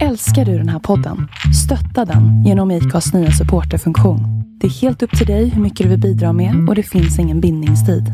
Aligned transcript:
Älskar 0.00 0.44
du 0.44 0.58
den 0.58 0.68
här 0.68 0.78
podden? 0.78 1.28
Stötta 1.64 2.04
den 2.12 2.44
genom 2.44 2.70
IKAs 2.70 3.14
nya 3.14 3.30
supporterfunktion. 3.30 4.20
Det 4.60 4.66
är 4.66 4.70
helt 4.70 5.02
upp 5.02 5.18
till 5.18 5.26
dig 5.26 5.48
hur 5.48 5.62
mycket 5.62 5.84
du 5.84 5.88
vill 5.90 6.00
bidra 6.00 6.32
med 6.32 6.54
och 6.68 6.74
det 6.74 6.82
finns 6.82 7.18
ingen 7.18 7.40
bindningstid. 7.40 8.04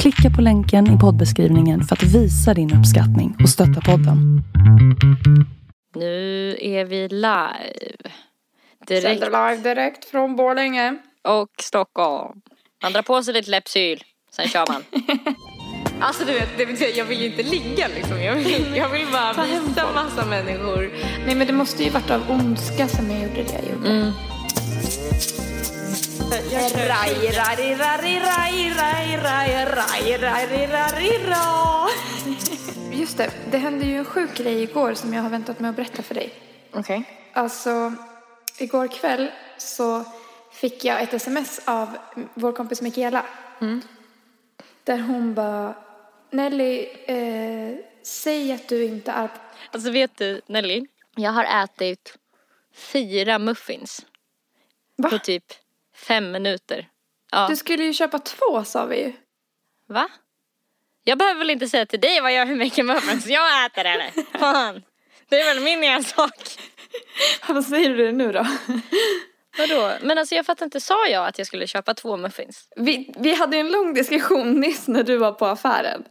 Klicka 0.00 0.30
på 0.36 0.42
länken 0.42 0.96
i 0.96 0.98
poddbeskrivningen 0.98 1.82
för 1.82 1.96
att 1.96 2.02
visa 2.02 2.54
din 2.54 2.74
uppskattning 2.78 3.36
och 3.42 3.48
stötta 3.48 3.80
podden. 3.80 4.42
Nu 5.94 6.56
är 6.60 6.84
vi 6.84 7.08
live. 7.08 8.10
Direkt 8.86 9.20
Sänder 9.20 9.50
live 9.50 9.74
direkt 9.74 10.04
från 10.04 10.36
Borlänge. 10.36 10.96
och 11.28 11.50
Stockholm. 11.62 12.40
Man 12.82 12.92
drar 12.92 13.02
på 13.02 13.22
sig 13.22 13.34
lite 13.34 13.50
läppsyl, 13.50 14.02
sen 14.30 14.48
kör 14.48 14.64
man. 14.72 14.82
Alltså 16.00 16.24
du 16.24 16.32
vet, 16.32 16.48
det 16.56 16.66
betyder, 16.66 16.98
jag 16.98 17.04
vill 17.04 17.20
ju 17.20 17.26
inte 17.26 17.42
ligga 17.42 17.88
liksom. 17.88 18.22
Jag 18.22 18.34
vill, 18.34 18.66
jag 18.76 18.88
vill 18.88 19.06
bara 19.12 19.44
visa 19.44 19.92
massa 19.94 20.26
människor. 20.26 20.90
Nej 21.26 21.34
men 21.34 21.46
det 21.46 21.52
måste 21.52 21.84
ju 21.84 21.90
varit 21.90 22.10
av 22.10 22.30
ondska 22.30 22.88
som 22.88 23.10
jag 23.10 23.22
gjorde 23.22 23.42
det 23.42 23.52
jag 23.52 23.72
gjorde. 23.72 23.90
Mm. 23.90 24.12
Raj, 26.30 26.88
raj, 26.88 27.76
raj, 27.76 27.76
raj, 27.76 28.20
raj, 28.20 28.72
raj, 28.76 29.66
raj, 29.66 30.18
raj, 30.18 30.66
raj, 30.66 31.20
raj. 31.26 31.92
Just 32.92 33.16
det, 33.18 33.30
det 33.50 33.58
hände 33.58 33.86
ju 33.86 33.98
en 33.98 34.04
sjuk 34.04 34.34
grej 34.34 34.62
igår 34.62 34.94
som 34.94 35.14
jag 35.14 35.22
har 35.22 35.30
väntat 35.30 35.60
med 35.60 35.70
att 35.70 35.76
berätta 35.76 36.02
för 36.02 36.14
dig. 36.14 36.32
Okej. 36.72 37.02
Alltså, 37.32 37.92
igår 38.58 38.88
kväll 38.88 39.30
så 39.58 40.04
fick 40.52 40.84
jag 40.84 41.02
ett 41.02 41.14
sms 41.14 41.60
av 41.64 41.88
vår 42.34 42.52
kompis 42.52 42.82
Mikaela. 42.82 43.24
Där 44.84 44.98
hon 44.98 45.34
bara, 45.34 45.74
Nelly, 46.30 46.88
eh, 47.06 47.76
säg 48.02 48.52
att 48.52 48.68
du 48.68 48.84
inte 48.84 49.10
är... 49.12 49.28
Alltså 49.72 49.90
vet 49.90 50.16
du 50.16 50.40
Nelly, 50.46 50.86
jag 51.16 51.30
har 51.32 51.64
ätit 51.64 52.18
fyra 52.74 53.38
muffins 53.38 54.06
Va? 54.96 55.10
på 55.10 55.18
typ 55.18 55.44
fem 55.94 56.30
minuter. 56.30 56.88
Ja, 57.30 57.48
Du 57.48 57.56
skulle 57.56 57.84
ju 57.84 57.92
köpa 57.92 58.18
två 58.18 58.64
sa 58.64 58.86
vi 58.86 59.04
ju. 59.04 59.12
va? 59.86 60.08
Jag 61.04 61.18
behöver 61.18 61.38
väl 61.38 61.50
inte 61.50 61.68
säga 61.68 61.86
till 61.86 62.00
dig 62.00 62.20
vad 62.20 62.32
jag 62.32 62.46
hur 62.46 62.56
mycket 62.56 62.86
muffins 62.86 63.26
jag 63.26 63.64
äter 63.66 63.84
eller? 63.84 64.38
Fan, 64.38 64.82
det 65.28 65.40
är 65.40 65.54
väl 65.54 65.64
min 65.64 65.84
ensak. 65.84 66.58
Vad 67.48 67.64
säger 67.64 67.96
du 67.96 68.12
nu 68.12 68.32
då? 68.32 68.46
Vadå? 69.58 69.92
Men 70.02 70.18
alltså 70.18 70.34
jag 70.34 70.46
fattar 70.46 70.64
inte, 70.64 70.80
sa 70.80 71.06
jag 71.06 71.26
att 71.26 71.38
jag 71.38 71.46
skulle 71.46 71.66
köpa 71.66 71.94
två 71.94 72.16
muffins? 72.16 72.68
Vi, 72.76 73.14
vi 73.18 73.34
hade 73.34 73.56
en 73.56 73.68
lång 73.68 73.94
diskussion 73.94 74.52
nyss 74.60 74.88
när 74.88 75.02
du 75.02 75.16
var 75.16 75.32
på 75.32 75.46
affären. 75.46 76.04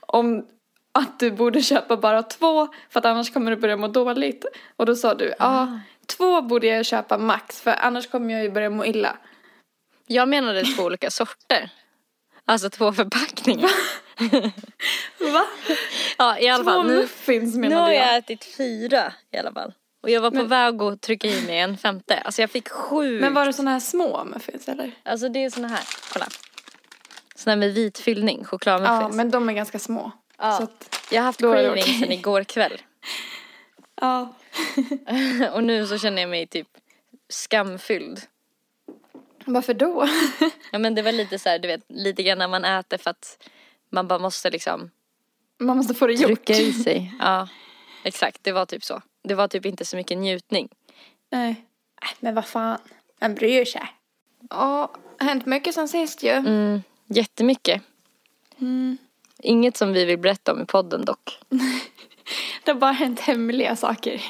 Om 0.00 0.46
att 0.92 1.18
du 1.18 1.30
borde 1.30 1.62
köpa 1.62 1.96
bara 1.96 2.22
två 2.22 2.68
för 2.90 2.98
att 3.00 3.06
annars 3.06 3.32
kommer 3.32 3.50
du 3.50 3.56
börja 3.56 3.76
må 3.76 3.88
dåligt. 3.88 4.44
Och 4.76 4.86
då 4.86 4.96
sa 4.96 5.14
du, 5.14 5.34
ja, 5.38 5.80
två 6.06 6.42
borde 6.42 6.66
jag 6.66 6.86
köpa 6.86 7.18
max 7.18 7.60
för 7.60 7.70
annars 7.70 8.06
kommer 8.06 8.34
jag 8.34 8.42
ju 8.42 8.50
börja 8.50 8.70
må 8.70 8.84
illa. 8.84 9.16
Jag 10.06 10.28
menade 10.28 10.64
två 10.64 10.82
olika 10.82 11.10
sorter. 11.10 11.70
Alltså 12.44 12.70
två 12.70 12.92
förpackningar. 12.92 13.70
Va? 15.32 15.46
Ja 16.18 16.38
i 16.38 16.48
alla 16.48 16.64
Två 16.64 16.70
fall. 16.70 16.86
Nu, 16.86 16.96
muffins 16.96 17.54
nu 17.54 17.60
menade 17.60 17.80
har 17.80 17.92
jag. 17.92 18.06
jag 18.06 18.16
ätit 18.16 18.44
fyra 18.56 19.12
i 19.30 19.38
alla 19.38 19.52
fall. 19.52 19.72
Och 20.06 20.10
jag 20.10 20.20
var 20.20 20.30
på 20.30 20.36
Men- 20.36 20.48
väg 20.48 20.82
att 20.82 21.00
trycka 21.00 21.28
i 21.28 21.46
mig 21.46 21.58
en 21.58 21.78
femte. 21.78 22.18
Alltså 22.18 22.40
jag 22.42 22.50
fick 22.50 22.68
sju. 22.68 23.20
Men 23.20 23.34
var 23.34 23.46
det 23.46 23.52
såna 23.52 23.70
här 23.70 23.80
små 23.80 24.24
muffins 24.24 24.68
eller? 24.68 24.92
Alltså 25.02 25.28
det 25.28 25.44
är 25.44 25.50
såna 25.50 25.68
här, 25.68 25.84
kolla. 26.12 26.26
Här 27.46 27.56
med 27.56 27.74
vit 27.74 27.98
fyllning, 27.98 28.44
chokladmuffins. 28.44 29.00
Ja, 29.00 29.08
men 29.16 29.30
de 29.30 29.48
är 29.48 29.52
ganska 29.52 29.78
små. 29.78 30.10
Ja. 30.38 30.52
Så 30.56 30.62
att, 30.62 31.06
Jag 31.10 31.20
har 31.20 31.24
haft 31.26 31.40
craving 31.40 31.70
okej. 31.70 31.98
sen 32.00 32.12
igår 32.12 32.44
kväll. 32.44 32.82
ja. 34.00 34.34
Och 35.52 35.64
nu 35.64 35.86
så 35.86 35.98
känner 35.98 36.22
jag 36.22 36.28
mig 36.30 36.46
typ 36.46 36.68
skamfylld. 37.28 38.20
Varför 39.44 39.74
då? 39.74 40.08
Ja 40.72 40.78
men 40.78 40.94
det 40.94 41.02
var 41.02 41.12
lite 41.12 41.38
så 41.38 41.48
här, 41.48 41.58
du 41.58 41.68
vet, 41.68 41.84
lite 41.88 42.22
grann 42.22 42.38
när 42.38 42.48
man 42.48 42.64
äter 42.64 42.98
för 42.98 43.10
att 43.10 43.48
man 43.90 44.08
bara 44.08 44.18
måste 44.18 44.50
liksom 44.50 44.90
Man 45.58 45.76
måste 45.76 45.94
få 45.94 46.06
det 46.06 46.12
gjort. 46.12 46.26
trycka 46.26 46.52
i 46.62 46.72
sig. 46.72 47.14
Ja, 47.20 47.48
exakt. 48.02 48.38
Det 48.44 48.52
var 48.52 48.66
typ 48.66 48.84
så. 48.84 49.02
Det 49.28 49.34
var 49.34 49.48
typ 49.48 49.66
inte 49.66 49.84
så 49.84 49.96
mycket 49.96 50.18
njutning. 50.18 50.68
Nej. 51.30 51.50
Äh, 52.02 52.08
Men 52.20 52.34
vad 52.34 52.46
fan. 52.46 52.78
Man 53.20 53.34
bryr 53.34 53.64
sig. 53.64 53.82
Ja, 54.50 54.92
hänt 55.18 55.46
mycket 55.46 55.74
sen 55.74 55.88
sist 55.88 56.22
ju. 56.22 56.30
Mm, 56.30 56.82
jättemycket. 57.06 57.82
Inget 59.42 59.76
som 59.76 59.92
vi 59.92 60.04
vill 60.04 60.18
berätta 60.18 60.52
om 60.52 60.62
i 60.62 60.64
podden 60.64 61.04
dock. 61.04 61.38
Det 62.64 62.70
har 62.72 62.78
bara 62.78 62.92
hänt 62.92 63.20
hemliga 63.20 63.76
saker. 63.76 64.22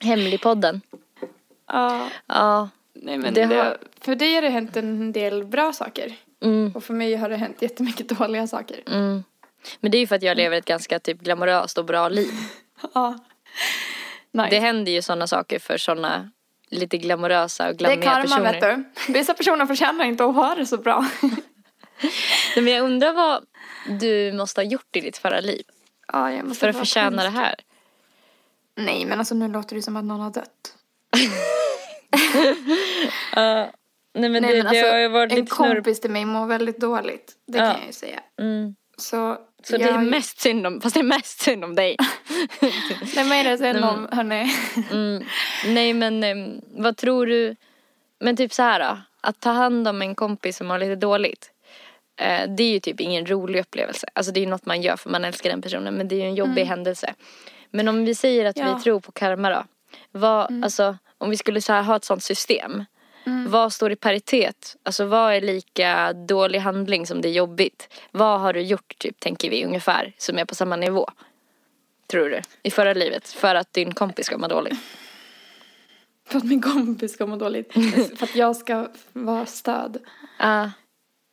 Hemligpodden. 0.00 0.80
Ja. 1.66 2.08
Ja. 2.26 2.68
Nej 2.94 3.18
men 3.18 3.34
Det 3.34 3.46
det 3.46 3.54
har- 3.54 3.78
för 4.00 4.14
dig 4.14 4.34
har 4.34 4.42
det 4.42 4.48
hänt 4.48 4.76
en 4.76 5.12
del 5.12 5.44
bra 5.44 5.72
saker. 5.72 6.16
Mm, 6.42 6.72
Och 6.74 6.84
för 6.84 6.94
mig 6.94 7.14
har 7.16 7.28
det 7.28 7.36
hänt 7.36 7.62
jättemycket 7.62 8.08
dåliga 8.18 8.46
saker. 8.46 8.82
mm. 8.86 9.24
Men 9.80 9.90
det 9.90 9.98
är 9.98 10.00
ju 10.00 10.06
för 10.06 10.16
att 10.16 10.22
jag 10.22 10.36
lever 10.36 10.56
ett 10.58 10.64
ganska 10.64 10.98
typ 10.98 11.20
glamoröst 11.20 11.78
och 11.78 11.84
bra 11.84 12.08
liv. 12.08 12.32
Ja. 12.94 13.18
Nice. 14.36 14.50
Det 14.50 14.58
händer 14.60 14.92
ju 14.92 15.02
sådana 15.02 15.26
saker 15.26 15.58
för 15.58 15.78
sådana 15.78 16.30
lite 16.70 16.98
glamorösa 16.98 17.68
och 17.68 17.76
Det 17.76 17.84
är 17.84 17.96
glammiga 17.96 18.10
karma 18.10 18.22
personer. 18.22 18.52
vet 18.76 18.86
du. 19.06 19.12
Vissa 19.12 19.34
personer 19.34 19.66
förtjänar 19.66 20.04
inte 20.04 20.24
att 20.24 20.34
ha 20.34 20.54
det 20.54 20.66
så 20.66 20.76
bra. 20.76 21.06
Nej, 22.56 22.64
men 22.64 22.72
jag 22.72 22.84
undrar 22.84 23.12
vad 23.12 23.44
du 24.00 24.32
måste 24.32 24.60
ha 24.60 24.66
gjort 24.66 24.96
i 24.96 25.00
ditt 25.00 25.16
förra 25.18 25.40
liv 25.40 25.62
Ja, 26.12 26.32
jag 26.32 26.44
måste 26.44 26.60
för 26.60 26.68
att 26.68 26.76
förtjäna 26.78 27.22
det 27.22 27.28
här. 27.28 27.54
Nej 28.76 29.04
men 29.04 29.18
alltså 29.18 29.34
nu 29.34 29.48
låter 29.48 29.76
det 29.76 29.82
som 29.82 29.96
att 29.96 30.04
någon 30.04 30.20
har 30.20 30.30
dött. 30.30 30.74
Nej 34.14 34.30
men 34.30 34.42
Nej 34.42 34.52
det, 34.52 34.58
men 34.58 34.66
alltså 34.66 34.82
det 34.84 34.90
har 34.92 34.98
ju 34.98 35.08
varit 35.08 35.32
en 35.32 35.38
lite 35.38 35.54
snurr. 35.56 35.74
kompis 35.74 36.00
till 36.00 36.10
mig 36.10 36.24
mår 36.24 36.46
väldigt 36.46 36.80
dåligt. 36.80 37.32
Det 37.46 37.58
Ja. 37.58 37.64
kan 37.64 37.78
jag 37.78 37.86
ju 37.86 37.92
säga. 37.92 38.20
Mm. 38.40 38.74
Så, 38.98 39.38
Så 39.66 39.76
det 39.76 39.84
är 39.84 39.98
mest 39.98 40.40
synd 40.40 40.66
om, 40.66 40.80
fast 40.80 40.94
det 40.94 41.00
är 41.00 41.04
mest 41.04 41.40
synd 41.40 41.64
om 41.64 41.74
dig. 41.74 41.96
Det 43.14 43.20
är 43.20 43.28
mer 43.28 43.44
det 43.44 43.58
synd 43.58 43.80
Nej, 43.80 43.90
om, 43.90 44.08
hörni. 44.12 44.52
Mm. 44.92 45.24
Nej 45.66 45.92
men 45.92 46.24
em, 46.24 46.60
vad 46.76 46.96
tror 46.96 47.26
du, 47.26 47.56
men 48.20 48.36
typ 48.36 48.52
så 48.52 48.62
här 48.62 48.80
då, 48.80 48.98
att 49.20 49.40
ta 49.40 49.50
hand 49.50 49.88
om 49.88 50.02
en 50.02 50.14
kompis 50.14 50.56
som 50.56 50.70
har 50.70 50.78
lite 50.78 50.96
dåligt. 50.96 51.50
Eh, 52.20 52.48
det 52.56 52.62
är 52.62 52.70
ju 52.70 52.80
typ 52.80 53.00
ingen 53.00 53.26
rolig 53.26 53.60
upplevelse. 53.60 54.06
Alltså 54.12 54.32
det 54.32 54.40
är 54.40 54.44
ju 54.44 54.50
något 54.50 54.66
man 54.66 54.82
gör 54.82 54.96
för 54.96 55.10
man 55.10 55.24
älskar 55.24 55.50
den 55.50 55.62
personen 55.62 55.94
men 55.94 56.08
det 56.08 56.14
är 56.14 56.20
ju 56.20 56.26
en 56.26 56.34
jobbig 56.34 56.64
händelse. 56.64 57.14
Men 57.70 57.88
om 57.88 58.04
vi 58.04 58.14
säger 58.14 58.44
att 58.44 58.56
Ja. 58.56 58.74
vi 58.74 58.82
tror 58.82 59.00
på 59.00 59.12
karma 59.12 59.50
då. 59.50 59.64
Vad, 60.12 60.64
alltså 60.64 60.96
om 61.18 61.30
vi 61.30 61.36
skulle 61.36 61.60
så 61.60 61.72
ha 61.72 61.96
ett 61.96 62.04
sånt 62.04 62.22
system. 62.22 62.84
Vad 63.48 63.72
står 63.72 63.92
i 63.92 63.96
paritet? 63.96 64.76
Alltså 64.82 65.04
vad 65.04 65.34
är 65.34 65.40
lika 65.40 66.12
dålig 66.12 66.58
handling 66.58 67.06
som 67.06 67.20
det 67.20 67.28
är 67.28 67.32
jobbigt? 67.32 67.88
Vad 68.10 68.40
har 68.40 68.52
du 68.52 68.60
gjort 68.60 68.98
typ, 68.98 69.20
tänker 69.20 69.50
vi 69.50 69.64
ungefär, 69.64 70.12
som 70.18 70.38
är 70.38 70.44
på 70.44 70.54
samma 70.54 70.76
nivå? 70.76 71.06
Tror 72.06 72.28
du? 72.28 72.40
I 72.62 72.70
förra 72.70 72.92
livet, 72.92 73.28
för 73.28 73.54
att 73.54 73.72
din 73.72 73.94
kompis 73.94 74.26
ska 74.26 74.38
må 74.38 74.48
dåligt. 74.48 74.78
För 76.28 76.38
att 76.38 76.44
min 76.44 76.60
kompis 76.62 77.12
ska 77.12 77.26
må 77.26 77.36
dåligt. 77.36 77.72
för 78.18 78.24
att 78.24 78.36
jag 78.36 78.56
ska 78.56 78.88
vara 79.12 79.46
stöd. 79.46 79.98
Ja, 80.38 80.70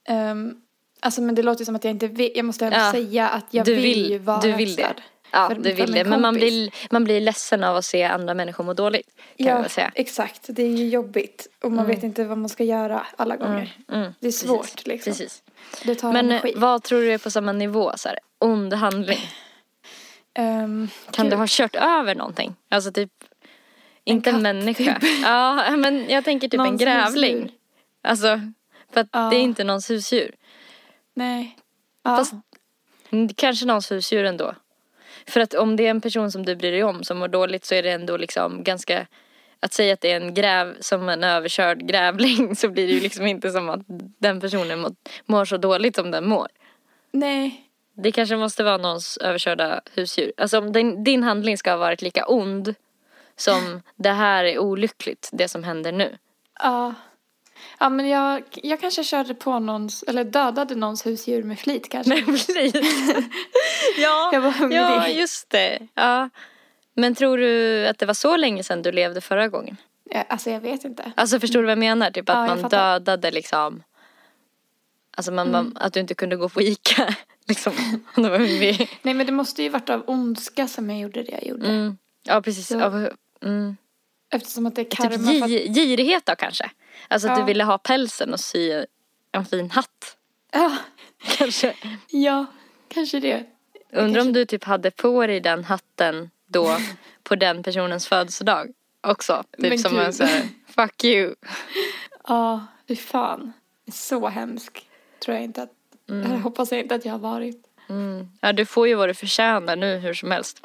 Um, 0.09 0.62
alltså 1.00 1.22
men 1.22 1.36
det 1.36 1.44
låter 1.44 1.66
som 1.66 1.76
att 1.76 1.84
jag 1.84 1.92
inte 1.92 2.08
vill. 2.08 2.32
Jag 2.36 2.46
måste 2.46 2.66
ändå 2.66 2.78
Ja. 2.78 2.92
säga 2.92 3.30
att 3.30 3.46
jag 3.52 3.66
du 3.66 3.74
vill, 3.76 3.84
vill, 3.84 4.09
ju 4.12 4.18
vara 4.18 4.42
du 4.42 4.52
vill 4.52 4.72
ett 4.72 4.78
det. 4.78 5.03
Ja, 5.34 5.48
för- 5.48 5.56
du 5.56 5.74
vill 5.74 5.92
det. 5.92 6.04
Men 6.04 6.22
man 6.22 6.34
blir, 6.34 6.72
man 6.92 7.04
blir 7.04 7.22
ledsen 7.22 7.64
av 7.64 7.76
att 7.76 7.86
se 7.86 8.04
andra 8.04 8.34
människor 8.34 8.64
må 8.64 8.74
dåligt. 8.74 9.08
Kan 9.16 9.48
Ja, 9.48 9.62
jag 9.62 9.72
säga. 9.72 9.92
exakt. 9.96 10.46
Det 10.50 10.64
är 10.64 10.68
ju 10.78 10.90
jobbigt. 10.90 11.48
Och 11.64 11.72
man 11.72 11.88
vet 11.88 12.04
inte 12.04 12.24
vad 12.24 12.38
man 12.38 12.50
ska 12.50 12.64
göra 12.64 13.06
alla 13.18 13.36
gånger. 13.36 13.78
Mm, 13.92 14.14
Det 14.20 14.28
är 14.28 14.32
svårt 14.32 14.62
precis, 14.62 14.88
liksom. 14.88 15.12
Precis. 15.14 15.44
Det 15.84 15.96
tar 15.96 16.14
Men 16.14 16.26
eh, 16.32 16.36
energi. 16.36 16.54
vad 16.58 16.84
tror 16.84 17.02
du 17.02 17.14
är 17.14 17.18
på 17.18 17.32
samma 17.32 17.52
nivå? 17.52 17.92
Så 17.96 18.10
här, 18.10 18.20
ond 18.40 18.74
handling. 18.74 19.20
Ehm, 20.34 20.90
Kan 21.12 21.30
du 21.30 21.36
ha 21.36 21.46
kört 21.50 21.76
över 21.76 22.16
någonting? 22.16 22.56
Alltså 22.70 22.92
typ, 22.92 23.12
inte 24.03 24.29
en, 24.29 24.41
människa. 24.41 25.00
typ. 25.00 25.09
Ja, 25.24 25.76
men 25.78 26.09
jag 26.09 26.24
tänker 26.26 26.47
typ 26.47 26.59
en 26.59 26.66
Någons 26.66 26.82
grävling. 26.82 27.36
husdjur. 27.36 27.52
Alltså, 28.03 28.40
för 28.94 29.02
att 29.02 29.08
Ja. 29.12 29.20
det 29.29 29.36
är 29.36 29.40
inte 29.41 29.64
någons 29.64 29.90
husdjur. 29.90 30.36
Nej. 31.14 31.58
Ja. 32.03 32.18
Fast 32.18 32.34
mm, 33.12 33.29
kanske 33.34 33.66
någons 33.66 33.91
husdjur 33.91 34.24
ändå. 34.26 34.56
För 35.28 35.40
att 35.40 35.53
om 35.53 35.75
det 35.75 35.85
är 35.85 35.90
en 35.90 36.02
person 36.02 36.31
som 36.31 36.46
du 36.46 36.55
bryr 36.55 36.72
dig 36.72 36.84
om 36.84 37.03
som 37.03 37.17
mår 37.17 37.28
dåligt 37.28 37.66
så 37.66 37.75
är 37.75 37.84
det 37.84 37.91
ändå 37.91 38.17
liksom 38.17 38.64
ganska 38.64 39.08
att 39.59 39.73
säga 39.73 39.93
att 39.93 40.02
det 40.02 40.11
är 40.11 40.22
en 40.22 40.34
gräv 40.34 40.78
som 40.79 41.09
en 41.09 41.23
överkörd 41.23 41.87
grävling 41.87 42.55
så 42.55 42.70
blir 42.70 42.87
det 42.87 42.93
ju 42.93 42.99
liksom 42.99 43.28
inte 43.28 43.49
som 43.49 43.70
att 43.70 43.81
den 44.17 44.41
personen 44.41 44.79
mår, 44.79 44.91
mår 45.25 45.46
så 45.46 45.58
dåligt 45.58 45.96
som 45.96 46.11
den 46.11 46.28
mår. 46.28 46.47
Nej. 47.11 47.70
Det 47.96 48.11
kanske 48.11 48.35
måste 48.35 48.64
vara 48.64 48.78
någons 48.78 49.17
överkörda 49.17 49.81
husdjur. 49.93 50.34
Alltså 50.37 50.58
om 50.59 50.72
din, 50.72 51.03
din 51.03 51.23
handling 51.23 51.58
ska 51.58 51.72
ha 51.72 51.78
varit 51.78 52.02
lika 52.02 52.26
ond 52.26 52.76
som 53.35 53.81
det 53.96 54.09
här 54.09 54.43
är 54.43 54.59
olyckligt, 54.59 55.29
det 55.31 55.47
som 55.47 55.64
händer 55.64 55.91
nu. 55.91 56.17
Ja. 56.59 56.93
Ja 57.84 57.90
men 57.90 58.08
jag, 58.09 58.44
jag 58.52 58.80
kanske 58.82 59.03
körde 59.03 59.34
på 59.34 59.59
någons, 59.59 60.03
eller 60.03 60.24
dödade 60.24 60.76
någons 60.76 61.06
husdjur 61.06 61.44
med 61.44 61.59
flit 61.59 61.90
kanske. 61.90 62.09
Med 62.26 62.40
flit. 62.41 62.76
ja, 63.97 64.30
Jag 64.34 64.41
var 64.41 64.52
hungrig. 64.52 64.80
ja, 64.80 65.08
just 65.08 65.50
det. 65.50 65.88
Ja. 65.94 66.30
Men 66.96 67.16
tror 67.16 67.38
du 67.38 67.88
att 67.88 68.00
det 68.00 68.06
var 68.06 68.14
så 68.14 68.38
länge 68.38 68.64
sedan 68.64 68.82
du 68.82 68.91
levde 68.91 69.22
förra 69.22 69.47
gången? 69.47 69.78
Ja, 70.09 70.26
Alltså 70.30 70.50
jag 70.50 70.59
vet 70.59 70.84
inte. 70.85 71.12
Alltså 71.16 71.40
förstår 71.40 71.59
du 71.59 71.66
vad 71.66 71.72
jag 71.72 71.80
menar? 71.80 72.12
Typ 72.12 72.30
att 72.30 72.35
Ja, 72.35 72.47
man 72.47 72.59
fattar. 72.59 73.00
dödade 73.00 73.32
liksom 73.32 73.84
Alltså 75.18 75.32
man, 75.32 75.47
Mm. 75.47 75.52
man, 75.74 75.78
att 75.84 75.94
du 75.94 76.00
inte 76.00 76.14
kunde 76.14 76.36
gå 76.36 76.50
på 76.50 76.62
Ica 76.62 77.16
liksom. 77.47 77.74
Nej 78.16 78.88
men 79.14 79.26
det 79.26 79.32
måste 79.32 79.64
ju 79.64 79.70
varit 79.70 79.90
av 79.90 80.03
ondska 80.08 80.68
som 80.68 80.90
jag 80.90 81.00
gjorde 81.00 81.24
det 81.24 81.32
jag 81.32 81.46
gjorde. 81.47 81.68
Mm. 81.68 81.97
Ja 82.24 82.41
precis. 82.41 82.68
Så- 82.68 82.82
Av, 82.82 83.09
mm. 83.44 83.78
Eftersom 84.32 84.66
att 84.66 84.76
det 84.76 84.82
är 84.82 84.86
Typ 84.86 84.97
karma 84.97 85.46
att, 85.46 85.50
gi- 85.52 85.74
girighet 85.74 86.26
då 86.26 86.36
kanske? 86.36 86.70
Alltså 87.08 87.28
att 87.28 87.38
Ja. 87.38 87.40
du 87.41 87.46
ville 87.46 87.64
ha 87.64 87.78
pälsen 87.78 88.34
och 88.34 88.40
sy 88.40 88.84
en 89.32 89.46
fin 89.46 89.72
hatt. 89.72 90.17
ja, 90.52 90.78
Kanske. 91.38 91.76
ja, 92.08 92.46
kanske 92.88 93.20
det. 93.20 93.46
Undrar 93.94 94.22
om 94.22 94.34
du 94.34 94.46
typ 94.46 94.64
hade 94.64 94.91
på 94.91 95.28
dig 95.28 95.40
den 95.40 95.64
hatten 95.64 96.29
då 96.47 96.78
på 97.23 97.35
den 97.35 97.64
personens 97.64 98.08
födelsedag 98.08 98.72
också. 99.02 99.44
Typ 99.58 99.70
Men 99.70 99.79
som 99.79 99.91
gud. 99.91 100.02
en 100.02 100.14
så 100.14 100.23
här, 100.23 100.47
fuck 100.76 101.03
you. 101.03 101.35
Ja, 102.28 102.66
fy 102.88 102.96
fan. 102.96 103.53
Så 103.94 104.28
hemsk 104.28 104.90
tror 105.26 105.35
jag 105.35 105.44
inte 105.44 105.64
att, 105.64 105.70
jag 106.05 106.16
hoppas 106.40 106.72
jag 106.72 106.79
inte 106.82 106.96
att 106.96 107.05
jag 107.05 107.11
har 107.11 107.20
varit. 107.20 107.64
Mm. 107.90 108.28
Ja 108.41 108.53
du 108.53 108.66
får 108.66 108.88
ju 108.88 108.96
vad 108.96 109.09
du 109.09 109.14
förtjänar 109.14 109.76
nu 109.76 109.97
hur 109.97 110.14
som 110.14 110.32
helst. 110.32 110.59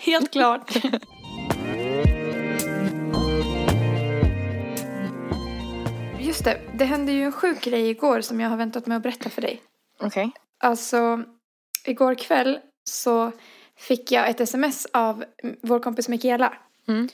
Helt 0.00 0.32
klart. 0.32 0.72
Just 6.40 6.44
det, 6.44 6.78
det 6.78 6.84
hände 6.84 7.12
ju 7.12 7.22
en 7.22 7.32
sjuk 7.32 7.60
grej 7.60 7.90
igår 7.90 8.20
som 8.20 8.40
jag 8.40 8.50
har 8.50 8.56
väntat 8.56 8.86
med 8.86 8.96
att 8.96 9.02
berätta 9.02 9.30
för 9.30 9.42
dig. 9.42 9.62
Okej. 9.98 10.30
Alltså, 10.58 11.22
igår 11.84 12.14
kväll 12.14 12.58
så 12.84 13.32
fick 13.76 14.12
jag 14.12 14.28
ett 14.28 14.40
sms 14.40 14.86
av 14.92 15.24
vår 15.60 15.78
kompis 15.78 16.08
Mikaela. 16.08 16.54
Mm. 16.88 17.08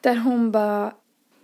Där 0.00 0.16
hon 0.16 0.50
bara, 0.50 0.94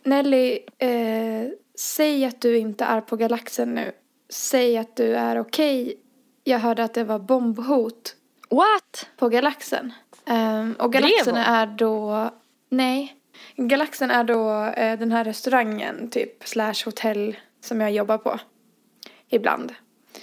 Nelly, 0.05 0.59
eh, 0.79 1.49
säg 1.79 2.25
att 2.25 2.41
du 2.41 2.59
inte 2.59 2.85
är 2.85 3.01
på 3.01 3.17
galaxen 3.17 3.75
nu. 3.75 3.93
Säg 4.29 4.79
att 4.79 4.97
du 4.97 5.15
är 5.15 5.41
okej. 5.41 5.95
Jag 6.45 6.59
hörde 6.59 6.85
att 6.85 6.95
det 6.95 7.05
var 7.05 7.19
bombhot 7.19 8.17
What? 8.51 9.09
på 9.17 9.29
galaxen. 9.29 9.93
Ehm, 10.27 10.75
och 10.79 10.93
galaxen 10.93 11.37
är 11.37 11.67
då, 11.67 12.31
nej. 12.69 13.16
Galaxen 13.57 14.11
är 14.11 14.25
då 14.25 14.65
eh, 14.65 14.99
den 14.99 15.13
här 15.13 15.25
restaurangen 15.25 16.11
typ, 16.11 16.49
slash 16.49 16.75
hotell 16.85 17.37
som 17.61 17.81
jag 17.81 17.93
jobbar 17.93 18.19
på. 18.19 18.39
Ibland. 19.29 19.75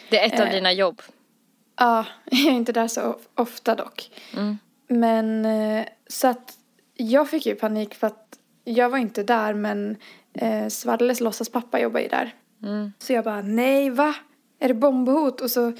Det 0.09 0.19
är 0.19 0.25
ett 0.27 0.39
av 0.39 0.45
Eh. 0.47 0.51
dina 0.53 0.71
jobb. 0.73 1.01
Ja, 1.79 2.05
jag 2.25 2.39
är 2.47 2.51
inte 2.51 2.71
där 2.71 2.87
så 2.87 3.15
ofta 3.35 3.75
dock. 3.75 4.11
Mm. 4.33 4.57
Men 4.87 5.45
eh, 5.45 5.85
så 6.07 6.27
att 6.27 6.57
jag 6.93 7.29
fick 7.29 7.45
ju 7.45 7.55
panik 7.55 7.95
för 7.95 8.07
att 8.07 8.39
jag 8.63 8.89
var 8.89 8.97
inte 8.97 9.23
där 9.23 9.53
men 9.53 9.97
eh, 10.33 10.67
Svarles 10.67 11.19
låtsaspappa 11.21 11.79
jobbar 11.79 11.99
ju 11.99 12.07
där. 12.07 12.35
Mm. 12.63 12.93
Så 12.99 13.13
jag 13.13 13.23
bara, 13.23 13.41
nej 13.41 13.89
va? 13.89 14.15
Är 14.59 14.67
det 14.67 14.73
bombhot? 14.73 15.41
Och 15.41 15.51
så 15.51 15.73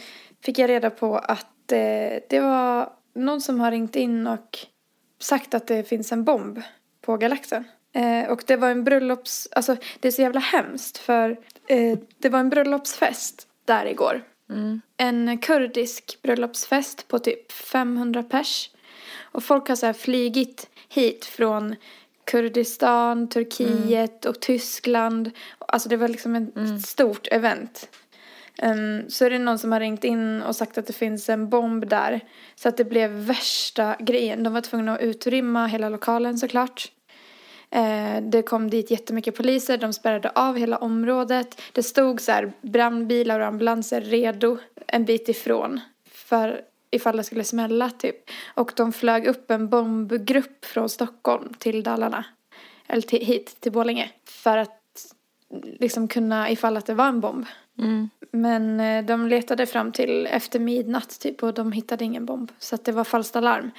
fick 0.44 0.60
jag 0.60 0.70
reda 0.70 0.90
på 0.90 1.18
att 1.18 1.72
eh, 1.72 2.20
det 2.30 2.40
var 2.40 2.90
någon 3.16 3.42
som 3.42 3.60
har 3.60 3.72
ringt 3.72 3.96
in 3.96 4.28
och 4.28 4.58
sagt 5.20 5.54
att 5.54 5.68
det 5.68 5.84
finns 5.84 6.12
en 6.12 6.24
bomb 6.24 6.62
på 7.06 7.18
galaxen. 7.18 7.64
Eh, 7.94 8.32
och 8.32 8.44
det 8.48 8.56
var 8.56 8.70
en 8.70 8.84
bröllops, 8.84 9.48
alltså 9.52 9.76
det 10.00 10.08
är 10.08 10.12
så 10.12 10.22
jävla 10.22 10.40
hemskt 10.40 10.98
för 10.98 11.40
eh, 11.68 11.98
det 12.18 12.30
var 12.30 12.40
en 12.40 12.50
bröllopsfest 12.50 13.48
där 13.66 13.86
igår. 13.86 14.24
Mm. 14.50 14.82
En 14.98 15.38
kurdisk 15.38 16.20
bröllopsfest 16.22 17.08
på 17.08 17.20
typ 17.20 17.52
500 17.52 18.24
pers. 18.24 18.70
Och 19.22 19.44
folk 19.44 19.68
har 19.68 19.76
så 19.76 19.86
här 19.86 19.94
flygit 19.94 20.70
hit 20.90 21.26
från 21.26 21.76
Kurdistan, 22.26 23.30
Turkiet 23.30 24.26
och 24.26 24.40
Tyskland. 24.40 25.32
Alltså 25.60 25.90
det 25.90 25.98
var 25.98 26.08
liksom 26.08 26.36
ett 26.36 26.82
stort 26.86 27.28
event. 27.32 27.90
Um, 28.62 29.10
så 29.10 29.26
är 29.26 29.30
det 29.30 29.40
någon 29.40 29.60
som 29.60 29.72
har 29.72 29.80
ringt 29.80 30.04
in 30.04 30.42
och 30.42 30.56
sagt 30.56 30.78
att 30.78 30.88
det 30.88 30.94
finns 30.94 31.30
en 31.30 31.50
bomb 31.50 31.88
där. 31.88 32.22
Så 32.56 32.70
att 32.70 32.78
det 32.78 32.86
blev 32.86 33.12
värsta 33.12 33.96
grejen. 34.00 34.44
De 34.44 34.54
var 34.54 34.62
tvungna 34.62 34.96
att 34.96 35.02
utrymma 35.02 35.68
hela 35.68 35.90
lokalen 35.90 36.38
såklart. 36.38 36.92
Ehm, 37.76 38.30
det 38.30 38.42
kom 38.42 38.70
dit 38.70 38.92
jättemycket 38.92 39.36
poliser, 39.36 39.78
de 39.78 39.94
spärrade 39.94 40.30
av 40.36 40.58
hela 40.58 40.78
området. 40.78 41.62
Det 41.72 41.84
stod 41.84 42.22
så 42.22 42.32
här 42.32 42.54
brandbilar 42.62 43.40
och 43.40 43.46
ambulanser 43.46 44.02
redo 44.02 44.58
en 44.88 45.06
bit 45.06 45.30
ifrån. 45.30 45.80
För 46.12 46.62
ifall 46.92 47.18
det 47.18 47.24
skulle 47.24 47.44
smälla 47.44 47.90
typ. 47.90 48.16
Och 48.56 48.72
de 48.76 48.94
flög 48.94 49.28
upp 49.28 49.52
en 49.52 49.70
bombgrupp 49.70 50.66
från 50.66 50.90
Stockholm 50.90 51.54
till 51.58 51.84
Dalarna. 51.84 52.26
Eller 52.88 53.02
till, 53.02 53.26
hit 53.26 53.58
till 53.60 53.72
Borlänge. 53.72 54.12
För 54.26 54.58
att 54.58 54.80
liksom 55.80 56.08
kunna 56.08 56.50
ifall 56.50 56.78
att 56.78 56.86
det 56.86 56.94
var 56.94 57.08
en 57.08 57.20
bomb. 57.20 57.46
Mm. 57.80 58.10
Men 58.32 58.80
eh, 58.80 59.06
de 59.06 59.28
letade 59.28 59.66
fram 59.66 59.92
till 59.92 60.28
efter 60.28 60.60
midnatt 60.60 61.20
typ 61.20 61.44
och 61.44 61.54
de 61.54 61.72
hittade 61.72 62.06
ingen 62.06 62.26
bomb. 62.26 62.52
Så 62.60 62.76
att 62.76 62.86
det 62.86 62.92
var 62.92 63.04
falskt 63.04 63.36
alarm. 63.36 63.72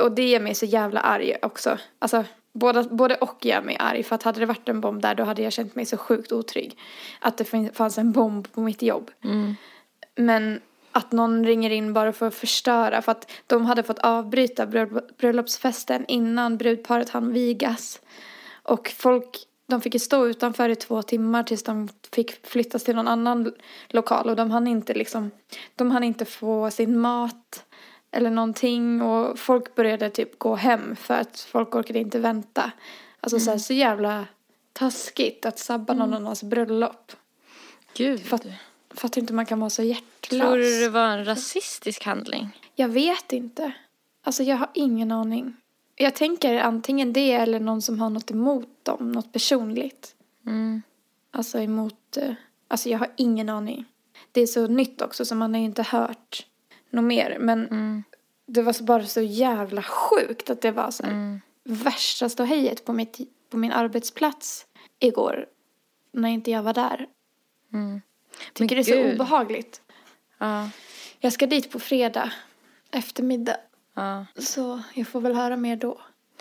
Och 0.00 0.12
det 0.12 0.28
gör 0.28 0.40
mig 0.40 0.54
så 0.54 0.66
jävla 0.66 1.00
arg 1.00 1.36
också. 1.42 1.78
Alltså 1.98 2.24
både, 2.52 2.82
både 2.82 3.14
och 3.14 3.46
gör 3.46 3.62
mig 3.62 3.76
arg. 3.80 4.02
För 4.02 4.14
att 4.14 4.22
hade 4.22 4.40
det 4.40 4.46
varit 4.46 4.68
en 4.68 4.80
bomb 4.80 5.02
där 5.02 5.14
då 5.14 5.24
hade 5.24 5.42
jag 5.42 5.52
känt 5.52 5.74
mig 5.74 5.86
så 5.86 5.96
sjukt 5.96 6.32
otrygg. 6.32 6.78
Att 7.20 7.36
det 7.36 7.72
fanns 7.72 7.98
en 7.98 8.12
bomb 8.12 8.52
på 8.52 8.60
mitt 8.60 8.82
jobb. 8.82 9.10
Mm. 9.24 9.56
Men 10.14 10.60
att 10.92 11.12
någon 11.12 11.44
ringer 11.44 11.70
in 11.70 11.92
bara 11.92 12.12
för 12.12 12.26
att 12.26 12.34
förstöra. 12.34 13.02
För 13.02 13.12
att 13.12 13.30
de 13.46 13.66
hade 13.66 13.82
fått 13.82 13.98
avbryta 13.98 14.66
bröll- 14.66 15.02
bröllopsfesten 15.18 16.04
innan 16.08 16.56
brudparet 16.56 17.10
hann 17.10 17.32
vigas. 17.32 18.00
Och 18.62 18.88
folk, 18.88 19.38
de 19.66 19.80
fick 19.80 19.94
ju 19.94 20.00
stå 20.00 20.26
utanför 20.26 20.68
i 20.68 20.76
två 20.76 21.02
timmar 21.02 21.42
tills 21.42 21.62
de 21.62 21.88
fick 22.12 22.46
flyttas 22.46 22.84
till 22.84 22.96
någon 22.96 23.08
annan 23.08 23.52
lokal. 23.88 24.30
Och 24.30 24.36
de 24.36 24.50
hann 24.50 24.66
inte 24.66 24.94
liksom, 24.94 25.30
de 25.74 25.90
hann 25.90 26.04
inte 26.04 26.24
få 26.24 26.70
sin 26.70 26.98
mat 26.98 27.64
eller 28.10 28.30
någonting. 28.30 29.02
Och 29.02 29.38
folk 29.38 29.74
började 29.74 30.10
typ 30.10 30.38
gå 30.38 30.54
hem 30.54 30.96
för 30.96 31.14
att 31.14 31.40
folk 31.40 31.74
orkade 31.74 31.98
inte 31.98 32.18
vänta. 32.18 32.72
Alltså 33.20 33.40
så, 33.40 33.50
här, 33.50 33.58
så 33.58 33.72
jävla 33.72 34.26
taskigt 34.72 35.46
att 35.46 35.58
sabba 35.58 35.94
någon 35.94 36.14
annans 36.14 36.42
bröllop. 36.42 37.12
Gud. 37.94 38.20
För 38.20 38.36
att, 38.36 38.46
för 38.90 39.06
att 39.06 39.16
inte 39.16 39.32
man 39.32 39.46
kan 39.46 39.60
vara 39.60 39.70
så 39.70 39.82
hjärtlös. 39.82 40.40
Tror 40.40 40.56
du 40.56 40.80
det 40.80 40.88
var 40.88 41.08
en 41.08 41.24
rasistisk 41.24 42.04
handling? 42.04 42.60
Jag 42.74 42.88
vet 42.88 43.32
inte. 43.32 43.72
Alltså 44.22 44.42
jag 44.42 44.56
har 44.56 44.70
ingen 44.74 45.12
aning. 45.12 45.56
Jag 45.96 46.14
tänker 46.14 46.56
antingen 46.56 47.12
det 47.12 47.32
eller 47.32 47.60
någon 47.60 47.82
som 47.82 48.00
har 48.00 48.10
något 48.10 48.30
emot 48.30 48.68
dem, 48.82 49.12
något 49.12 49.32
personligt. 49.32 50.14
Mm. 50.46 50.82
Alltså 51.30 51.58
emot, 51.60 52.16
eh, 52.16 52.32
alltså 52.68 52.88
jag 52.88 52.98
har 52.98 53.08
ingen 53.16 53.48
aning. 53.48 53.84
Det 54.32 54.40
är 54.40 54.46
så 54.46 54.66
nytt 54.66 55.02
också 55.02 55.24
så 55.24 55.34
man 55.34 55.54
har 55.54 55.58
ju 55.60 55.66
inte 55.66 55.82
hört 55.82 56.46
något 56.90 57.04
mer. 57.04 57.36
Men 57.40 57.66
Mm. 57.66 58.02
det 58.46 58.62
var 58.62 58.72
så 58.72 58.84
bara 58.84 59.06
så 59.06 59.20
jävla 59.20 59.82
sjukt 59.82 60.50
att 60.50 60.60
det 60.60 60.70
var 60.70 60.90
så 60.90 61.02
här 61.02 61.12
Mm. 61.12 61.40
värsta 61.64 62.28
ståhejet 62.28 62.84
på, 62.84 62.92
mitt, 62.92 63.18
på 63.50 63.56
min 63.56 63.72
arbetsplats 63.72 64.66
igår. 64.98 65.46
När 66.12 66.28
inte 66.28 66.50
jag 66.50 66.62
var 66.62 66.74
där. 66.74 67.06
Mm. 67.72 68.00
Tycker 68.52 68.76
det 68.76 68.82
är 68.82 68.84
så 68.84 68.92
gud. 68.92 69.14
obehagligt. 69.14 69.80
Ja. 70.38 70.70
Jag 71.18 71.32
ska 71.32 71.46
dit 71.46 71.70
på 71.70 71.78
fredag 71.80 72.32
eftermiddag. 72.90 73.56
Ja. 73.96 74.26
Så 74.38 74.82
jag 74.94 75.08
får 75.08 75.20
väl 75.20 75.34
höra 75.34 75.56
mer 75.56 75.76
då. 75.76 76.00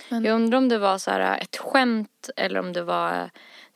Men 0.09 0.23
Jag 0.23 0.35
undrar 0.35 0.57
om 0.57 0.69
det 0.69 0.77
var 0.77 0.97
så 0.97 1.11
här 1.11 1.37
ett 1.41 1.57
skämt 1.57 2.29
eller 2.35 2.59
om 2.59 2.73
det 2.73 2.83
var 2.83 3.13
eh, 3.21 3.27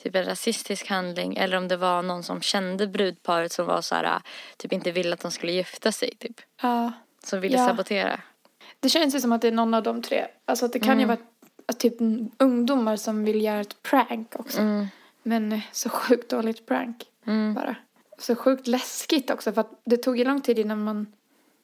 typ 0.04 0.16
en 0.16 0.26
rasistisk 0.26 0.88
handling 0.90 1.36
eller 1.38 1.58
om 1.58 1.68
det 1.68 1.78
var 1.78 2.02
någon 2.02 2.24
som 2.24 2.42
kände 2.42 2.88
brudparet 2.88 3.52
som 3.52 3.66
var 3.66 3.82
så 3.82 3.96
här 3.96 4.22
typ 4.58 4.74
inte 4.74 4.92
ville 4.92 5.14
att 5.14 5.20
de 5.22 5.32
skulle 5.32 5.52
gifta 5.52 5.92
sig 5.92 6.16
typ. 6.16 6.42
ja, 6.62 6.92
Som 7.24 7.42
ville 7.42 7.58
Ja. 7.58 7.68
sabotera. 7.68 8.20
det 8.80 8.90
känns 8.90 9.16
ju 9.16 9.20
som 9.20 9.32
att 9.32 9.42
det 9.42 9.48
är 9.48 9.52
någon 9.52 9.74
av 9.74 9.84
de 9.84 10.02
tre. 10.02 10.26
Alltså 10.46 10.66
att 10.66 10.74
det 10.74 10.80
kan 10.80 11.00
ju 11.00 11.06
vara 11.06 11.18
typ 11.78 11.94
ungdomar 12.38 12.96
som 12.96 13.24
vill 13.26 13.42
göra 13.44 13.60
ett 13.62 13.82
prank 13.84 14.36
också. 14.40 14.60
Mm. 14.62 14.88
Men 15.24 15.52
eh, 15.52 15.60
så 15.72 15.90
sjukt 15.90 16.30
dåligt 16.30 16.66
prank 16.66 17.04
Mm. 17.28 17.54
bara. 17.54 17.76
Så 18.18 18.36
sjukt 18.36 18.68
läskigt 18.68 19.30
också 19.30 19.52
för 19.52 19.62
att 19.62 19.82
det 19.86 19.98
tog 19.98 20.18
ju 20.18 20.24
lång 20.26 20.42
tid 20.42 20.60
innan 20.60 20.84
man 20.84 21.14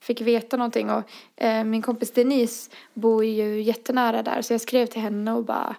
fick 0.02 0.22
veta 0.22 0.58
någonting 0.58 0.90
och 0.90 1.04
eh, 1.36 1.64
min 1.64 1.82
kompis 1.82 2.12
Denise 2.12 2.72
bor 2.94 3.26
ju 3.26 3.62
jättenära 3.62 4.24
där 4.24 4.42
så 4.42 4.54
jag 4.54 4.62
skrev 4.62 4.86
till 4.86 5.02
henne 5.02 5.34
och 5.34 5.46
bara 5.46 5.76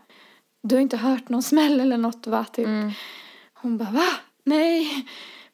Du 0.62 0.74
har 0.74 0.82
inte 0.82 0.96
hört 0.96 1.28
någon 1.28 1.42
smäll 1.42 1.80
eller 1.80 1.96
något 1.96 2.26
va? 2.26 2.44
Typ. 2.52 2.66
Mm. 2.66 2.90
Hon 3.54 3.78
bara 3.78 3.90
va? 3.90 4.08
Nej 4.44 5.06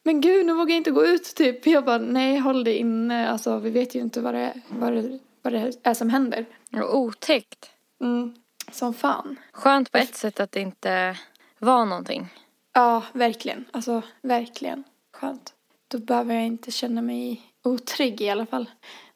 men 0.03 0.21
gud 0.21 0.45
nu 0.45 0.53
vågar 0.53 0.69
jag 0.69 0.77
inte 0.77 0.91
gå 0.91 1.05
ut 1.05 1.35
typ. 1.35 1.67
Jag 1.67 1.85
bara 1.85 1.97
nej 1.97 2.37
håll 2.37 2.63
dig 2.63 2.77
inne 2.77 3.29
alltså 3.29 3.59
vi 3.59 3.69
vet 3.69 3.95
ju 3.95 3.99
inte 3.99 4.21
vad 4.21 4.33
det, 4.33 4.53
vad 4.67 4.93
det, 4.93 5.19
vad 5.41 5.53
det 5.53 5.73
är 5.83 5.93
som 5.93 6.09
händer. 6.09 6.45
Och 6.71 6.97
otäckt. 6.97 7.71
Mm. 8.01 8.35
Som 8.71 8.93
fan. 8.93 9.39
Skönt 9.51 9.91
på 9.91 9.97
ett 9.97 10.15
sätt 10.15 10.39
att 10.39 10.51
det 10.51 10.61
inte 10.61 11.17
var 11.59 11.85
någonting. 11.85 12.27
Ja, 12.73 13.03
verkligen. 13.13 13.65
Alltså, 13.71 14.01
verkligen. 14.21 14.83
Skönt. 15.13 15.53
Då 15.87 15.97
behöver 15.97 16.33
jag 16.33 16.45
inte 16.45 16.71
känna 16.71 17.01
mig 17.01 17.41
otrygg 17.63 18.21
i 18.21 18.29
alla 18.29 18.45
fall. 18.45 18.69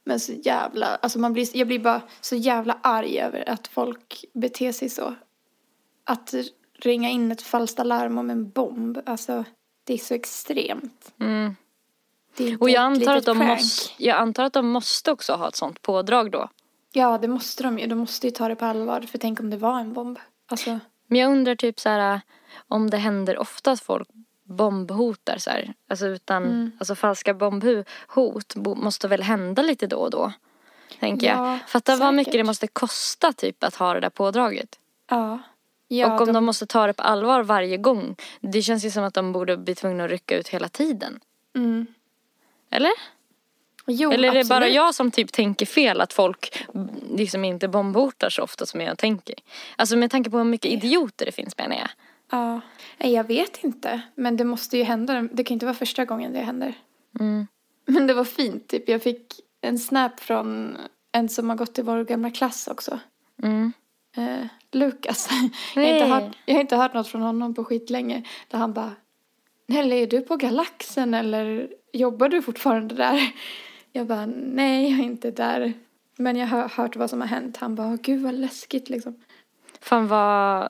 Men 0.04 0.20
så 0.20 0.34
jävla, 0.34 0.86
alltså 0.86 1.20
man 1.20 1.34
blir, 1.34 1.58
jag 1.58 1.68
blir 1.68 1.80
bara 1.80 2.02
så 2.22 2.36
jävla 2.36 2.80
arg 2.84 3.20
över 3.20 3.50
att 3.50 3.68
folk 3.68 4.26
beter 4.34 4.72
sig 4.72 4.90
så. 4.90 5.16
Att 6.04 6.34
ringa 6.80 7.10
in 7.10 7.32
ett 7.32 7.42
falskt 7.42 7.80
alarm 7.80 8.18
om 8.18 8.30
en 8.30 8.50
bomb, 8.50 9.00
alltså 9.06 9.44
det 9.84 9.94
är 9.94 9.98
så 9.98 10.14
extremt. 10.14 11.14
Mm. 11.20 11.56
Och 12.60 12.70
jag 12.70 12.84
antar, 12.84 13.16
att 13.16 13.26
de 13.26 13.38
prank. 13.38 13.60
måste, 13.60 14.04
jag 14.04 14.18
antar 14.18 14.44
att 14.44 14.54
de 14.54 14.68
måste 14.68 15.12
också 15.12 15.34
ha 15.34 15.48
ett 15.48 15.56
sånt 15.56 15.82
pådrag 15.82 16.32
då. 16.32 16.50
Ja, 16.94 17.18
det 17.18 17.28
måste 17.28 17.64
de 17.64 17.80
ju. 17.80 17.88
De 17.88 17.96
måste 17.96 18.28
ju 18.28 18.32
ta 18.32 18.48
det 18.48 18.56
på 18.56 18.66
allvar. 18.66 19.02
För 19.02 19.18
tänk 19.18 19.40
om 19.40 19.50
det 19.50 19.58
var 19.58 19.80
en 19.80 19.94
bomb. 19.94 20.20
Alltså, 20.48 20.80
Men 21.08 21.20
jag 21.20 21.32
undrar 21.32 21.56
typ 21.56 21.80
så 21.80 21.90
här 21.90 22.22
om 22.68 22.90
det 22.90 22.98
händer 22.98 23.38
ofta 23.38 23.72
att 23.72 23.82
folk 23.82 24.10
bombhotar 24.48 25.38
så 25.38 25.50
här. 25.50 25.74
Alltså 25.90 26.08
utan, 26.08 26.44
Mm. 26.44 26.72
alltså 26.80 26.96
falska 26.96 27.34
bombhot 27.34 28.56
bo- 28.56 28.76
måste 28.76 29.08
väl 29.08 29.22
hända 29.24 29.62
lite 29.62 29.88
då 29.88 29.98
och 29.98 30.10
då. 30.12 30.34
Tänker 31.00 31.28
Ja, 31.28 31.52
jag. 31.52 31.70
Fatta 31.70 31.96
vad 31.96 32.14
mycket 32.14 32.34
det 32.34 32.44
måste 32.44 32.68
kosta 32.68 33.34
typ 33.34 33.64
att 33.64 33.76
ha 33.76 33.94
det 33.94 34.00
där 34.00 34.10
pådraget. 34.10 34.80
ja. 35.10 35.40
ja 35.88 36.16
och 36.16 36.22
om 36.28 36.34
de... 36.34 36.46
måste 36.46 36.66
ta 36.66 36.88
det 36.88 36.94
på 36.94 37.04
allvar 37.04 37.44
varje 37.44 37.78
gång. 37.78 38.16
Det 38.40 38.62
känns 38.62 38.86
ju 38.86 38.92
som 38.92 39.04
att 39.04 39.14
de 39.14 39.32
borde 39.32 39.58
bli 39.58 39.76
tvungna 39.76 40.04
att 40.04 40.10
rycka 40.12 40.38
ut 40.38 40.48
hela 40.48 40.70
tiden. 40.70 41.20
Mm. 41.56 41.86
Eller? 42.70 42.92
Jo, 43.90 44.12
Eller 44.12 44.30
är 44.30 44.34
det 44.34 44.44
bara 44.50 44.58
absolut. 44.58 44.76
jag 44.76 44.96
som 44.96 45.12
typ 45.12 45.32
tänker 45.32 45.66
fel 45.66 46.02
att 46.02 46.14
folk 46.14 46.66
liksom 47.12 47.46
inte 47.46 47.68
bombhotar 47.68 48.30
så 48.30 48.44
ofta 48.44 48.66
som 48.66 48.82
jag 48.82 48.98
tänker? 48.98 49.36
Alltså 49.76 49.96
med 49.98 50.12
tanke 50.12 50.30
på 50.30 50.38
hur 50.38 50.44
mycket 50.46 50.72
idioter 50.72 51.26
det 51.26 51.32
finns 51.32 51.58
menar 51.58 51.76
jag. 51.76 51.90
Ja. 52.32 52.62
Nej, 52.98 53.14
jag 53.14 53.24
vet 53.24 53.64
inte. 53.64 54.02
Men 54.16 54.38
det 54.38 54.44
måste 54.44 54.78
ju 54.78 54.84
hända. 54.84 55.22
Det 55.32 55.44
kan 55.44 55.56
inte 55.56 55.66
vara 55.66 55.76
första 55.76 56.06
gången 56.06 56.34
det 56.34 56.40
händer. 56.40 56.74
Mm. 57.20 57.48
Men 57.86 58.08
det 58.08 58.14
var 58.14 58.24
fint. 58.24 58.68
Typ. 58.68 58.90
Jag 58.90 59.04
fick 59.04 59.34
en 59.62 59.80
snap 59.80 60.20
från 60.20 60.78
en 61.12 61.30
som 61.30 61.50
har 61.50 61.58
gått 61.58 61.80
i 61.80 61.82
vår 61.82 62.04
gamla 62.04 62.32
klass 62.32 62.68
också. 62.68 63.00
Mm. 63.44 63.74
Eh, 64.18 64.48
Lukas. 64.72 65.30
Jag, 65.76 65.84
har 65.84 65.94
inte 65.94 66.06
hört, 66.06 66.38
jag 66.46 66.54
har 66.54 66.62
inte 66.62 66.76
hört 66.76 66.94
något 66.94 67.08
från 67.08 67.22
honom 67.22 67.54
på 67.54 67.64
skitlänge. 67.64 68.24
Där 68.48 68.58
han 68.58 68.74
bara. 68.74 68.92
Nelly, 69.68 69.96
är 69.96 70.08
du 70.08 70.22
på 70.22 70.36
Galaxen 70.36 71.14
eller 71.14 71.70
jobbar 71.94 72.30
du 72.30 72.42
fortfarande 72.42 72.96
där? 72.96 73.32
Jag 73.92 74.08
bara, 74.08 74.26
nej, 74.26 74.92
jag 74.92 75.00
är 75.00 75.04
inte 75.04 75.32
där. 75.32 75.74
Men 76.18 76.36
jag 76.36 76.48
har 76.48 76.70
hört 76.70 76.96
vad 76.96 77.10
som 77.10 77.22
har 77.22 77.28
hänt. 77.28 77.58
Han 77.58 77.76
bara, 77.76 77.96
gud 77.96 78.22
vad 78.22 78.34
läskigt 78.34 78.90
liksom. 78.90 79.24
Fan 79.82 80.08
vad 80.08 80.70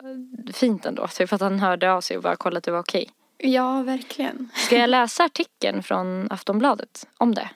fint 0.54 0.86
ändå. 0.86 1.08
Typ 1.08 1.34
att 1.34 1.42
han 1.42 1.60
hörde 1.60 1.92
av 1.94 2.02
sig 2.02 2.18
och 2.18 2.24
bara 2.24 2.36
kollade 2.36 2.58
att 2.58 2.64
det 2.64 2.72
var 2.72 2.80
okej. 2.80 3.10
Ja, 3.38 3.82
verkligen. 3.82 4.50
Ska 4.54 4.78
jag 4.78 4.90
läsa 4.90 5.24
artikeln 5.24 5.84
från 5.84 6.28
Aftonbladet 6.32 7.08
om 7.18 7.36
det? 7.36 7.50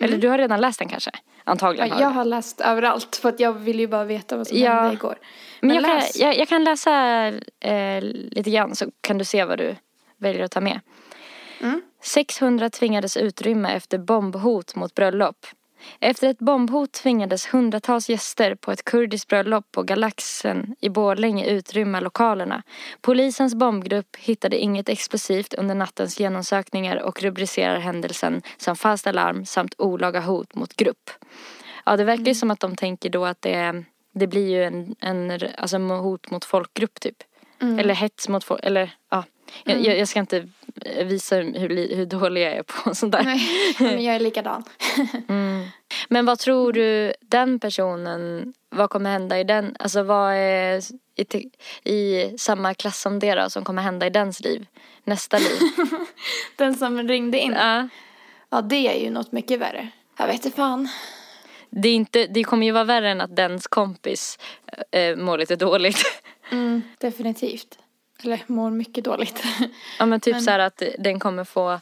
Eller 0.00 0.18
du 0.18 0.28
har 0.28 0.38
redan 0.38 0.60
läst 0.60 0.78
den 0.78 0.88
kanske? 0.88 1.10
Antagligen 1.44 1.88
Ja, 1.88 2.00
jag 2.00 2.08
har 2.10 2.24
läst 2.24 2.60
överallt 2.60 3.16
för 3.16 3.28
att 3.28 3.40
jag 3.40 3.52
vill 3.52 3.80
ju 3.80 3.86
bara 3.86 4.04
veta 4.04 4.36
vad 4.36 4.46
som 4.46 4.58
Ja. 4.58 4.72
hände 4.74 4.92
igår. 4.94 5.18
Men 5.60 5.68
Men 5.68 5.76
jag 5.76 5.84
kan, 5.84 5.94
läs. 5.96 6.16
jag, 6.20 6.36
jag 6.38 6.48
kan 6.48 6.64
läsa 6.64 7.26
eh, 7.60 8.02
lite 8.02 8.50
grann 8.50 8.76
så 8.76 8.86
kan 9.00 9.18
du 9.18 9.24
se 9.24 9.44
vad 9.44 9.58
du 9.58 9.76
väljer 10.18 10.44
att 10.44 10.50
ta 10.50 10.60
med. 10.60 10.80
Mm. 11.60 11.82
600 12.02 12.70
tvingades 12.70 13.16
utrymma 13.16 13.70
efter 13.72 13.98
bombhot 13.98 14.74
mot 14.74 14.94
bröllop. 14.94 15.46
Efter 16.00 16.28
ett 16.28 16.38
bombhot 16.38 16.92
tvingades 16.92 17.46
hundratals 17.46 18.08
gäster 18.08 18.54
på 18.54 18.72
ett 18.72 18.84
kurdiskt 18.84 19.28
bröllop 19.28 19.72
på 19.72 19.82
Galaxen 19.82 20.76
i 20.80 20.88
Borlänge 20.88 21.46
utrymma 21.46 22.00
lokalerna. 22.00 22.62
Polisens 23.00 23.54
bombgrupp 23.54 24.16
hittade 24.16 24.58
inget 24.58 24.88
explosivt 24.88 25.54
under 25.54 25.74
nattens 25.74 26.20
genomsökningar 26.20 26.96
och 26.96 27.22
rubricerar 27.22 27.78
händelsen 27.78 28.42
som 28.56 28.76
falskt 28.76 29.06
alarm 29.06 29.46
samt 29.46 29.74
olaga 29.78 30.20
hot 30.20 30.54
mot 30.54 30.76
grupp. 30.76 31.10
Ja, 31.84 31.96
det 31.96 32.04
verkar 32.04 32.24
ju 32.24 32.34
som 32.34 32.50
att 32.50 32.60
de 32.60 32.76
tänker 32.76 33.10
då 33.10 33.24
att 33.24 33.42
det, 33.42 33.84
det 34.14 34.26
blir 34.26 34.48
ju 34.48 34.64
en, 34.64 34.96
en 35.00 35.40
alltså 35.58 35.78
hot 35.78 36.30
mot 36.30 36.44
folkgrupp 36.44 37.00
typ. 37.00 37.16
Eller 37.60 37.94
hets 37.94 38.28
mot 38.28 38.44
folk, 38.44 38.60
eller 38.64 38.90
ja. 39.10 39.24
Jag, 39.64 39.80
jag, 39.80 39.98
jag 39.98 40.08
ska 40.08 40.20
inte 40.20 40.48
visa 41.04 41.36
hur, 41.36 41.96
hur 41.96 42.06
dålig 42.06 42.42
jag 42.42 42.52
är 42.52 42.62
på 42.62 42.94
sånt 42.94 43.12
där. 43.12 43.24
Nej, 43.24 43.40
men 43.78 44.04
jag 44.04 44.14
är 44.14 44.20
likadan. 44.20 44.64
Mm. 45.28 45.66
Men 46.08 46.26
vad 46.26 46.38
tror 46.38 46.72
du 46.72 47.12
den 47.20 47.60
personen, 47.60 48.54
vad 48.68 48.90
kommer 48.90 49.10
hända 49.10 49.40
i 49.40 49.44
den, 49.44 49.76
alltså 49.78 50.02
vad 50.02 50.32
är 50.34 50.82
i, 51.16 51.50
i 51.90 52.30
samma 52.38 52.74
klass 52.74 53.00
som 53.00 53.18
det 53.18 53.34
då, 53.34 53.50
som 53.50 53.64
kommer 53.64 53.82
hända 53.82 54.06
i 54.06 54.10
dens 54.10 54.40
liv? 54.40 54.66
Nästa 55.04 55.38
liv? 55.38 55.58
Den 56.56 56.74
som 56.74 57.08
ringde 57.08 57.38
in. 57.38 57.52
ja. 57.52 57.88
Ja, 58.50 58.62
det 58.62 58.88
är 58.88 59.04
ju 59.04 59.10
något 59.10 59.32
mycket 59.32 59.58
värre. 59.60 59.88
Jag 60.18 60.26
vet 60.26 60.44
inte 60.44 60.56
fan. 60.56 60.88
Det, 61.70 61.88
är 61.88 61.94
inte, 61.94 62.26
det 62.26 62.44
kommer 62.44 62.66
ju 62.66 62.72
vara 62.72 62.84
värre 62.84 63.10
än 63.10 63.20
att 63.20 63.36
dens 63.36 63.66
kompis 63.66 64.38
äh, 64.90 65.16
mår 65.16 65.38
lite 65.38 65.56
dåligt. 65.56 65.98
Mm, 66.52 66.82
definitivt. 66.98 67.78
Eller 68.24 68.44
mår 68.46 68.70
mycket 68.70 69.04
dåligt. 69.04 69.44
Ja 69.98 70.06
men 70.06 70.20
typ 70.20 70.34
Men- 70.34 70.42
så 70.42 70.50
här 70.50 70.58
att 70.58 70.82
den 70.98 71.18
kommer 71.20 71.44
få, 71.44 71.80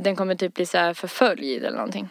den 0.00 0.16
kommer 0.16 0.34
typ 0.34 0.54
bli 0.54 0.66
så 0.66 0.78
här 0.78 0.94
förföljd 0.94 1.64
eller 1.64 1.76
någonting. 1.76 2.08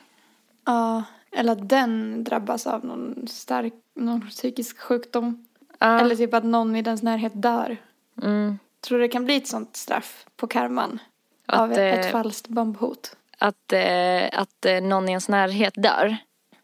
ja, 0.66 1.04
eller 1.32 1.52
att 1.52 1.70
den 1.70 2.24
drabbas 2.24 2.68
av 2.68 2.86
någon 2.86 3.28
stark, 3.28 3.74
någon 3.96 4.30
psykisk 4.30 4.80
sjukdom. 4.80 5.48
Ja. 5.80 6.00
Eller 6.00 6.16
typ 6.16 6.34
att 6.34 6.44
någon 6.44 6.76
i 6.76 6.82
dens 6.82 7.04
närhet 7.04 7.32
dör. 7.36 7.78
Mm. 8.22 8.60
Tror 8.82 8.98
du 8.98 9.04
det 9.04 9.12
kan 9.12 9.26
bli 9.26 9.36
ett 9.36 9.48
sånt 9.48 9.76
straff 9.76 10.26
på 10.36 10.48
karman? 10.48 11.00
Att, 11.46 11.60
av 11.60 11.72
ett, 11.72 12.06
eh, 12.06 12.12
falskt 12.12 12.48
bombhot? 12.48 13.16
Att, 13.38 13.74
eh, 13.74 14.40
att 14.40 14.66
eh, 14.66 14.82
någon 14.82 15.06
i 15.10 15.12
ens 15.12 15.30
närhet 15.30 15.74
dör. 15.78 16.18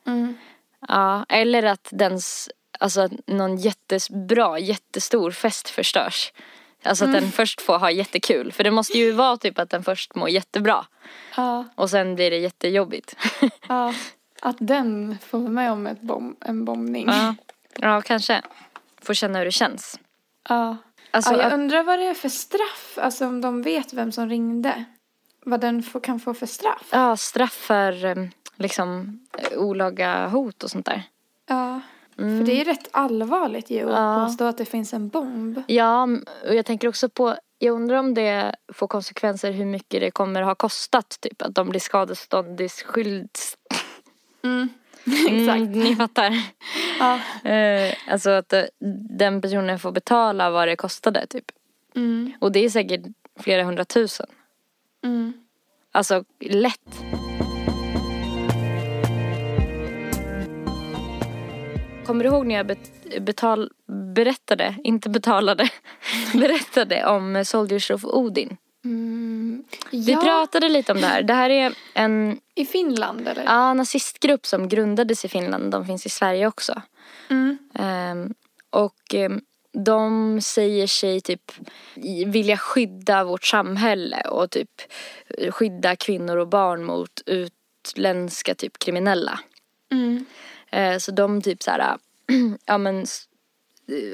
Mm. 0.08 0.38
Ja, 0.88 1.26
eller 1.30 1.64
att 1.64 1.88
dens, 1.92 2.50
alltså 2.80 3.02
att 3.02 3.12
någon 3.28 3.58
jättebra, 3.58 4.60
jättestor 4.60 5.32
fest 5.32 5.70
förstörs. 5.70 6.34
Alltså 6.86 7.06
att 7.06 7.12
den 7.12 7.32
först 7.32 7.62
får 7.62 7.78
ha 7.78 7.92
jättekul. 7.92 8.52
För 8.52 8.64
det 8.64 8.72
måste 8.72 8.98
ju 8.98 9.12
vara 9.12 9.38
typ 9.38 9.60
att 9.60 9.70
den 9.70 9.84
först 9.84 10.16
mår 10.16 10.30
jättebra. 10.30 10.86
Ja, 11.38 11.66
Och 11.76 11.90
sen 11.90 12.16
blir 12.16 12.32
det 12.32 12.38
jättejobbigt. 12.38 13.16
ja. 13.68 13.94
Att 14.42 14.58
den 14.60 15.18
får 15.26 15.38
vara 15.40 15.50
med 15.50 15.72
om 15.72 15.88
ett 15.88 16.02
bom, 16.02 16.36
en 16.42 16.66
bombning. 16.66 17.08
ja. 17.08 17.36
ja, 17.76 18.02
kanske. 18.02 18.42
Får 19.02 19.14
känna 19.14 19.38
hur 19.40 19.46
det 19.46 19.52
känns. 19.52 20.00
Ja. 20.50 20.78
Alltså 21.12 21.32
ja, 21.34 21.38
jag 21.38 21.48
att, 21.48 21.54
undrar 21.54 21.84
vad 21.84 22.00
det 22.00 22.06
är 22.06 22.14
för 22.14 22.30
straff. 22.30 22.98
Alltså 23.02 23.28
om 23.28 23.42
de 23.42 23.62
vet 23.62 23.94
vem 23.94 24.12
som 24.12 24.30
ringde. 24.30 24.84
Vad 25.46 25.62
den 25.62 25.84
får, 25.84 26.00
kan 26.00 26.20
få 26.20 26.34
för 26.34 26.46
straff. 26.46 26.90
ja, 26.92 27.18
straff 27.18 27.54
för 27.54 28.06
eh, 28.06 28.16
liksom 28.56 29.20
olaga 29.56 30.28
hot 30.28 30.64
och 30.64 30.72
sånt 30.72 30.86
där. 30.86 31.04
Ja. 31.48 31.82
För 32.18 32.44
det 32.46 32.62
är 32.62 32.66
rätt 32.66 32.88
allvarligt 32.92 33.70
ju 33.70 33.80
att 33.80 33.86
Mm. 33.98 34.04
Ja. 34.04 34.26
påstå 34.26 34.44
att 34.46 34.58
det 34.58 34.66
finns 34.66 34.94
en 34.94 35.10
bomb. 35.10 35.62
Ja, 35.68 36.08
och 36.48 36.56
jag 36.56 36.66
tänker 36.66 36.88
också 36.88 37.10
på, 37.10 37.36
jag 37.60 37.74
undrar 37.76 37.98
om 37.98 38.14
det 38.14 38.56
får 38.74 38.88
konsekvenser 38.88 39.52
hur 39.52 39.66
mycket 39.66 40.02
det 40.02 40.12
kommer 40.12 40.42
ha 40.42 40.56
kostat. 40.56 41.18
Typ 41.22 41.42
att 41.42 41.56
de 41.56 41.70
blir 41.70 41.80
skadeståndsskylds... 41.80 43.58
Mm. 44.44 44.70
Mm, 45.08 45.40
Exakt. 45.42 45.76
ni 45.76 45.96
fattar. 45.96 46.32
Ja. 47.00 47.20
Eh, 47.52 47.94
alltså 48.08 48.30
att 48.30 48.54
eh, 48.54 48.64
den 49.18 49.42
personen 49.42 49.80
får 49.80 49.92
betala 49.92 50.50
vad 50.52 50.68
det 50.68 50.76
kostade 50.76 51.28
typ. 51.28 51.46
Mm. 51.96 52.32
Och 52.40 52.52
det 52.52 52.66
är 52.66 52.70
säkert 52.70 53.02
flera 53.40 53.64
hundratusen. 53.64 54.28
Mm. 55.04 55.34
Alltså 55.92 56.24
lätt. 56.40 57.15
Kommer 62.06 62.24
du 62.24 62.30
ihåg 62.30 62.46
när 62.48 62.56
jag 62.56 62.66
bet- 62.68 63.20
betal- 63.20 63.70
berättade, 64.16 64.76
inte 64.84 65.10
betalade, 65.10 65.70
berättade 66.34 67.06
om 67.06 67.46
Soldiers 67.46 67.92
of 67.92 68.06
Odin? 68.06 68.58
Mm. 68.86 69.64
Vi 69.92 70.12
Ja, 70.12 70.22
pratade 70.22 70.70
lite 70.70 70.92
om 70.92 71.02
det 71.02 71.08
här. 71.08 71.24
Det 71.24 71.34
här 71.34 71.50
är 71.50 71.74
en 71.94 72.40
i 72.56 72.66
Finland 72.66 73.28
eller? 73.28 73.44
ja, 73.44 73.74
nazistgrupp 73.74 74.46
som 74.46 74.68
grundades 74.70 75.26
i 75.26 75.28
Finland. 75.28 75.72
De 75.72 75.86
finns 75.86 76.06
i 76.06 76.10
Sverige 76.10 76.48
också. 76.48 76.82
Mm. 77.30 77.58
Ehm, 77.74 78.34
och 78.70 79.14
ehm, 79.14 79.42
de 79.86 80.42
säger 80.42 80.88
sig 80.88 81.22
typ 81.22 81.52
vilja 82.26 82.58
skydda 82.58 83.24
vårt 83.24 83.44
samhälle 83.46 84.22
och 84.22 84.50
typ 84.52 84.70
skydda 85.52 85.96
kvinnor 85.96 86.38
och 86.38 86.48
barn 86.48 86.84
mot 86.84 87.22
utländska 87.26 88.56
typ 88.56 88.80
kriminella. 88.80 89.40
Mm. 89.92 90.26
Eh, 90.76 90.98
så 90.98 91.12
de 91.12 91.42
typ 91.42 91.64
så 91.64 91.72
här, 91.72 91.98
ja 92.66 92.78
men 92.78 93.06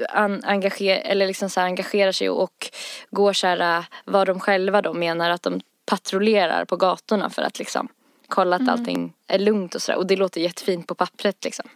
an, 0.08 0.42
engager, 0.44 1.02
eller 1.04 1.26
liksom 1.26 1.50
så 1.50 1.60
här, 1.60 1.66
engagerar 1.66 2.12
sig 2.12 2.30
och 2.30 2.70
går 3.10 3.32
så 3.32 3.46
här 3.46 3.84
vad 4.04 4.26
de 4.26 4.40
själva 4.40 4.82
då 4.82 4.92
menar 4.92 5.30
att 5.30 5.42
de 5.42 5.60
patrullerar 5.86 6.64
på 6.64 6.76
gatorna 6.76 7.30
för 7.30 7.42
att 7.42 7.58
liksom 7.58 7.88
kolla 8.28 8.56
att 8.56 8.68
allting 8.68 9.12
är 9.26 9.38
lugnt 9.38 9.74
och 9.74 9.82
sådär. 9.82 9.98
Och 9.98 10.06
det 10.06 10.16
låter 10.16 10.40
jättefint 10.40 10.86
på 10.86 10.94
pappret 10.94 11.44
liksom. 11.44 11.68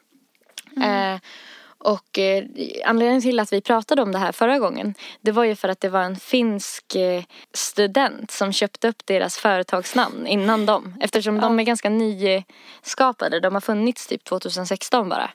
Eh, 0.83 1.21
Och 1.79 2.19
eh, 2.19 2.45
anledningen 2.85 3.23
till 3.23 3.41
att 3.41 3.53
vi 3.53 3.61
pratade 3.61 4.03
om 4.03 4.13
det 4.13 4.19
här 4.19 4.33
förra 4.33 4.59
gången 4.59 4.95
det 5.21 5.33
var 5.33 5.45
ju 5.45 5.55
för 5.57 5.69
att 5.69 5.81
det 5.81 5.89
var 5.89 6.03
en 6.03 6.17
finsk 6.17 6.95
eh, 6.95 7.23
student 7.55 8.31
som 8.31 8.53
köpte 8.53 8.89
upp 8.89 9.07
deras 9.07 9.39
företagsnamn 9.39 10.27
innan 10.27 10.67
dem. 10.67 10.95
Eftersom 11.01 11.41
de 11.41 11.61
är 11.61 11.65
ganska 11.65 11.89
nyskapade. 11.91 13.41
De 13.41 13.55
har 13.55 13.61
funnits 13.61 14.07
typ 14.07 14.25
2016 14.25 15.09
bara. 15.09 15.31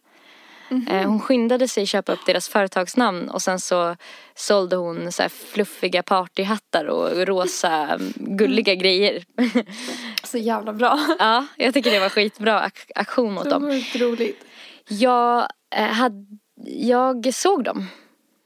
Eh, 0.89 1.07
Hon 1.09 1.19
skyndade 1.21 1.67
sig 1.67 1.85
köpa 1.85 2.13
upp 2.13 2.25
deras 2.25 2.49
företagsnamn 2.49 3.29
och 3.29 3.41
sen 3.41 3.59
så 3.59 3.95
sålde 4.35 4.75
hon 4.75 5.11
så 5.11 5.29
fluffiga 5.29 6.03
partyhattar 6.03 6.85
och 6.85 7.27
rosa 7.27 7.99
gulliga 8.15 8.75
grejer. 8.75 9.23
Så 10.23 10.37
jävla 10.37 10.73
bra. 10.73 10.99
ja, 11.19 11.45
jag 11.57 11.73
tycker 11.73 11.91
det 11.91 11.99
var 11.99 12.09
skitbra 12.09 12.61
ak- 12.61 12.91
aktion 12.95 13.33
mot 13.33 13.43
Det 13.43 13.49
dem. 13.49 13.63
var 13.65 13.73
ju 13.73 14.05
roligt. 14.05 14.45
Jag, 14.87 15.47
hade, 15.75 16.25
jag 16.65 17.33
såg 17.33 17.63
dem 17.63 17.87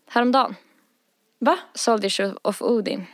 häromdagen. 0.10 0.55
Va? 1.39 1.58
Soldiers 1.74 2.22
of 2.41 2.62
Odin. 2.62 3.05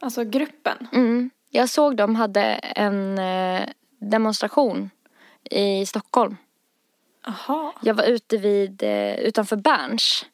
Alltså 0.00 0.24
gruppen? 0.24 0.88
Mm. 0.92 1.30
Jag 1.50 1.68
såg 1.68 1.96
dem 1.96 2.16
hade 2.16 2.42
en 2.62 3.18
eh, 3.18 3.62
demonstration 4.00 4.90
i 5.50 5.86
Stockholm. 5.86 6.36
Jaha. 7.26 7.72
Jag 7.82 7.94
var 7.94 8.04
ute 8.04 8.36
vid, 8.36 8.82
eh, 8.82 9.14
utanför 9.14 9.56
Berns. 9.56 10.26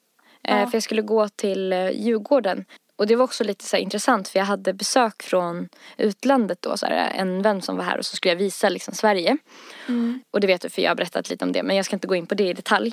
Eh, 0.42 0.60
Ja. 0.60 0.66
För 0.66 0.76
jag 0.76 0.82
skulle 0.82 1.02
gå 1.02 1.28
till 1.28 1.72
eh, 1.72 1.90
Djurgården. 1.90 2.64
Och 2.96 3.06
det 3.06 3.16
var 3.16 3.24
också 3.24 3.44
lite 3.44 3.64
så 3.64 3.76
intressant 3.76 4.28
för 4.28 4.38
jag 4.38 4.46
hade 4.46 4.72
besök 4.72 5.22
från 5.22 5.68
utlandet 5.96 6.62
då. 6.62 6.76
Så 6.76 6.86
här, 6.86 7.10
en 7.14 7.42
vän 7.42 7.62
som 7.62 7.76
var 7.76 7.84
här 7.84 7.98
och 7.98 8.06
så 8.06 8.16
skulle 8.16 8.32
jag 8.32 8.38
visa 8.38 8.68
liksom 8.68 8.94
Sverige. 8.94 9.36
Och 10.30 10.40
det 10.40 10.46
vet 10.46 10.60
du 10.60 10.68
för 10.68 10.82
jag 10.82 10.90
har 10.90 10.96
berättat 10.96 11.30
lite 11.30 11.44
om 11.44 11.52
det 11.52 11.62
men 11.62 11.76
jag 11.76 11.84
ska 11.84 11.96
inte 11.96 12.06
gå 12.06 12.14
in 12.14 12.26
på 12.26 12.34
det 12.34 12.48
i 12.48 12.52
detalj. 12.52 12.92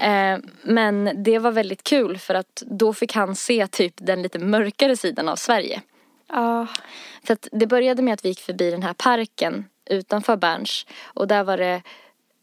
Eh, 0.00 0.38
men 0.62 1.22
det 1.24 1.38
var 1.38 1.50
väldigt 1.50 1.82
kul 1.82 2.18
för 2.18 2.34
att 2.34 2.62
då 2.66 2.92
fick 2.92 3.14
han 3.14 3.36
se 3.36 3.66
typ 3.66 3.94
den 3.96 4.22
lite 4.22 4.38
mörkare 4.38 4.96
sidan 4.96 5.28
av 5.28 5.36
Sverige. 5.36 5.82
Ja. 6.28 6.66
För 7.24 7.32
att 7.32 7.48
det 7.52 7.66
började 7.66 8.02
med 8.02 8.14
att 8.14 8.24
vi 8.24 8.28
gick 8.28 8.40
förbi 8.40 8.70
den 8.70 8.82
här 8.82 8.94
parken 8.94 9.64
utanför 9.90 10.36
Berns 10.36 10.86
och 11.04 11.28
där 11.28 11.44
var 11.44 11.56
det 11.56 11.82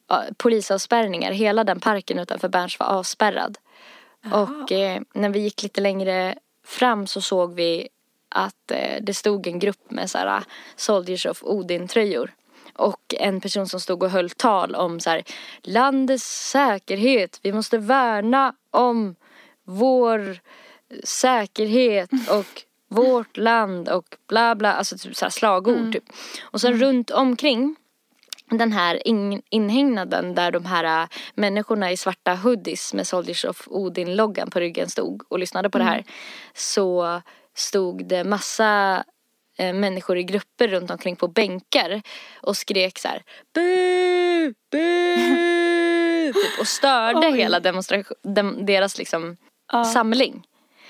ja, 0.08 0.24
polisavspärrningar. 0.38 1.32
Hela 1.32 1.64
den 1.64 1.80
parken 1.80 2.20
utanför 2.20 2.50
Berns 2.50 2.80
var 2.80 2.88
avspärrad. 2.88 3.58
Och 4.32 4.72
eh, 4.72 5.02
när 5.14 5.30
vi 5.30 5.40
gick 5.40 5.64
lite 5.64 5.82
längre 5.82 6.36
fram 6.64 7.08
så 7.08 7.22
såg 7.22 7.54
vi 7.54 7.88
att 8.30 8.72
eh, 8.72 9.02
det 9.02 9.14
stod 9.14 9.48
en 9.48 9.60
grupp 9.60 9.92
med 9.92 10.10
så 10.10 10.18
här, 10.18 10.44
Soldiers 10.76 11.26
of 11.26 11.44
Odin-tröjor. 11.44 12.34
Och 12.74 13.16
en 13.20 13.42
person 13.42 13.68
som 13.68 13.80
stod 13.80 14.04
och 14.04 14.10
höll 14.10 14.30
tal 14.30 14.76
om 14.76 15.00
så 15.00 15.10
här, 15.10 15.24
landets 15.62 16.50
säkerhet. 16.52 17.40
Vi 17.42 17.54
måste 17.54 17.78
värna 17.78 18.56
om 18.72 19.16
vår 19.64 20.40
säkerhet 21.04 22.10
och 22.30 22.64
vårt 22.90 23.38
land 23.38 23.90
och 23.90 24.16
bla 24.28 24.56
bla. 24.56 24.74
Alltså 24.74 24.98
typ 24.98 25.16
så 25.16 25.26
här 25.26 25.30
slagord 25.30 25.94
typ. 25.94 26.04
Och 26.42 26.62
sen 26.62 26.80
runt 26.80 27.12
omkring 27.12 27.76
den 28.58 28.72
här 28.72 29.08
in, 29.08 29.42
inhägnaden 29.50 30.36
där 30.36 30.52
de 30.52 30.66
här 30.66 31.02
äh, 31.04 31.08
människorna 31.36 31.92
i 31.92 31.98
svarta 31.98 32.36
hoodies 32.36 32.94
med 32.94 33.08
Soldiers 33.08 33.46
of 33.46 33.68
Odin-loggan 33.68 34.50
på 34.50 34.60
ryggen 34.60 34.90
stod 34.90 35.24
och 35.30 35.40
lyssnade 35.40 35.70
på 35.70 35.78
det 35.78 35.84
här. 35.84 36.04
Så 36.54 37.22
stod 37.56 38.08
det 38.08 38.24
massa 38.24 39.04
eh, 39.58 39.74
människor 39.74 40.18
i 40.18 40.24
grupper 40.24 40.68
runt 40.68 40.92
omkring 40.92 41.16
på 41.16 41.28
bänkar 41.28 42.02
och 42.42 42.58
skrek 42.58 43.00
så 43.00 43.08
här 43.08 43.24
Bu! 43.54 44.54
Bu! 44.72 45.16
typ, 46.34 46.60
och 46.60 46.68
störde 46.68 47.32
hela 47.38 47.60
demonstration, 47.60 48.18
dem, 48.24 48.66
deras 48.66 48.98
liksom 48.98 49.38
Ja. 49.72 49.84
samling. 49.84 50.44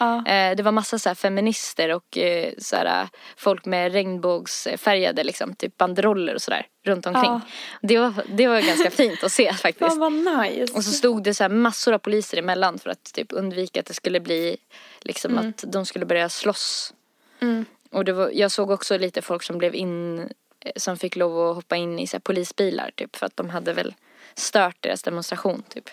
Ja. 0.04 0.32
Eh, 0.32 0.56
det 0.56 0.64
var 0.64 0.72
massa 0.72 1.00
så 1.00 1.16
feminister 1.16 1.90
och 1.92 2.18
eh, 2.18 2.54
så 2.58 2.76
här, 2.76 3.10
folk 3.38 3.66
med 3.66 3.92
regnbågsfärgade 3.92 5.24
liksom, 5.24 5.56
typ 5.56 5.78
banderoller 5.78 6.36
och 6.36 6.42
sådär 6.42 6.68
runt 6.84 7.06
omkring. 7.06 7.32
Ja. 7.32 7.42
Det, 7.82 7.98
var, 7.98 8.14
det 8.28 8.48
var 8.48 8.62
ganska 8.62 8.92
fint 9.04 9.24
att 9.24 9.32
se 9.32 9.54
faktiskt. 9.54 9.98
Vad 9.98 10.14
nice. 10.14 10.74
Och 10.74 10.84
så 10.84 10.92
stod 10.92 11.24
det 11.24 11.34
så 11.34 11.50
massor 11.50 11.94
av 11.94 11.98
poliser 11.98 12.38
emellan 12.38 12.80
för 12.80 12.90
att 12.90 13.04
typ 13.14 13.28
undvika 13.34 13.80
att 13.80 13.86
det 13.86 13.94
skulle 13.94 14.20
bli 14.20 14.58
liksom 15.02 15.38
att 15.38 15.64
de 15.68 15.86
skulle 15.86 16.06
börja 16.06 16.30
slåss. 16.30 16.94
Mm. 17.40 17.66
Och 17.92 18.06
det 18.06 18.14
var, 18.14 18.32
jag 18.34 18.52
såg 18.52 18.72
också 18.72 18.98
lite 18.98 19.22
folk 19.22 19.44
som 19.44 19.58
blev 19.58 19.76
in, 19.76 20.20
eh, 20.20 20.72
som 20.76 20.98
fick 20.98 21.16
lov 21.16 21.50
att 21.50 21.56
hoppa 21.56 21.76
in 21.76 22.00
i 22.00 22.08
så 22.08 22.20
polisbilar 22.20 22.92
typ 22.96 23.16
för 23.16 23.26
att 23.26 23.38
de 23.38 23.50
hade 23.50 23.74
väl 23.74 23.94
stört 24.36 24.78
deras 24.80 25.04
demonstration 25.04 25.64
typ. 25.70 25.90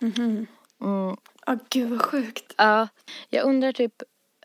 Mm. 0.00 0.46
Ja, 1.46 1.58
gud 1.70 1.90
vad 1.90 2.02
sjukt. 2.02 2.54
Ja, 2.56 2.88
jag 3.28 3.44
undrar 3.44 3.72
typ, 3.72 3.92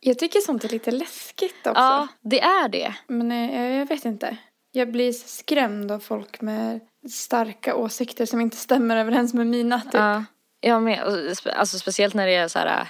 Jag 0.02 0.20
tycker 0.20 0.40
sånt 0.40 0.64
är 0.64 0.70
lite 0.70 0.92
läskigt 0.92 1.68
också. 1.68 1.82
ja 1.82 2.08
det 2.22 2.42
är 2.42 2.70
det. 2.70 2.96
Men 3.08 3.32
eh, 3.32 3.78
jag 3.78 3.86
vet 3.86 4.06
inte. 4.06 4.38
Jag 4.72 4.92
blir 4.92 5.12
skrämd 5.12 5.92
av 5.92 6.00
folk 6.00 6.42
med 6.42 6.80
starka 7.10 7.76
åsikter 7.76 8.26
som 8.26 8.42
inte 8.42 8.58
stämmer 8.58 8.98
överens 8.98 9.34
med 9.34 9.48
mina. 9.48 9.82
Typ. 9.82 9.94
Ja, 9.94 10.24
jag 10.62 10.84
med. 10.84 11.04
Alltså 11.56 11.80
speciellt 11.80 12.14
när 12.14 12.28
det 12.28 12.36
är 12.36 12.48
så 12.48 12.60
här 12.60 12.88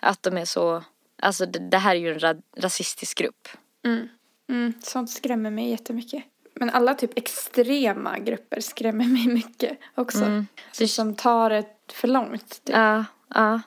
att 0.00 0.22
de 0.22 0.36
är 0.36 0.44
så, 0.44 0.82
alltså 1.22 1.46
det, 1.46 1.58
det 1.58 1.78
här 1.78 1.96
är 1.96 2.00
ju 2.00 2.12
en 2.12 2.18
ra, 2.18 2.34
rasistisk 2.56 3.18
grupp. 3.18 3.48
Mm. 3.84 4.08
Mm, 4.50 4.72
sånt 4.82 5.10
skrämmer 5.10 5.50
mig 5.50 5.70
jättemycket. 5.70 6.24
Men 6.54 6.70
alla 6.70 6.94
typ 6.94 7.18
extrema 7.18 8.18
grupper 8.18 8.60
skrämmer 8.60 9.04
mig 9.04 9.26
mycket 9.28 9.78
också. 9.94 10.24
Mm. 10.24 10.46
Alltså, 10.68 10.86
som 10.86 11.14
tar 11.14 11.50
det 11.50 11.64
för 11.92 12.08
långt. 12.08 12.64
Typ. 12.64 12.76
Ja, 12.76 13.04
ja. 13.34 13.60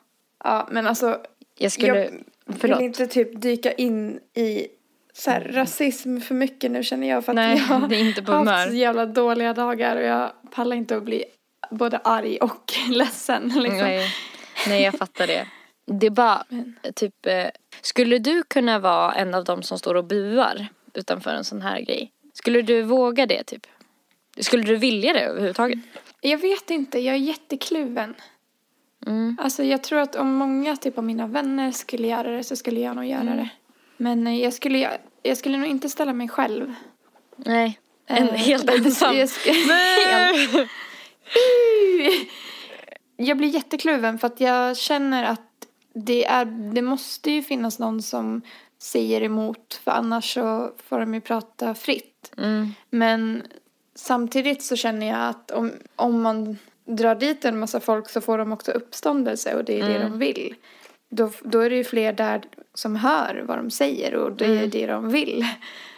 Ja, 0.44 0.68
men 0.72 0.88
alltså. 0.88 1.20
Jag 1.58 1.72
skulle, 1.72 1.88
jag 1.88 2.10
förlåt. 2.60 2.80
vill 2.80 2.86
inte 2.86 3.08
typ 3.08 3.42
dyka 3.42 3.72
in 3.72 4.20
i 4.34 4.68
så 5.14 5.32
här, 5.32 5.42
rasism 5.42 6.20
för 6.20 6.36
mycket 6.36 6.72
nu 6.72 6.84
känner 6.84 7.10
jag. 7.10 7.26
För 7.26 7.32
att 7.32 7.36
Nej, 7.36 7.64
jag 7.70 7.90
det 7.90 7.96
är 7.96 8.00
inte 8.00 8.22
på 8.22 8.32
har 8.32 8.46
haft 8.46 8.70
så 8.70 8.76
jävla 8.76 9.06
dåliga 9.06 9.54
dagar 9.54 9.96
och 9.96 10.04
jag 10.04 10.32
pallar 10.52 10.76
inte 10.76 10.98
att 10.98 11.04
bli 11.04 11.26
både 11.70 11.98
arg 11.98 12.38
och 12.38 12.74
ledsen. 12.90 13.48
Liksom. 13.56 13.80
Nej, 13.80 14.08
nej, 14.68 14.84
jag 14.84 14.94
fattar 14.94 15.28
det. 15.28 15.48
Det 15.88 16.06
är 16.06 16.12
bara, 16.12 16.46
typ, 16.96 17.26
eh, 17.26 17.48
skulle 17.82 18.20
du 18.20 18.44
kunna 18.44 18.80
vara 18.80 19.14
en 19.14 19.34
av 19.34 19.44
dem 19.44 19.64
som 19.64 19.80
står 19.80 19.96
och 19.96 20.06
buar 20.06 20.68
utanför 20.94 21.32
en 21.32 21.44
sån 21.44 21.62
här 21.62 21.82
grej? 21.82 22.12
Skulle 22.34 22.62
du 22.62 22.82
våga 22.82 23.26
det 23.26 23.44
typ? 23.44 23.68
Skulle 24.40 24.64
du 24.64 24.76
vilja 24.76 25.14
det 25.14 25.22
överhuvudtaget? 25.22 25.80
Jag 26.22 26.38
vet 26.38 26.70
inte, 26.70 27.00
jag 27.00 27.16
är 27.16 27.20
jättekluven. 27.20 28.16
Mm. 29.06 29.38
Alltså 29.42 29.64
jag 29.64 29.84
tror 29.84 30.00
att 30.00 30.16
om 30.16 30.34
många 30.36 30.76
typ 30.76 30.98
av 30.98 31.04
mina 31.04 31.28
vänner 31.28 31.72
skulle 31.72 32.08
göra 32.08 32.32
det 32.32 32.44
så 32.44 32.56
skulle 32.56 32.80
jag 32.80 32.96
nog 32.96 33.06
göra 33.06 33.22
Mm. 33.22 33.38
det. 33.38 33.50
Men 33.98 34.28
eh, 34.28 34.42
jag 34.42 34.54
skulle, 34.54 34.98
jag 35.24 35.38
skulle 35.38 35.58
nog 35.58 35.68
inte 35.68 35.90
ställa 35.90 36.14
mig 36.14 36.28
själv. 36.30 36.74
Nej, 37.38 37.80
en 38.08 38.28
Eh, 38.30 38.34
helt 38.34 38.70
ensam. 38.70 39.16
Jag, 39.18 39.28
helt. 39.28 40.70
jag 43.18 43.38
blir 43.38 43.50
jättekluven 43.50 44.20
för 44.20 44.28
att 44.28 44.40
jag 44.42 44.78
känner 44.78 45.24
att 45.24 45.42
det, 45.94 46.26
är, 46.26 46.46
det 46.46 46.82
måste 46.82 47.32
ju 47.32 47.44
finnas 47.44 47.80
någon 47.80 48.02
som 48.02 48.42
säger 48.78 49.22
emot 49.22 49.82
för 49.84 49.92
annars 49.92 50.34
så 50.34 50.72
får 50.90 51.00
de 51.00 51.14
ju 51.14 51.22
prata 51.22 51.76
fritt. 51.76 52.34
Mm. 52.38 52.74
Men 52.90 53.44
samtidigt 53.96 54.64
så 54.64 54.76
känner 54.76 55.08
jag 55.08 55.30
att 55.30 55.52
om, 55.52 55.72
om 55.96 56.22
man 56.22 56.58
drar 56.86 57.16
dit 57.16 57.46
en 57.46 57.60
massa 57.60 57.80
folk 57.80 58.10
så 58.10 58.22
får 58.22 58.38
de 58.38 58.52
också 58.52 58.72
uppståndelse 58.72 59.56
och 59.56 59.64
det 59.66 59.80
är 59.80 59.90
det 59.90 59.98
de 60.00 60.20
vill. 60.20 60.56
Då, 61.10 61.32
då 61.44 61.60
är 61.60 61.70
det 61.70 61.76
ju 61.76 61.84
fler 61.84 62.14
där 62.14 62.42
som 62.74 62.96
hör 62.96 63.44
vad 63.48 63.58
de 63.58 63.72
säger 63.72 64.16
och 64.16 64.32
det 64.32 64.46
är 64.46 64.68
det 64.68 64.86
de 64.88 65.10
vill. 65.10 65.46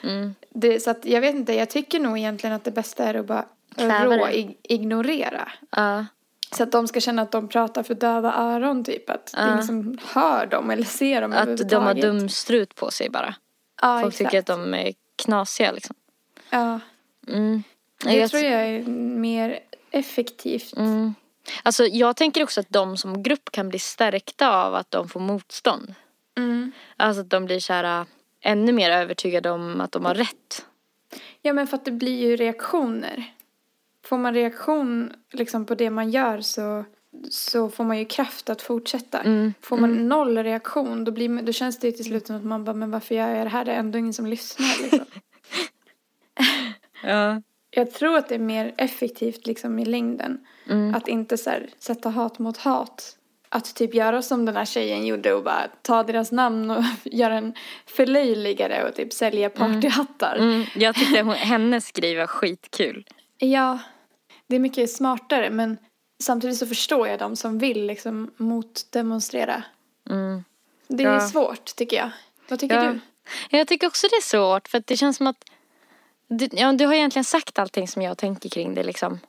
Mm. 0.03 0.35
Det, 0.49 0.79
så 0.79 0.89
att 0.89 1.05
jag 1.05 1.21
vet 1.21 1.35
inte, 1.35 1.53
jag 1.53 1.69
tycker 1.69 1.99
nog 1.99 2.17
egentligen 2.17 2.55
att 2.55 2.63
det 2.63 2.71
bästa 2.71 3.03
är 3.03 3.13
att 3.13 3.25
bara 3.25 3.45
rå 4.05 4.27
ig- 4.27 4.57
ignorera. 4.63 5.51
Ja, 5.71 6.05
Så 6.51 6.63
att 6.63 6.71
de 6.71 6.87
ska 6.87 6.99
känna 6.99 7.21
att 7.21 7.31
de 7.31 7.47
pratar 7.47 7.83
för 7.83 7.93
döva 7.95 8.33
öron 8.33 8.83
typ. 8.83 9.09
Att 9.09 9.31
det 9.35 9.39
är 9.41 9.51
ingen 9.51 9.63
som 9.63 9.97
hör 10.13 10.45
dem 10.45 10.69
eller 10.69 10.83
ser 10.83 11.21
dem 11.21 11.31
att 11.33 11.45
de 11.57 11.75
har 11.75 11.81
överhuvudtaget. 11.81 12.01
dum 12.19 12.29
strut 12.29 12.75
på 12.75 12.91
sig 12.91 13.09
bara. 13.09 13.35
ja, 13.81 13.99
Folk 14.01 14.13
exakt. 14.13 14.29
tycker 14.29 14.39
att 14.39 14.45
de 14.45 14.73
är 14.73 14.93
knasiga 15.23 15.71
liksom. 15.71 15.95
Ja, 16.49 16.79
Mm. 17.27 17.63
det 18.03 18.13
Jag- 18.15 18.29
tror 18.29 18.43
jag 18.43 18.61
är 18.67 18.83
mer 19.17 19.59
effektivt. 19.91 20.77
Mm. 20.77 21.13
Alltså 21.63 21.85
jag 21.85 22.15
tänker 22.15 22.43
också 22.43 22.59
att 22.59 22.69
de 22.69 22.97
som 22.97 23.23
grupp 23.23 23.51
kan 23.51 23.69
bli 23.69 23.79
stärkta 23.79 24.49
av 24.49 24.75
att 24.75 24.91
de 24.91 25.09
får 25.09 25.19
motstånd. 25.19 25.95
Mm. 26.37 26.71
Alltså 26.97 27.21
att 27.21 27.29
de 27.29 27.45
blir 27.45 27.59
så 27.59 27.73
här 27.73 28.01
äh, 28.01 28.07
ännu 28.41 28.71
mer 28.71 28.91
övertygade 28.91 29.51
om 29.51 29.81
att 29.81 29.91
de 29.91 30.05
har 30.05 30.15
rätt. 30.15 30.65
Ja, 31.41 31.53
men 31.53 31.67
för 31.67 31.77
att 31.77 31.85
det 31.85 31.91
blir 31.91 32.27
ju 32.27 32.35
reaktioner. 32.35 33.33
Får 34.05 34.17
man 34.17 34.33
reaktion 34.33 35.13
liksom 35.31 35.65
på 35.65 35.75
det 35.75 35.89
man 35.89 36.11
gör 36.11 36.41
så, 36.41 36.85
så 37.29 37.69
får 37.69 37.83
man 37.83 37.97
ju 37.97 38.05
kraft 38.05 38.49
att 38.49 38.61
fortsätta. 38.61 39.19
Mm, 39.19 39.53
Får 39.61 39.77
man 39.77 40.07
noll 40.07 40.37
reaktion 40.37 41.03
då, 41.03 41.11
blir, 41.11 41.41
då 41.41 41.51
känns 41.51 41.79
det 41.79 41.87
ju 41.87 41.93
till 41.93 42.05
slut 42.05 42.27
som 42.27 42.35
att 42.35 42.45
man 42.45 42.63
bara, 42.63 42.73
men 42.73 42.91
varför 42.91 43.15
gör 43.15 43.29
jag 43.29 43.45
det 43.45 43.49
här? 43.49 43.65
Det 43.65 43.71
är 43.71 43.79
ändå 43.79 43.99
ingen 43.99 44.13
som 44.13 44.25
lyssnar 44.25 44.83
liksom. 44.83 45.05
Ja. 47.03 47.41
Jag 47.77 47.91
tror 47.91 48.17
att 48.17 48.29
det 48.29 48.35
är 48.35 48.39
mer 48.39 48.73
effektivt 48.77 49.47
liksom 49.47 49.79
i 49.79 49.85
längden. 49.85 50.45
Mm. 50.69 50.95
Att 50.95 51.07
inte 51.07 51.37
så 51.37 51.49
här, 51.49 51.69
sätta 51.79 52.09
hat 52.09 52.39
mot 52.39 52.57
hat. 52.57 53.17
Att 53.49 53.75
typ 53.75 53.93
göra 53.93 54.21
som 54.21 54.45
den 54.45 54.55
här 54.55 54.65
tjejen 54.65 55.05
gjorde 55.05 55.33
och 55.33 55.43
bara 55.43 55.67
ta 55.81 56.03
deras 56.03 56.31
namn 56.31 56.71
och 56.71 56.83
göra 57.03 57.37
en 57.37 57.53
förlöjligare 57.85 58.89
och 58.89 58.95
typ 58.95 59.13
sälja 59.13 59.49
partyhattar. 59.49 60.35
Mm, 60.35 60.63
jag 60.75 60.95
tyckte 60.95 61.21
hon, 61.21 61.33
hennes 61.33 61.91
grej 61.91 62.15
var 62.15 62.27
skitkul. 62.27 63.07
Ja, 63.37 63.79
det 64.47 64.55
är 64.55 64.59
mycket 64.59 64.91
smartare 64.91 65.49
men 65.49 65.77
samtidigt 66.23 66.57
så 66.57 66.67
förstår 66.67 67.07
jag 67.07 67.19
de 67.19 67.35
som 67.35 67.59
vill 67.59 67.85
liksom 67.85 68.31
motdemonstrera. 68.37 69.63
Mm. 70.09 70.43
Det 70.87 71.03
är 71.03 71.13
Ja. 71.13 71.19
svårt 71.27 71.75
tycker 71.75 71.97
jag. 71.97 72.09
Vad 72.49 72.59
tycker 72.59 72.75
Ja. 72.83 72.91
du? 72.91 72.99
Jag 73.57 73.67
tycker 73.67 73.87
också 73.87 74.07
det 74.07 74.15
är 74.15 74.21
svårt 74.21 74.67
för 74.67 74.77
att 74.77 74.87
det 74.87 74.97
känns 74.97 75.17
som 75.17 75.27
att 75.27 75.43
du, 76.27 76.49
ja, 76.51 76.73
du 76.73 76.85
har 76.85 76.93
egentligen 76.93 77.23
sagt 77.23 77.59
allting 77.59 77.87
som 77.87 78.01
jag 78.01 78.17
tänker 78.17 78.49
kring 78.49 78.75
det 78.75 78.83
liksom. 78.83 79.19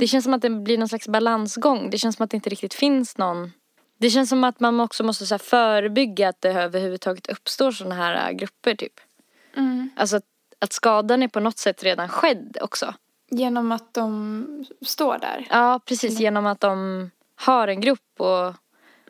Det 0.00 0.06
känns 0.06 0.24
som 0.24 0.34
att 0.34 0.42
det 0.42 0.50
blir 0.50 0.78
någon 0.78 0.88
slags 0.88 1.08
balansgång. 1.08 1.90
Det 1.90 1.98
känns 1.98 2.16
som 2.16 2.24
att 2.24 2.30
det 2.30 2.34
inte 2.34 2.50
riktigt 2.50 2.74
finns 2.74 3.18
någon. 3.18 3.52
Det 3.98 4.10
känns 4.10 4.28
som 4.28 4.44
att 4.44 4.60
man 4.60 4.80
också 4.80 5.04
måste 5.04 5.26
så 5.26 5.34
här, 5.34 5.38
förebygga 5.38 6.28
att 6.28 6.40
det 6.40 6.52
överhuvudtaget 6.52 7.26
uppstår 7.26 7.72
sådana 7.72 7.94
här 7.94 8.28
äh, 8.28 8.36
grupper 8.36 8.74
typ. 8.74 9.00
Mm. 9.56 9.90
Alltså 9.96 10.16
att, 10.16 10.24
att 10.58 10.72
skadan 10.72 11.22
är 11.22 11.28
på 11.28 11.40
något 11.40 11.58
sätt 11.58 11.82
redan 11.82 12.08
skedd 12.08 12.58
också. 12.60 12.94
Genom 13.30 13.72
att 13.72 13.94
de 13.94 14.64
står 14.86 15.18
där. 15.18 15.46
Ja, 15.50 15.80
precis. 15.84 16.20
Genom 16.20 16.46
att 16.46 16.60
de 16.60 17.10
har 17.34 17.68
en 17.68 17.80
grupp 17.80 18.20
och 18.20 18.54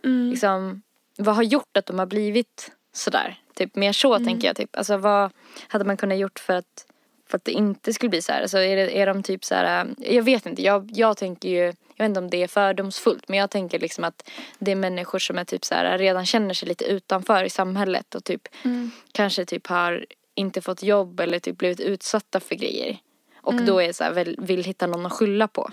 Mm. 0.05 0.31
liksom, 0.31 0.83
vad 1.19 1.37
har 1.37 1.43
gjort 1.43 1.77
att 1.77 1.87
de 1.87 1.99
har 1.99 2.07
blivit 2.07 2.73
sådär? 2.93 3.39
Typ 3.61 3.77
mer 3.77 3.92
så 3.92 4.18
tänker 4.18 4.49
jag. 4.49 4.57
Typ. 4.57 4.77
Alltså 4.77 4.96
vad 4.96 5.31
hade 5.68 5.85
man 5.85 5.96
kunnat 5.96 6.18
gjort 6.18 6.38
för 6.38 6.55
att, 6.55 6.87
för 7.29 7.37
att 7.37 7.44
det 7.44 7.53
inte 7.53 7.92
skulle 7.92 8.11
bli 8.11 8.23
så 8.23 8.33
här? 8.33 8.42
Alltså 8.42 8.59
är, 8.59 8.77
det, 8.77 8.99
är 8.99 9.07
de 9.07 9.23
typ 9.23 9.44
så 9.44 9.55
här, 9.55 9.85
äh, 10.01 10.14
jag 10.16 10.23
vet 10.23 10.46
inte, 10.46 10.62
jag, 10.62 10.90
jag 10.94 11.16
tänker 11.16 11.49
ju, 11.49 11.64
jag 11.64 12.05
vet 12.05 12.09
inte 12.09 12.20
om 12.20 12.31
det 12.31 12.42
är 12.42 12.49
fördomsfullt, 12.49 13.29
men 13.29 13.38
jag 13.38 13.51
tänker 13.51 13.79
liksom 13.79 14.05
att 14.05 14.31
det 14.59 14.70
är 14.70 14.77
människor 14.77 15.18
som 15.18 15.38
är 15.38 15.44
typ 15.44 15.64
så 15.64 15.75
här, 15.75 15.99
redan 15.99 16.27
känner 16.27 16.55
sig 16.55 16.68
lite 16.68 16.85
utanför 16.85 17.44
i 17.44 17.51
samhället 17.51 18.14
och 18.14 18.25
typ 18.25 18.49
Mm. 18.64 18.90
kanske 19.12 19.44
typ 19.44 19.66
har 19.66 20.07
inte 20.35 20.61
fått 20.61 20.83
jobb 20.83 21.20
eller 21.20 21.38
typ 21.38 21.59
blivit 21.59 21.81
utsatta 21.81 22.40
för 22.40 22.55
grejer. 22.55 22.99
Och 23.42 23.55
då 23.55 23.83
är 23.83 23.92
så 23.92 24.05
här, 24.05 24.12
väl, 24.12 24.37
vill 24.38 24.64
hitta 24.64 24.87
någon 24.87 25.07
att 25.07 25.12
skylla 25.12 25.49
på. 25.49 25.70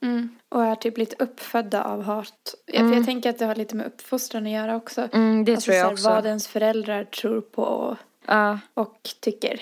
Mm. 0.00 0.28
Och 0.48 0.64
är 0.64 0.74
typ 0.74 0.98
lite 0.98 1.16
uppfödda 1.18 1.84
av 1.84 2.02
hat. 2.02 2.54
Ja, 2.66 2.78
för 2.80 2.94
jag 2.94 3.04
tänker 3.04 3.30
att 3.30 3.38
det 3.38 3.44
har 3.44 3.54
lite 3.54 3.76
med 3.76 3.86
uppfostran 3.86 4.46
att 4.46 4.52
göra 4.52 4.76
också. 4.76 5.08
Mm, 5.12 5.44
det 5.44 5.52
alltså, 5.52 5.64
tror 5.66 5.76
jag 5.76 5.84
här, 5.84 5.92
också. 5.92 6.08
Vad 6.08 6.26
ens 6.26 6.48
föräldrar 6.48 7.04
tror 7.04 7.40
på 7.40 7.62
och, 7.62 7.96
Ja, 8.26 8.58
och 8.74 9.10
tycker. 9.20 9.60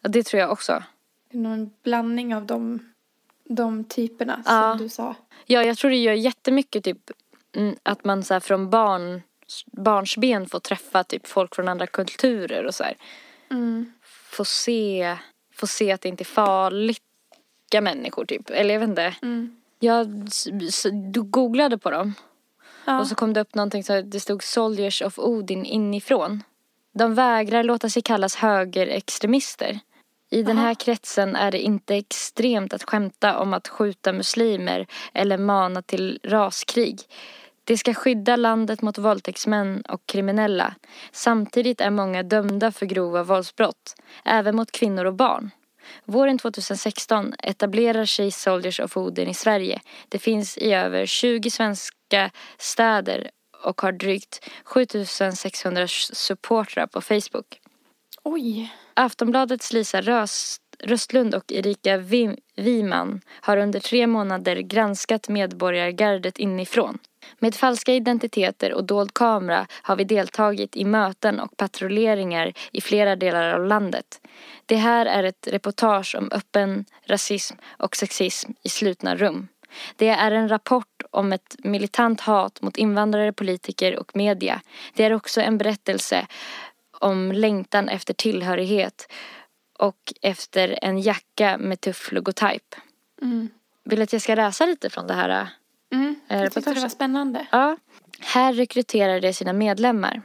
ja, 0.00 0.08
det 0.08 0.22
tror 0.22 0.40
jag 0.40 0.52
också. 0.52 0.82
Någon 1.30 1.70
blandning 1.82 2.34
av 2.34 2.46
de, 2.46 2.92
de 3.44 3.84
typerna 3.84 4.42
Ja. 4.46 4.72
som 4.72 4.78
du 4.78 4.88
sa. 4.88 5.14
Ja, 5.46 5.62
jag 5.64 5.78
tror 5.78 5.90
det 5.90 5.96
gör 5.96 6.12
jättemycket 6.12 6.84
typ 6.84 7.10
mm, 7.56 7.76
att 7.82 8.04
man 8.04 8.22
så 8.22 8.34
här, 8.34 8.40
från 8.40 8.70
barn, 8.70 9.22
barnsben 9.66 10.46
får 10.46 10.60
träffa 10.60 11.04
typ 11.04 11.26
folk 11.26 11.54
från 11.54 11.68
andra 11.68 11.86
kulturer 11.86 12.64
och 12.64 12.74
så 12.74 12.84
här. 12.84 12.96
Mm. 13.50 13.92
Får 14.30 14.44
se, 14.44 15.16
får 15.54 15.66
se 15.66 15.92
att 15.92 16.00
det 16.00 16.08
inte 16.08 16.22
är 16.22 16.24
farliga 17.70 17.80
människor 17.80 18.24
typ. 18.24 18.50
Eller 18.50 18.74
jag 18.74 18.80
vet 18.80 18.88
inte. 18.88 19.14
Mm. 19.22 19.56
Jag 19.80 20.28
googlade 21.30 21.78
på 21.78 21.90
dem 21.90 22.14
Ja. 22.86 23.00
och 23.00 23.06
så 23.06 23.14
kom 23.14 23.32
det 23.32 23.40
upp 23.40 23.54
någonting 23.54 23.84
så 23.84 24.02
det 24.02 24.20
stod 24.20 24.42
Soldiers 24.42 25.02
of 25.02 25.18
Odin 25.18 25.64
inifrån. 25.64 26.42
De 26.94 27.14
vägrar 27.14 27.64
låta 27.64 27.88
sig 27.88 28.02
kallas 28.02 28.36
högerextremister. 28.36 29.80
I 30.32 30.42
den 30.42 30.58
här 30.58 30.74
kretsen 30.74 31.36
är 31.36 31.50
det 31.50 31.58
inte 31.58 31.96
extremt 31.96 32.74
att 32.74 32.82
skämta 32.82 33.38
om 33.38 33.54
att 33.54 33.68
skjuta 33.68 34.12
muslimer 34.12 34.86
eller 35.14 35.38
mana 35.38 35.82
till 35.82 36.18
raskrig. 36.24 37.00
Det 37.64 37.78
ska 37.78 37.94
skydda 37.94 38.36
landet 38.36 38.82
mot 38.82 38.98
våldtäktsmän 38.98 39.82
och 39.88 40.00
kriminella. 40.06 40.74
Samtidigt 41.12 41.80
är 41.80 41.90
många 41.90 42.22
dömda 42.22 42.72
för 42.72 42.86
grova 42.86 43.22
våldsbrott, 43.22 43.94
även 44.24 44.56
mot 44.56 44.72
kvinnor 44.72 45.04
och 45.04 45.14
barn. 45.14 45.50
Våren 46.04 46.38
2016 46.38 47.34
etablerar 47.38 48.04
sig 48.04 48.30
Soldiers 48.30 48.80
of 48.80 48.96
Odin 48.96 49.28
i 49.28 49.34
Sverige. 49.34 49.80
Det 50.08 50.18
finns 50.18 50.58
i 50.58 50.72
över 50.72 51.06
20 51.06 51.50
svenska 51.50 52.30
städer 52.58 53.30
och 53.64 53.80
har 53.80 53.92
drygt 53.92 54.50
7600 54.64 55.88
supportrar 55.88 56.86
på 56.86 57.00
Facebook. 57.00 57.60
Oj. 58.22 58.72
Aftonbladets 58.94 59.72
Lisa 59.72 60.00
Röst, 60.00 60.62
Röstlund 60.78 61.34
och 61.34 61.52
Erika 61.52 61.96
Wim, 61.96 62.36
Wiman 62.56 63.20
har 63.40 63.56
under 63.56 63.80
tre 63.80 64.06
månader 64.06 64.56
granskat 64.56 65.28
medborgargardet 65.28 66.38
inifrån. 66.38 66.98
Med 67.38 67.54
falska 67.54 67.94
identiteter 67.94 68.72
och 68.72 68.84
dold 68.84 69.14
kamera 69.14 69.66
har 69.82 69.96
vi 69.96 70.04
deltagit 70.04 70.76
i 70.76 70.84
möten 70.84 71.40
och 71.40 71.56
patrulleringar 71.56 72.52
i 72.72 72.80
flera 72.80 73.16
delar 73.16 73.54
av 73.54 73.64
landet. 73.64 74.20
Det 74.66 74.76
här 74.76 75.06
är 75.06 75.24
ett 75.24 75.48
reportage 75.50 76.14
om 76.18 76.30
öppen 76.32 76.84
rasism 77.06 77.56
och 77.68 77.96
sexism 77.96 78.50
i 78.62 78.68
slutna 78.68 79.16
rum. 79.16 79.48
Det 79.96 80.08
är 80.08 80.30
en 80.30 80.48
rapport 80.48 81.02
om 81.10 81.32
ett 81.32 81.56
militant 81.58 82.20
hat 82.20 82.62
mot 82.62 82.76
invandrare, 82.76 83.32
politiker 83.32 83.98
och 83.98 84.16
media. 84.16 84.60
Det 84.94 85.04
är 85.04 85.12
också 85.12 85.40
en 85.40 85.58
berättelse 85.58 86.26
om 86.98 87.32
längtan 87.32 87.88
efter 87.88 88.14
tillhörighet 88.14 89.12
och 89.78 90.12
efter 90.22 90.78
en 90.82 91.00
jacka 91.00 91.58
med 91.58 91.80
tuff 91.80 92.12
logotyp. 92.12 92.74
Mm. 93.22 93.48
Vill 93.84 93.98
du 93.98 94.02
att 94.02 94.12
jag 94.12 94.22
ska 94.22 94.34
läsa 94.34 94.66
lite 94.66 94.90
från 94.90 95.06
det 95.06 95.14
här? 95.14 95.48
Mm. 95.92 96.14
Det 96.28 96.34
Jag 96.34 96.52
tyckte 96.52 96.74
det 96.74 96.80
var 96.80 96.88
spännande. 96.88 97.46
Ja. 97.52 97.76
Här 98.20 98.52
rekryterar 98.52 99.20
de 99.20 99.32
sina 99.32 99.52
medlemmar. 99.52 100.22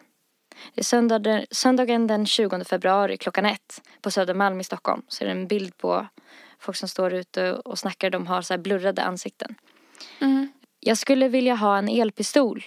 Det 0.74 0.82
är 0.82 0.84
söndagen, 0.84 1.46
söndagen 1.52 2.08
den 2.08 2.26
20 2.26 2.64
februari 2.64 3.18
klockan 3.18 3.46
ett 3.46 3.82
på 4.02 4.12
Södermalm 4.12 4.60
i 4.60 4.64
Stockholm. 4.64 5.02
Så 5.08 5.24
är 5.24 5.26
det 5.26 5.32
en 5.32 5.48
bild 5.48 5.78
på 5.78 6.08
folk 6.60 6.78
som 6.78 6.90
står 6.90 7.14
ute 7.14 7.54
och 7.54 7.80
snackar. 7.80 8.10
De 8.10 8.28
har 8.28 8.42
så 8.42 8.54
här 8.54 8.58
blurrade 8.60 9.04
ansikten. 9.04 9.56
Mm. 10.22 10.52
Jag 10.80 10.98
skulle 10.98 11.28
vilja 11.28 11.56
ha 11.56 11.78
en 11.78 11.90
elpistol. 11.90 12.64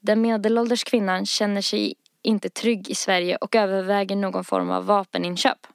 Den 0.00 0.20
medelålders 0.20 0.84
kvinnan 0.84 1.26
känner 1.26 1.60
sig 1.60 1.94
inte 2.22 2.48
trygg 2.48 2.90
i 2.90 2.94
Sverige 2.94 3.36
och 3.36 3.54
överväger 3.54 4.16
någon 4.16 4.44
form 4.44 4.70
av 4.70 4.86
vapeninköp. 4.86 5.66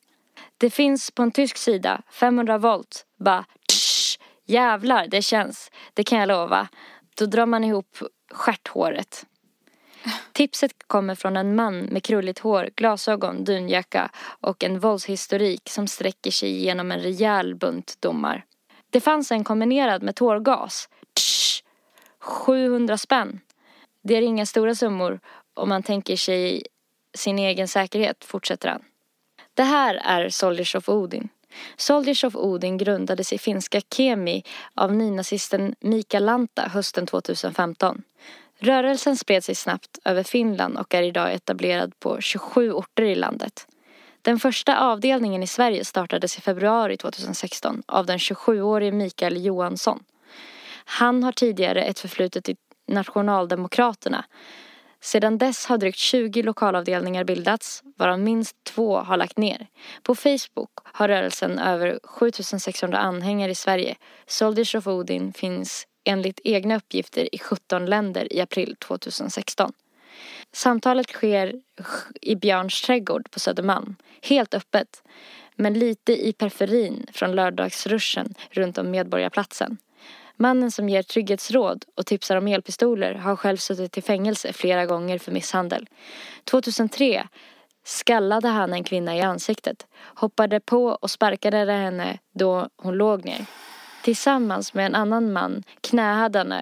Det 0.58 0.70
finns 0.70 1.12
på 1.12 1.22
en 1.22 1.32
tysk 1.32 1.58
sida 1.58 2.02
500 2.12 2.58
volt. 2.58 3.06
Bara 3.20 3.46
jävlar 4.48 5.08
det 5.08 5.22
känns. 5.22 5.72
Det 5.94 6.04
kan 6.04 6.20
jag 6.20 6.28
lova. 6.28 6.68
Då 7.18 7.26
drar 7.26 7.46
man 7.46 7.64
ihop 7.64 7.98
stjärthåret. 8.32 9.26
Tipset 10.32 10.88
kommer 10.88 11.16
från 11.16 11.38
en 11.38 11.56
man 11.56 11.80
med 11.80 12.04
krulligt 12.04 12.40
hår, 12.40 12.70
glasögon, 12.76 13.44
dunjacka 13.44 14.12
och 14.42 14.64
en 14.64 14.80
våldshistorik 14.80 15.70
som 15.70 15.88
sträcker 15.88 16.32
sig 16.32 16.64
genom 16.64 16.92
en 16.92 17.00
rejäl 17.00 17.56
bunt 17.56 18.02
domar. 18.02 18.46
Det 18.90 19.02
fanns 19.02 19.32
en 19.32 19.44
kombinerad 19.44 20.04
med 20.04 20.16
tårgas. 20.16 20.90
Tsch, 21.14 21.64
700 22.20 22.98
spänn. 22.98 23.40
Det 24.04 24.16
är 24.16 24.22
inga 24.22 24.46
stora 24.46 24.76
summor 24.76 25.20
om 25.54 25.70
man 25.70 25.84
tänker 25.84 26.16
sig 26.16 26.64
sin 27.14 27.40
egen 27.40 27.68
säkerhet, 27.68 28.26
fortsätter 28.26 28.70
han. 28.70 28.82
Det 29.54 29.64
här 29.64 29.96
är 29.96 30.30
Soldiers 30.30 30.76
of 30.76 30.90
Odin. 30.90 31.30
Soldiers 31.78 32.24
of 32.24 32.36
Odin 32.36 32.78
grundades 32.78 33.34
i 33.34 33.38
finska 33.38 33.82
Kemi 33.96 34.44
av 34.76 34.94
nynazisten 34.94 35.76
Mika 35.80 36.20
Lanta 36.20 36.62
hösten 36.62 37.06
2015. 37.06 38.02
Rörelsen 38.60 39.18
spred 39.18 39.44
sig 39.44 39.56
snabbt 39.56 40.00
över 40.06 40.24
Finland 40.24 40.78
och 40.78 40.94
är 40.94 41.04
idag 41.04 41.34
etablerad 41.34 42.00
på 42.00 42.22
27 42.22 42.72
orter 42.72 43.04
i 43.04 43.16
landet. 43.16 43.68
Den 44.22 44.40
första 44.40 44.80
avdelningen 44.80 45.44
i 45.44 45.48
Sverige 45.48 45.86
startades 45.86 46.38
i 46.38 46.42
februari 46.42 46.98
2016 46.98 47.84
av 47.86 48.06
den 48.06 48.18
27-årige 48.18 48.92
Mikael 48.92 49.46
Johansson. 49.46 50.04
Han 50.86 51.24
har 51.24 51.32
tidigare 51.32 51.84
ett 51.84 52.00
förflutet 52.00 52.50
i 52.50 52.56
Nationaldemokraterna. 52.88 54.26
Sedan 55.08 55.38
dess 55.38 55.66
har 55.66 55.78
drygt 55.78 55.98
20 55.98 56.44
lokalavdelningar 56.44 57.24
bildats, 57.24 57.84
varav 57.96 58.20
minst 58.20 58.64
två 58.64 58.98
har 58.98 59.18
lagt 59.18 59.38
ner. 59.38 59.68
På 60.04 60.16
Facebook 60.16 60.72
har 60.84 61.08
rörelsen 61.08 61.60
över 61.60 62.00
7600 62.04 62.98
anhängare 62.98 63.52
i 63.52 63.56
Sverige. 63.56 63.96
Soldiers 64.26 64.76
of 64.76 64.88
Odin 64.88 65.34
finns 65.34 65.88
enligt 66.04 66.40
egna 66.44 66.76
uppgifter 66.76 67.36
i 67.36 67.40
17 67.40 67.86
länder 67.86 68.34
i 68.34 68.42
april 68.42 68.76
2016. 68.80 69.72
Samtalet 70.52 71.10
sker 71.10 71.54
i 72.22 72.36
Björns 72.36 72.82
trädgård 72.82 73.32
på 73.32 73.40
Södermalm, 73.40 73.96
helt 74.22 74.54
öppet, 74.54 75.04
men 75.56 75.74
lite 75.74 76.28
i 76.28 76.34
periferin 76.34 77.06
från 77.14 77.32
lördagsruschen 77.32 78.34
runt 78.52 78.78
om 78.78 78.92
Medborgarplatsen. 78.92 79.78
Mannen 80.40 80.72
som 80.72 80.90
ger 80.90 81.04
trygghetsråd 81.04 81.86
och 81.96 82.06
tipsar 82.06 82.36
om 82.36 82.48
elpistoler 82.48 83.14
har 83.14 83.36
själv 83.36 83.58
suttit 83.58 83.98
i 83.98 84.02
fängelse 84.02 84.54
flera 84.54 84.86
gånger 84.86 85.18
för 85.18 85.32
misshandel. 85.32 85.90
2003 86.44 87.28
skallade 87.86 88.48
han 88.48 88.74
en 88.74 88.84
kvinna 88.84 89.18
i 89.18 89.22
ansiktet, 89.22 89.88
hoppade 90.16 90.60
på 90.60 90.86
och 90.86 91.12
sparkade 91.12 91.58
henne 91.58 92.20
då 92.34 92.70
hon 92.78 92.94
låg 92.94 93.26
ner. 93.26 93.46
Tillsammans 94.04 94.74
med 94.74 94.86
en 94.86 94.96
annan 94.96 95.34
man 95.34 95.64
knäade 95.82 96.40
han, 96.40 96.54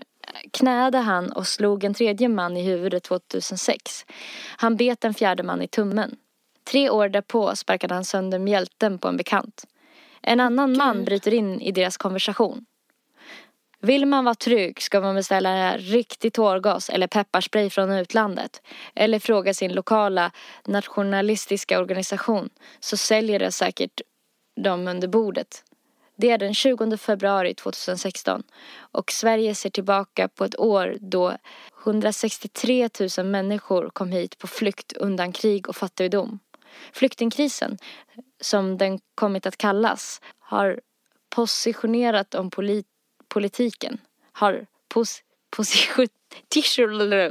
knäade 0.52 0.98
han 0.98 1.32
och 1.32 1.48
slog 1.48 1.84
en 1.84 1.94
tredje 1.94 2.30
man 2.30 2.58
i 2.58 2.64
huvudet 2.64 3.04
2006. 3.04 4.06
Han 4.58 4.76
bet 4.76 5.06
en 5.06 5.14
fjärde 5.14 5.44
man 5.44 5.62
i 5.62 5.68
tummen. 5.68 6.16
Tre 6.72 6.90
år 6.90 7.10
därpå 7.10 7.56
sparkade 7.56 7.94
han 7.94 8.06
sönder 8.06 8.40
mjälten 8.40 9.00
på 9.00 9.08
en 9.08 9.18
bekant. 9.18 9.66
En 10.22 10.40
annan 10.40 10.78
man 10.78 11.06
bryter 11.06 11.34
in 11.34 11.62
i 11.62 11.72
deras 11.72 11.98
konversation. 11.98 12.66
Vill 13.86 14.06
man 14.06 14.26
vara 14.26 14.36
trygg 14.36 14.82
ska 14.82 15.02
man 15.02 15.16
beställa 15.16 15.78
riktig 15.78 16.34
tårgas 16.34 16.90
eller 16.90 17.08
pepparspray 17.08 17.70
från 17.70 17.92
utlandet. 17.92 18.62
Eller 18.96 19.20
fråga 19.20 19.54
sin 19.54 19.74
lokala 19.74 20.32
nationalistiska 20.66 21.80
organisation 21.80 22.50
så 22.80 22.98
säljer 22.98 23.40
det 23.40 23.52
säkert 23.52 24.02
dem 24.56 24.88
under 24.88 25.08
bordet. 25.08 25.64
Det 26.18 26.32
är 26.32 26.38
den 26.38 26.54
20 26.54 26.98
februari 26.98 27.54
2016 27.54 28.44
och 28.78 29.12
Sverige 29.12 29.56
ser 29.56 29.70
tillbaka 29.70 30.28
på 30.28 30.46
ett 30.46 30.60
år 30.60 30.98
då 31.00 31.38
163 31.84 32.90
000 33.18 33.26
människor 33.26 33.90
kom 33.94 34.12
hit 34.12 34.38
på 34.38 34.48
flykt 34.48 34.94
undan 34.94 35.32
krig 35.32 35.70
och 35.70 35.76
fattigdom. 35.76 36.40
Flyktingkrisen, 36.94 37.78
som 38.42 38.78
den 38.78 39.00
kommit 39.16 39.46
att 39.46 39.58
kallas, 39.58 40.22
har 40.40 40.80
positionerat 41.30 42.36
om 42.36 42.50
polit 42.50 42.86
politiken. 43.28 43.98
Har 44.32 44.66
pos 44.88 45.22
position 45.50 46.08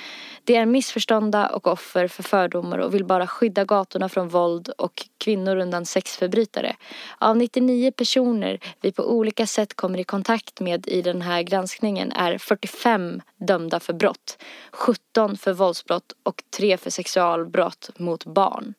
De 0.44 0.56
är 0.56 0.66
missförstånda 0.66 1.48
och 1.48 1.68
offer 1.68 2.08
för 2.08 2.24
fördomar 2.24 2.78
och 2.78 2.94
vill 2.94 3.06
bara 3.06 3.28
skydda 3.28 3.66
gatorna 3.66 4.10
från 4.10 4.30
våld 4.30 4.70
och 4.70 5.06
kvinnor 5.18 5.56
undan 5.56 5.86
sexförbrytare. 5.86 6.76
Av 7.18 7.38
99 7.38 7.92
personer 7.92 8.60
vi 8.82 8.92
på 8.92 9.04
olika 9.04 9.48
sätt 9.48 9.74
kommer 9.74 10.00
i 10.00 10.04
kontakt 10.04 10.60
med 10.60 10.88
i 10.88 11.02
den 11.02 11.22
här 11.22 11.42
granskningen 11.42 12.12
är 12.12 12.38
45 12.38 13.22
dömda 13.38 13.80
för 13.80 13.94
brott, 13.94 14.38
17 14.72 15.38
för 15.38 15.54
våldsbrott 15.54 16.14
och 16.24 16.44
3 16.58 16.78
för 16.78 16.90
sexualbrott 16.90 17.90
mot 17.98 18.26
barn. 18.26 18.74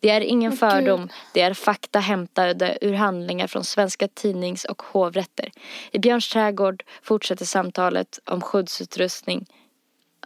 Det 0.00 0.10
är 0.10 0.20
ingen 0.20 0.52
oh, 0.52 0.56
fördom, 0.56 1.00
Gud. 1.00 1.10
det 1.32 1.40
är 1.40 1.54
fakta 1.54 1.98
hämtade 1.98 2.78
ur 2.80 2.92
handlingar 2.92 3.46
från 3.46 3.64
svenska 3.64 4.08
tidnings 4.08 4.64
och 4.64 4.82
hovrätter. 4.82 5.52
I 5.90 5.98
Björns 5.98 6.28
trädgård 6.28 6.84
fortsätter 7.02 7.44
samtalet 7.44 8.20
om 8.24 8.40
skyddsutrustning. 8.40 9.46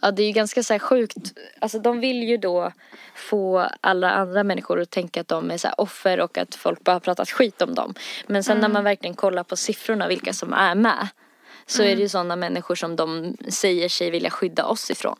Ja, 0.03 0.11
det 0.11 0.22
är 0.22 0.27
ju 0.27 0.33
ganska 0.33 0.62
så 0.62 0.74
här 0.74 0.79
sjukt. 0.79 1.33
Alltså 1.59 1.79
de 1.79 2.01
vill 2.01 2.22
ju 2.22 2.37
då 2.37 2.72
få 3.14 3.68
alla 3.81 4.11
andra 4.11 4.44
människor 4.44 4.81
att 4.81 4.90
tänka 4.90 5.20
att 5.20 5.29
de 5.29 5.51
är 5.51 5.59
så 5.59 5.68
offer 5.68 6.20
och 6.20 6.38
att 6.38 6.55
folk 6.55 6.85
bara 6.85 6.92
har 6.92 7.01
pratat 7.01 7.31
skit 7.31 7.62
om 7.62 7.74
dem. 7.74 7.94
Men 8.27 8.44
sen 8.44 8.57
mm. 8.57 8.61
när 8.61 8.68
man 8.74 8.85
verkligen 8.85 9.14
kollar 9.14 9.42
på 9.42 9.57
siffrorna, 9.57 10.09
vilka 10.09 10.33
som 10.33 10.53
är 10.53 10.74
med, 10.74 11.09
så 11.66 11.83
mm. 11.83 11.92
är 11.92 11.96
det 11.96 12.03
ju 12.03 12.09
sådana 12.09 12.37
människor 12.37 12.74
som 12.74 12.96
de 12.96 13.37
säger 13.48 13.88
sig 13.88 14.11
vilja 14.11 14.31
skydda 14.31 14.66
oss 14.66 14.90
ifrån. 14.90 15.16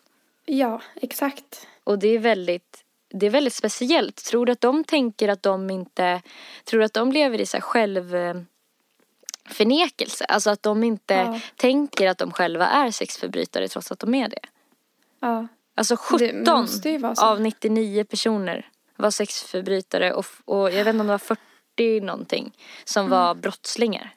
Ja, 0.47 0.83
exakt. 0.95 1.67
Och 1.85 1.99
det 1.99 2.09
är 2.09 2.19
väldigt 2.19 2.85
det 3.09 3.27
är 3.27 3.31
väldigt 3.31 3.55
speciellt. 3.55 4.25
Tror 4.25 4.47
du 4.47 4.53
att 4.53 4.61
de 4.61 4.85
tänker 4.85 5.29
att 5.29 5.43
de 5.43 5.71
inte, 5.71 6.23
tror 6.65 6.81
du 6.81 6.85
att 6.85 6.95
de 6.95 7.13
lever 7.13 7.41
i 7.41 7.47
så 7.47 7.57
här 7.57 7.63
själv 7.63 8.15
förnekelse? 9.49 10.25
Alltså 10.25 10.51
att 10.51 10.63
de 10.63 10.85
inte 10.85 11.15
ja. 11.15 11.41
tänker 11.57 12.09
att 12.09 12.19
de 12.19 12.33
själva 12.33 12.67
är 12.67 12.91
sexförbrytare 12.91 13.69
trots 13.69 13.93
att 13.93 13.99
de 13.99 14.15
är 14.15 14.29
det. 14.29 14.41
Ja. 15.21 15.47
Alltså 15.75 15.97
17 15.97 17.15
av 17.19 17.41
99 17.41 18.05
personer 18.05 18.71
var 18.97 19.11
sexförbrytare 19.11 20.13
och, 20.13 20.27
och 20.45 20.71
jag 20.71 20.85
vet 20.85 20.87
inte 20.87 21.01
om 21.01 21.07
det 21.07 21.13
var 21.13 21.19
40 21.19 22.01
någonting 22.01 22.53
som 22.85 23.07
mm. 23.07 23.11
var 23.11 23.35
brottslingar. 23.35 24.15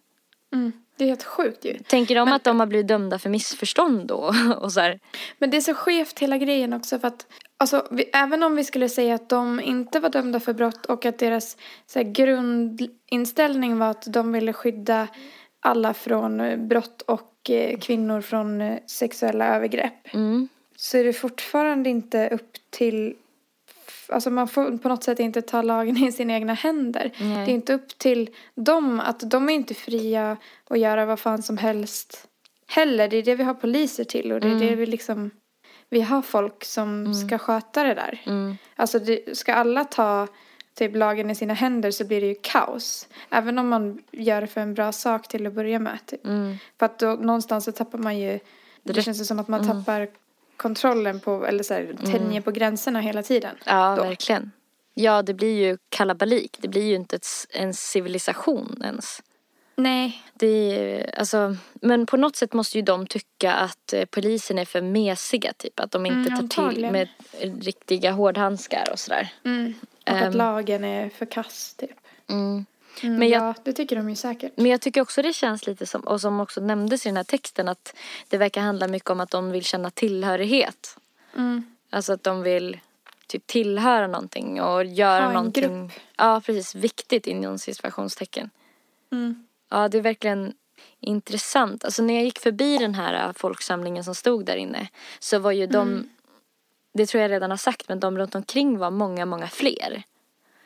Mm. 0.54 0.72
Det 0.98 1.04
är 1.04 1.08
helt 1.08 1.24
sjukt 1.24 1.66
ju. 1.66 1.80
Tänker 1.80 2.16
de 2.16 2.26
men, 2.26 2.34
att 2.34 2.44
de 2.44 2.60
har 2.60 2.68
blivit 2.68 2.88
dömda 2.88 3.20
för 3.20 3.30
missförstånd 3.30 4.08
då? 4.08 4.34
och 4.58 4.74
så 4.74 4.80
här. 4.80 5.00
Men 5.38 5.50
det 5.50 5.58
är 5.58 5.62
så 5.62 5.74
skevt 5.74 6.20
hela 6.20 6.38
grejen 6.38 6.74
också 6.74 7.00
för 7.00 7.08
att 7.08 7.28
Alltså, 7.62 7.88
vi, 7.92 8.10
även 8.14 8.44
om 8.44 8.56
vi 8.56 8.64
skulle 8.64 8.90
säga 8.90 9.16
att 9.16 9.30
de 9.30 9.60
inte 9.60 10.00
var 10.00 10.10
dömda 10.10 10.40
för 10.40 10.54
brott 10.54 10.86
och 10.86 11.06
att 11.06 11.20
deras 11.20 11.58
här, 11.96 12.04
grundinställning 12.04 13.78
var 13.78 13.90
att 13.90 14.14
de 14.14 14.32
ville 14.32 14.54
skydda 14.54 15.08
alla 15.60 15.94
från 15.94 16.40
eh, 16.40 16.58
brott 16.58 17.02
och 17.02 17.50
eh, 17.50 17.80
kvinnor 17.80 18.22
från 18.22 18.62
eh, 18.62 18.78
sexuella 18.88 19.56
övergrepp. 19.56 20.14
Mm. 20.14 20.50
Så 20.76 20.98
är 20.98 21.04
det 21.04 21.14
fortfarande 21.14 21.90
inte 21.90 22.30
upp 22.30 22.52
till 22.70 23.16
Alltså 24.10 24.30
man 24.30 24.48
får 24.48 24.78
på 24.78 24.90
något 24.90 25.04
sätt 25.04 25.20
inte 25.20 25.42
ta 25.42 25.62
lagen 25.62 25.98
i 25.98 26.12
sina 26.12 26.34
egna 26.34 26.54
händer. 26.54 27.12
Nej. 27.20 27.46
Det 27.46 27.52
är 27.52 27.56
inte 27.56 27.74
upp 27.74 27.98
till 27.98 28.30
dem 28.56 29.00
att 29.00 29.20
de 29.20 29.50
är 29.50 29.54
inte 29.54 29.74
fria 29.74 30.38
att 30.68 30.80
göra 30.80 31.06
vad 31.06 31.20
fan 31.20 31.44
som 31.44 31.58
helst 31.58 32.28
heller. 32.68 33.08
Det 33.08 33.18
är 33.18 33.24
det 33.24 33.36
vi 33.36 33.44
har 33.44 33.54
poliser 33.54 34.04
till 34.04 34.32
och 34.32 34.40
det 34.40 34.48
är 34.48 34.52
mm. 34.52 34.68
det 34.68 34.76
vi 34.76 34.86
liksom 34.86 35.32
vi 35.92 36.02
har 36.02 36.22
folk 36.22 36.66
som 36.66 37.00
mm. 37.00 37.14
ska 37.14 37.38
sköta 37.38 37.84
det 37.84 37.94
där. 37.94 38.22
Mm. 38.26 38.58
Alltså 38.76 39.00
det, 39.00 39.38
ska 39.38 39.54
alla 39.54 39.84
ta 39.84 40.28
typ 40.74 40.96
lagen 40.96 41.30
i 41.30 41.36
sina 41.36 41.54
händer 41.54 41.92
så 41.92 42.06
blir 42.06 42.22
det 42.22 42.28
ju 42.28 42.36
kaos. 42.42 43.08
Även 43.30 43.60
om 43.60 43.70
man 43.70 44.04
gör 44.12 44.42
det 44.42 44.48
för 44.48 44.62
en 44.62 44.74
bra 44.74 44.92
sak 44.92 45.28
till 45.28 45.48
att 45.48 45.54
börja 45.54 45.80
med. 45.80 46.06
Typ. 46.06 46.26
Mm. 46.26 46.58
För 46.80 46.86
att 46.86 47.00
då 47.00 47.08
någonstans 47.14 47.66
så 47.66 47.72
tappar 47.72 47.98
man 47.98 48.18
ju, 48.18 48.40
det, 48.84 48.94
det 48.94 49.02
känns 49.02 49.28
som 49.28 49.40
att 49.40 49.48
man 49.48 49.62
mm. 49.62 49.78
tappar 49.78 50.08
kontrollen 50.58 51.20
på, 51.20 51.46
eller 51.46 51.64
så 51.64 51.74
här, 51.74 51.82
mm. 51.82 52.12
tänjer 52.12 52.42
på 52.42 52.52
gränserna 52.52 53.00
hela 53.00 53.24
tiden. 53.24 53.56
Ja, 53.66 53.96
då. 53.96 54.04
verkligen. 54.04 54.52
Ja, 54.94 55.22
det 55.22 55.34
blir 55.34 55.68
ju 55.68 55.78
kalabalik. 55.90 56.58
Det 56.62 56.68
blir 56.68 56.88
ju 56.88 56.96
inte 56.96 57.16
ett, 57.16 57.28
en 57.50 57.74
civilisation 57.74 58.82
ens. 58.84 59.22
Nej. 59.84 60.24
Det, 60.34 61.06
alltså, 61.18 61.56
men 61.74 62.06
på 62.06 62.18
något 62.18 62.36
sätt 62.36 62.54
måste 62.54 62.78
ju 62.78 62.82
de 62.82 63.08
tycka 63.08 63.54
att 63.54 63.94
eh, 63.94 64.06
polisen 64.06 64.60
är 64.60 64.66
för 64.66 64.82
mesiga 64.82 65.54
typ. 65.54 65.80
Att 65.80 65.92
de 65.92 66.06
inte 66.06 66.32
mm, 66.32 66.50
tar 66.50 66.72
till 66.72 66.92
med 66.92 67.08
riktiga 67.42 68.12
hårdhandskar 68.12 68.90
och 68.92 69.00
sådär. 69.00 69.34
Mm. 69.46 69.74
Och 70.06 70.12
um, 70.12 70.18
att 70.18 70.24
ehm. 70.24 70.34
lagen 70.34 70.84
är 70.84 71.10
för 71.10 71.26
kass 71.26 71.76
typ. 71.78 71.92
Mm. 72.30 72.66
Mm, 73.04 73.16
men 73.20 73.30
jag, 73.30 73.44
ja, 73.44 73.54
det 73.64 73.74
tycker 73.74 73.96
de 73.96 74.10
ju 74.10 74.16
säkert. 74.16 74.52
Men 74.56 74.66
jag 74.66 74.82
tycker 74.82 75.02
också 75.02 75.22
det 75.22 75.34
känns 75.34 75.68
lite 75.68 75.86
som, 75.86 76.02
och 76.02 76.22
som 76.22 76.40
också 76.40 76.62
nämndes 76.62 77.06
i 77.06 77.10
den 77.10 77.18
här 77.18 77.24
texten, 77.24 77.68
att 77.68 77.96
det 78.28 78.38
verkar 78.38 78.62
handla 78.62 78.88
mycket 78.88 79.10
om 79.10 79.20
att 79.20 79.30
de 79.30 79.52
vill 79.52 79.64
känna 79.64 79.90
tillhörighet. 79.90 80.98
Mm. 81.36 81.64
Alltså 81.90 82.14
att 82.14 82.24
de 82.24 82.42
vill 82.44 82.80
typ 83.28 83.48
tillhöra 83.48 84.08
någonting 84.08 84.62
och 84.62 84.86
göra 84.86 85.22
ha 85.22 85.28
en 85.28 85.34
någonting. 85.34 85.88
Grupp. 85.88 85.92
Ja, 86.18 86.42
precis. 86.46 86.76
Viktigt 86.76 87.28
inom 87.28 87.60
situationstecken. 87.60 88.50
Mm. 89.12 89.48
Ja, 89.72 89.88
det 89.88 89.98
är 89.98 90.02
verkligen 90.02 90.54
intressant. 91.00 91.86
Alltså 91.86 92.04
när 92.04 92.14
jag 92.14 92.24
gick 92.24 92.40
förbi 92.40 92.78
den 92.78 92.96
här 92.96 93.28
äh, 93.28 93.34
folksamlingen 93.34 94.04
som 94.04 94.16
stod 94.16 94.46
där 94.46 94.56
inne 94.56 94.88
så 95.20 95.40
var 95.40 95.52
ju 95.52 95.68
de, 95.68 95.88
Mm. 95.88 96.10
det 96.94 97.06
tror 97.06 97.22
jag 97.22 97.32
redan 97.32 97.50
har 97.50 97.58
sagt, 97.58 97.90
men 97.90 98.00
de 98.00 98.18
runt 98.18 98.36
omkring 98.36 98.78
var 98.78 98.92
många, 98.92 99.26
många 99.26 99.48
fler. 99.48 100.04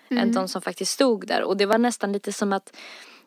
Mm. 0.09 0.23
Än 0.23 0.31
de 0.31 0.47
som 0.47 0.61
faktiskt 0.61 0.91
stod 0.91 1.27
där. 1.27 1.43
Och 1.43 1.57
det 1.57 1.65
var 1.65 1.77
nästan 1.77 2.11
lite 2.11 2.33
som 2.33 2.53
att, 2.53 2.75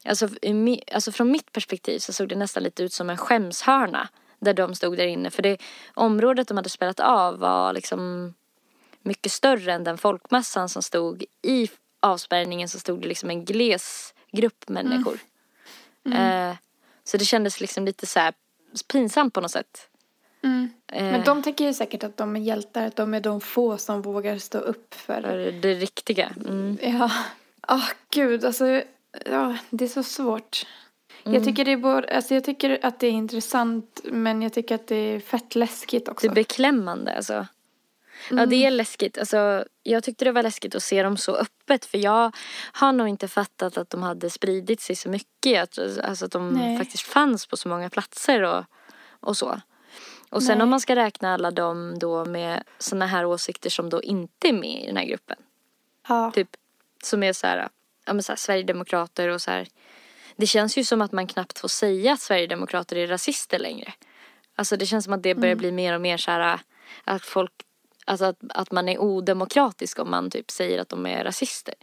alltså, 0.04 0.28
i 0.42 0.80
alltså 0.92 1.12
från 1.12 1.30
mitt 1.30 1.52
perspektiv 1.52 1.98
så 1.98 2.12
såg 2.12 2.28
det 2.28 2.36
nästan 2.36 2.62
lite 2.62 2.82
ut 2.82 2.92
som 2.92 3.10
en 3.10 3.16
skämshörna. 3.16 4.08
Där 4.40 4.54
de 4.54 4.74
stod 4.74 4.96
där 4.96 5.06
inne. 5.06 5.30
För 5.30 5.42
det 5.42 5.58
området 5.94 6.48
de 6.48 6.56
hade 6.56 6.68
spelat 6.68 7.00
av 7.00 7.38
var 7.38 7.72
liksom 7.72 8.34
mycket 9.02 9.32
större 9.32 9.72
än 9.72 9.84
den 9.84 9.98
folkmassan 9.98 10.68
som 10.68 10.82
stod 10.82 11.24
i 11.42 11.68
avspärrningen 12.00 12.68
så 12.68 12.78
stod 12.78 13.02
det 13.02 13.08
liksom 13.08 13.30
en 13.30 13.44
gles 13.44 14.14
grupp 14.32 14.68
människor. 14.68 15.12
Mm. 15.12 15.26
Eh, 16.12 16.56
så 17.04 17.16
det 17.16 17.24
kändes 17.24 17.60
liksom 17.60 17.84
lite 17.84 18.06
så 18.06 18.18
här 18.18 18.34
pinsamt 18.92 19.34
på 19.34 19.40
något 19.40 19.50
sätt. 19.50 19.88
Mm. 20.42 20.70
Eh, 20.92 21.04
Men 21.04 21.24
de 21.24 21.42
tänker 21.42 21.64
ju 21.64 21.74
säkert 21.74 22.04
att 22.04 22.16
de 22.16 22.36
är 22.36 22.40
hjältar, 22.40 22.86
att 22.86 22.96
de 22.96 23.14
är 23.14 23.20
de 23.20 23.40
få 23.40 23.78
som 23.78 24.02
vågar 24.02 24.38
stå 24.38 24.58
upp 24.58 24.94
för 24.94 25.22
för 25.22 25.52
det 25.52 25.74
riktiga. 25.74 26.32
Mm. 26.46 26.78
Ja. 26.82 27.10
Åh 27.68 27.88
gud, 28.10 28.44
alltså. 28.44 28.82
Ja, 29.24 29.56
det 29.70 29.84
är 29.84 29.88
så 29.88 30.02
svårt. 30.02 30.66
Mm. 31.24 31.34
Jag, 31.34 31.44
tycker 31.44 31.64
det 31.64 31.72
är 31.72 31.76
både, 31.76 32.16
alltså 32.16 32.34
jag 32.34 32.44
tycker 32.44 32.78
att 32.82 33.00
det 33.00 33.06
är 33.06 33.12
intressant 33.12 34.00
men 34.04 34.42
jag 34.42 34.52
tycker 34.52 34.74
att 34.74 34.86
det 34.86 34.96
är 34.96 35.20
fett 35.20 35.54
läskigt 35.54 36.08
också. 36.08 36.26
Det 36.26 36.32
är 36.32 36.34
beklämmande 36.34 37.16
alltså. 37.16 37.46
Ja 38.30 38.36
Mm. 38.36 38.48
det 38.50 38.56
är 38.64 38.70
läskigt. 38.70 39.18
Alltså, 39.18 39.64
jag 39.82 40.04
tyckte 40.04 40.24
det 40.24 40.32
var 40.32 40.42
läskigt 40.42 40.74
att 40.74 40.82
se 40.82 41.02
dem 41.02 41.16
så 41.16 41.36
öppet 41.36 41.84
för 41.84 41.98
jag 41.98 42.36
har 42.72 42.92
nog 42.92 43.08
inte 43.08 43.28
fattat 43.28 43.76
att 43.78 43.90
de 43.90 44.02
hade 44.02 44.30
spridit 44.30 44.80
sig 44.80 44.96
så 44.96 45.08
mycket. 45.08 45.62
Att, 45.62 45.98
alltså 46.04 46.24
att 46.24 46.32
de 46.32 46.50
Nej. 46.50 46.78
faktiskt 46.78 47.02
fanns 47.02 47.46
på 47.46 47.56
så 47.56 47.68
många 47.68 47.90
platser 47.90 48.42
och, 48.42 48.64
och 49.20 49.36
så. 49.36 49.60
Och 50.30 50.42
sen 50.42 50.58
Nej. 50.58 50.62
om 50.62 50.70
man 50.70 50.80
ska 50.80 50.96
räkna 50.96 51.34
alla 51.34 51.50
dem 51.50 51.98
då 51.98 52.24
med 52.24 52.62
såna 52.78 53.06
här 53.06 53.24
åsikter 53.24 53.70
som 53.70 53.90
då 53.90 54.02
inte 54.02 54.48
är 54.48 54.52
med 54.52 54.82
i 54.82 54.86
den 54.86 54.96
här 54.96 55.04
gruppen. 55.04 55.36
ja. 56.08 56.30
Typ 56.34 56.48
som 57.02 57.22
är 57.22 57.32
så 57.32 57.46
här, 57.46 57.68
ja 58.06 58.12
men 58.12 58.22
så 58.22 58.32
här, 58.32 58.36
Sverigedemokrater 58.36 59.28
och 59.28 59.42
så 59.42 59.50
här. 59.50 59.68
Det 60.36 60.46
känns 60.46 60.78
ju 60.78 60.84
som 60.84 61.02
att 61.02 61.12
man 61.12 61.26
knappt 61.26 61.58
får 61.58 61.68
säga 61.68 62.12
att 62.12 62.20
Sverigedemokrater 62.20 62.96
är 62.96 63.06
rasister 63.06 63.58
längre. 63.58 63.92
Alltså 64.56 64.76
det 64.76 64.86
känns 64.86 65.04
som 65.04 65.12
att 65.14 65.22
det 65.22 65.34
börjar 65.34 65.54
bli 65.54 65.72
mer 65.72 65.94
och 65.94 66.00
mer 66.00 66.16
så 66.16 66.30
här 66.30 66.58
att 67.04 67.24
folk, 67.24 67.52
alltså 68.08 68.24
att, 68.24 68.36
att 68.48 68.70
man 68.70 68.88
är 68.88 68.98
odemokratisk 68.98 69.98
om 69.98 70.10
man 70.10 70.30
typ 70.30 70.50
säger 70.50 70.78
att 70.78 70.88
de 70.88 71.06
är 71.06 71.24
rasister. 71.24 71.74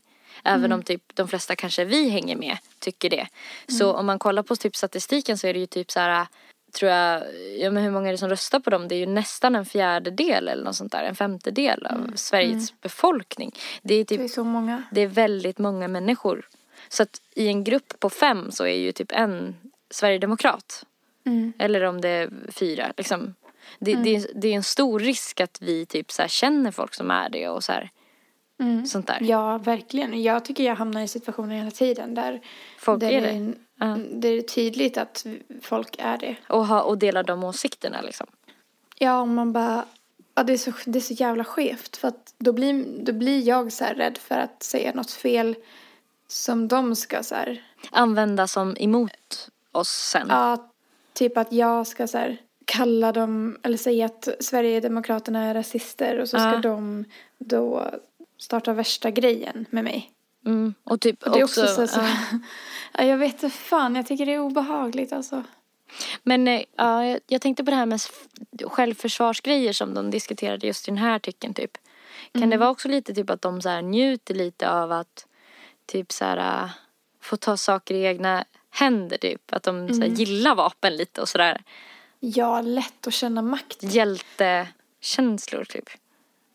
Även 0.44 0.72
om 0.72 0.84
typ 0.84 1.02
de 1.14 1.28
flesta 1.28 1.56
kanske 1.56 1.86
vi 1.86 2.10
hänger 2.10 2.36
med 2.36 2.58
tycker 2.80 3.10
det. 3.10 3.28
Så 3.68 3.94
om 3.94 4.06
man 4.06 4.20
kollar 4.20 4.44
på 4.44 4.56
typ 4.56 4.76
statistiken 4.76 5.38
så 5.38 5.48
är 5.48 5.54
det 5.54 5.60
ju 5.60 5.66
typ 5.66 5.92
så 5.92 6.00
här 6.00 6.28
tror 6.76 6.92
jag, 6.92 7.24
ja 7.60 7.72
men 7.72 7.84
hur 7.84 7.92
många 7.92 8.08
är 8.08 8.12
det 8.12 8.18
som 8.18 8.30
röstar 8.30 8.60
på 8.60 8.70
dem? 8.70 8.88
Det 8.88 8.96
är 8.96 9.00
ju 9.00 9.06
nästan 9.06 9.56
en 9.56 9.66
fjärdedel 9.66 10.48
eller 10.48 10.64
något 10.64 10.76
sånt 10.76 10.92
där, 10.92 11.04
en 11.04 11.16
femtedel 11.16 11.86
av 11.86 12.12
Sveriges 12.16 12.82
befolkning. 12.82 13.52
Det 13.82 13.96
är 13.96 14.04
typ 14.04 14.18
Det 14.18 14.24
är 14.24 14.28
så 14.28 14.44
många. 14.44 14.84
det 14.92 15.02
är 15.02 15.08
väldigt 15.08 15.58
många 15.58 15.88
människor. 15.88 16.48
Så 16.90 17.04
att 17.04 17.22
i 17.36 17.48
en 17.48 17.64
grupp 17.64 18.00
på 18.00 18.10
fem 18.10 18.52
så 18.52 18.66
är 18.66 18.78
ju 18.78 18.92
typ 18.92 19.12
en 19.12 19.56
sverigedemokrat. 19.90 20.86
Mm. 21.26 21.54
Eller 21.60 21.84
om 21.84 22.02
det 22.02 22.10
är 22.10 22.30
fyra. 22.48 22.94
Liksom. 22.98 23.36
Det, 23.80 23.96
det, 23.96 24.16
är- 24.16 24.28
det 24.36 24.48
är 24.48 24.54
en 24.56 24.64
stor 24.64 25.00
risk 25.00 25.42
att 25.42 25.58
vi 25.62 25.86
typ 25.86 26.12
så 26.12 26.28
känner 26.28 26.72
folk 26.72 26.94
som 26.94 27.12
är 27.12 27.30
det 27.30 27.50
och 27.50 27.64
så 27.64 27.72
här, 27.72 27.90
Mm. 28.60 28.86
sånt 28.86 29.08
där. 29.08 29.18
Ja, 29.22 29.58
verkligen. 29.58 30.24
Jag 30.24 30.46
tycker 30.46 30.64
jag 30.64 30.76
hamnar 30.76 31.02
i 31.02 31.08
situationer 31.08 31.56
hela 31.56 31.72
tiden 31.72 32.16
där, 32.16 32.42
Folk 32.80 33.00
där 33.00 33.12
är 33.12 33.22
det, 33.22 33.28
det. 33.28 33.86
är, 33.86 34.08
det 34.22 34.28
är 34.28 34.42
tydligt 34.42 34.98
att 34.98 35.26
folk 35.62 35.96
är 36.00 36.18
det. 36.18 36.36
Och, 36.50 36.68
ha, 36.68 36.82
och 36.82 36.98
dela 36.98 37.24
de 37.24 37.44
åsikterna 37.44 38.02
liksom. 38.02 38.28
Ja, 38.98 39.22
och 39.22 39.28
man 39.28 39.54
bara... 39.54 39.86
Ja, 40.36 40.44
det, 40.44 40.54
är 40.54 40.58
så, 40.58 40.72
det 40.86 41.00
är 41.00 41.02
så 41.02 41.14
jävla 41.14 41.44
skevt. 41.44 41.98
För 41.98 42.08
att 42.08 42.34
då 42.38 42.54
blir, 42.54 42.86
då 43.06 43.14
blir 43.14 43.48
jag 43.48 43.74
så 43.74 43.84
här 43.84 43.96
rädd 43.96 44.18
för 44.18 44.36
att 44.36 44.64
säga 44.64 44.92
något 44.94 45.12
fel 45.12 45.56
som 46.28 46.68
de 46.68 46.96
ska 46.96 47.24
så 47.24 47.36
här... 47.36 47.64
Använda 47.92 48.48
som 48.48 48.76
emot 48.80 49.50
oss 49.72 49.90
sen. 49.90 50.28
Ja, 50.30 50.72
typ 51.14 51.38
att 51.38 51.52
jag 51.52 51.88
ska 51.88 52.08
så 52.08 52.18
här 52.18 52.38
kalla 52.66 53.12
dem, 53.12 53.58
eller 53.64 53.78
säga 53.78 54.06
att 54.06 54.28
Sverigedemokraterna 54.40 55.44
är 55.44 55.54
rasister 55.54 56.20
och 56.20 56.30
så 56.30 56.38
ska 56.40 56.50
Ja. 56.52 56.58
de 56.60 57.06
då 57.38 57.92
starta 58.38 58.74
värsta 58.74 59.12
grejen 59.12 59.66
med 59.70 59.84
mig. 59.84 60.12
Mm. 60.46 60.74
Och 60.84 61.02
typ 61.02 61.24
Och 61.24 61.32
det 61.32 61.40
är 61.40 61.44
också, 61.44 61.62
också, 61.64 61.76
så, 61.76 61.88
så 61.88 62.00
ja. 62.00 62.40
ja, 62.98 63.04
jag 63.04 63.18
vet 63.18 63.44
inte 63.44 63.50
fan, 63.58 63.96
jag 63.96 64.08
tycker 64.08 64.26
det 64.26 64.34
är 64.34 64.40
obehagligt 64.40 65.14
alltså. 65.14 65.44
Men 66.24 66.48
eh, 66.48 66.62
ja, 66.78 67.20
jag, 67.28 67.42
tänkte 67.42 67.64
på 67.64 67.72
det 67.72 67.78
här 67.78 67.86
med 67.86 68.00
självförsvarsgrejer 68.66 69.74
som 69.74 69.94
de 69.94 70.12
diskuterade 70.12 70.68
just 70.68 70.88
i 70.88 70.92
den 70.92 70.98
här 70.98 71.16
artikeln 71.16 71.54
typ. 71.54 71.72
Kan 72.32 72.44
Mm. 72.44 72.50
det 72.50 72.58
vara 72.58 72.70
också 72.70 72.88
lite 72.88 73.14
typ 73.14 73.30
att 73.30 73.42
de 73.42 73.62
så 73.62 73.70
här 73.70 73.82
njuter 73.82 74.34
lite 74.34 74.72
av 74.72 74.92
att 74.92 75.28
typ 75.86 76.12
så 76.12 76.26
här 76.26 76.38
äh, 76.64 76.70
få 77.22 77.38
ta 77.38 77.58
saker 77.58 77.96
i 77.96 78.04
egna 78.06 78.46
händer 78.70 79.18
typ. 79.18 79.54
Att 79.54 79.64
de 79.64 79.88
så 79.88 79.94
Mm. 79.96 80.02
här, 80.10 80.18
gillar 80.18 80.56
vapen 80.56 80.96
lite 80.96 81.22
och 81.22 81.30
sådär. 81.30 81.64
Ja, 82.20 82.62
lätt 82.62 83.08
att 83.08 83.14
känna 83.14 83.42
makt. 83.42 83.84
Hjältekänslor 83.84 85.64
typ. 85.64 85.90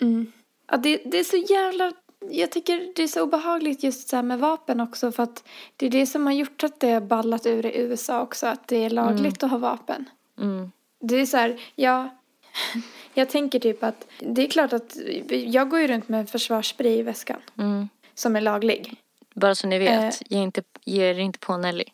Mm. 0.01 0.33
Ja, 0.71 0.77
det, 0.77 0.97
det 1.05 1.19
är 1.19 1.25
så 1.25 1.37
jävla... 1.37 1.93
Jag 2.31 2.53
tycker 2.53 2.93
det 2.97 3.03
är 3.03 3.07
så 3.07 3.23
obehagligt 3.23 3.83
just 3.83 4.09
så 4.09 4.17
här 4.17 4.23
med 4.23 4.39
vapen 4.39 4.81
också 4.81 5.13
för 5.13 5.23
att 5.23 5.45
det 5.77 5.87
är 5.87 5.91
det 5.91 6.07
som 6.07 6.27
har 6.27 6.33
gjort 6.33 6.65
att 6.65 6.81
det 6.81 6.91
har 6.91 7.01
ballat 7.01 7.47
ur 7.47 7.67
i 7.67 7.79
USA 7.79 8.21
också, 8.23 8.47
att 8.47 8.69
det 8.69 8.85
är 8.85 8.91
lagligt 8.91 9.43
att 9.43 9.51
ha 9.51 9.59
vapen. 9.59 10.05
Mm. 10.39 10.73
Det 11.01 11.17
är 11.17 11.27
så 11.27 11.37
här, 11.37 11.61
ja, 11.75 12.17
jag 13.15 13.31
tänker 13.31 13.59
typ 13.59 13.83
att 13.83 14.07
det 14.19 14.43
är 14.47 14.49
klart 14.51 14.73
att 14.73 14.97
jag 15.31 15.71
går 15.71 15.81
ju 15.81 15.87
runt 15.87 16.09
med 16.09 16.21
en 16.21 16.27
försvarsspray 16.27 16.99
i 16.99 17.03
väskan 17.03 17.41
Mm. 17.59 17.89
som 18.15 18.37
är 18.37 18.41
laglig. 18.41 18.97
Bara 19.35 19.55
så 19.55 19.67
ni 19.67 19.79
vet, 19.79 20.21
Eh. 20.21 20.27
ge, 20.29 20.39
inte, 20.43 20.63
ge 20.85 21.11
er 21.11 21.19
inte 21.19 21.39
på 21.39 21.57
Nelly. 21.57 21.85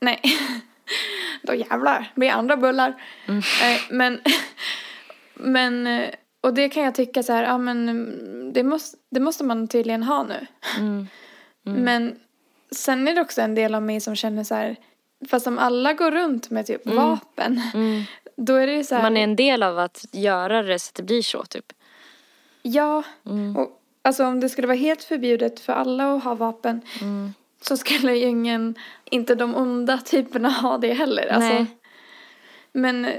Nej, 0.00 0.20
då 1.42 1.54
jävlar, 1.54 2.12
blir 2.14 2.30
andra 2.30 2.56
bullar. 2.56 3.02
Nej, 3.60 3.80
men, 3.90 4.20
men, 5.34 5.86
eh, 5.86 6.10
och 6.40 6.54
det 6.54 6.68
kan 6.68 6.82
jag 6.82 6.94
tycka 6.94 7.22
så 7.22 7.32
här, 7.32 7.42
ja 7.42 7.58
men 7.58 7.88
mm, 7.88 8.52
det 8.52 8.62
måste, 8.62 8.98
det 9.10 9.20
måste 9.20 9.44
man 9.44 9.68
tydligen 9.68 10.02
ha 10.02 10.22
nu. 10.22 10.46
Mm. 11.66 11.82
Men 11.82 12.16
sen 12.70 13.08
är 13.08 13.14
det 13.14 13.20
också 13.20 13.40
en 13.42 13.54
del 13.54 13.74
av 13.74 13.82
mig 13.82 14.00
som 14.00 14.16
känner 14.16 14.44
så 14.44 14.54
här, 14.54 14.76
fast 15.28 15.46
om 15.46 15.58
alla 15.58 15.92
går 15.92 16.10
runt 16.10 16.50
med 16.50 16.66
typ 16.66 16.86
vapen, 16.86 17.62
Mm. 17.74 18.02
då 18.36 18.54
är 18.54 18.66
det 18.66 18.72
ju 18.72 18.84
så 18.84 18.94
här, 18.94 19.02
Man 19.02 19.16
är 19.16 19.24
en 19.24 19.36
del 19.36 19.62
av 19.62 19.78
att 19.78 20.04
göra 20.12 20.62
det 20.62 20.78
så 20.78 20.90
att 20.90 20.94
det 20.94 21.02
blir 21.02 21.22
så 21.22 21.44
typ. 21.44 21.72
ja, 22.62 23.02
Mm. 23.26 23.56
och 23.56 23.80
alltså 24.02 24.24
om 24.24 24.40
det 24.40 24.48
skulle 24.48 24.66
vara 24.66 24.76
helt 24.78 25.04
förbjudet 25.04 25.60
för 25.60 25.72
alla 25.72 26.14
att 26.16 26.24
ha 26.24 26.34
vapen 26.34 26.80
Mm. 27.00 27.34
Så 27.62 27.76
skulle 27.76 28.16
ju 28.16 28.26
ingen, 28.26 28.74
inte 29.04 29.34
de 29.34 29.54
onda 29.56 29.98
typerna 29.98 30.48
ha 30.50 30.78
det 30.78 30.92
heller. 30.94 31.26
Alltså, 31.26 31.52
Nej. 31.54 31.66
Men 32.72 33.04
eh, 33.04 33.12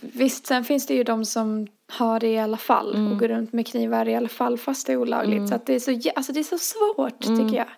visst, 0.00 0.46
sen 0.46 0.64
finns 0.64 0.86
det 0.86 0.94
ju 0.94 1.04
de 1.04 1.24
som 1.24 1.66
har 1.88 2.20
det 2.20 2.28
i 2.28 2.38
alla 2.38 2.56
fall 2.56 2.94
Mm. 2.94 3.12
och 3.12 3.18
går 3.18 3.28
runt 3.28 3.52
med 3.52 3.66
knivar 3.66 4.08
i 4.08 4.14
alla 4.14 4.28
fall 4.28 4.58
fast 4.58 4.86
det 4.86 4.92
är 4.92 4.96
olagligt. 4.96 5.48
Så 5.48 5.54
att 5.54 5.66
det 5.66 5.74
är 5.74 5.80
så, 5.80 6.10
alltså 6.16 6.32
det 6.32 6.40
är 6.40 6.44
så 6.44 6.58
svårt 6.58 7.26
Mm. 7.26 7.38
tycker 7.46 7.56
jag. 7.58 7.68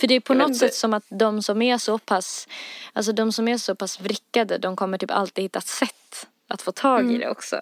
För 0.00 0.06
det 0.06 0.14
är 0.14 0.20
på 0.20 0.32
Jag 0.32 0.38
något 0.38 0.48
inte. 0.48 0.58
sätt 0.58 0.74
som 0.74 0.94
att 0.94 1.04
de 1.08 1.42
som 1.42 1.62
är 1.62 1.78
så 1.78 1.98
pass, 1.98 2.48
alltså 2.92 3.12
de 3.12 3.32
som 3.32 3.48
är 3.48 3.56
så 3.58 3.74
pass 3.74 4.00
vrickade, 4.00 4.58
de 4.58 4.76
kommer 4.76 4.98
typ 4.98 5.10
alltid 5.10 5.44
hitta 5.44 5.60
sätt 5.60 6.26
att 6.48 6.62
få 6.62 6.72
tag 6.72 7.00
Mm. 7.00 7.14
i 7.14 7.18
det 7.18 7.28
också. 7.30 7.60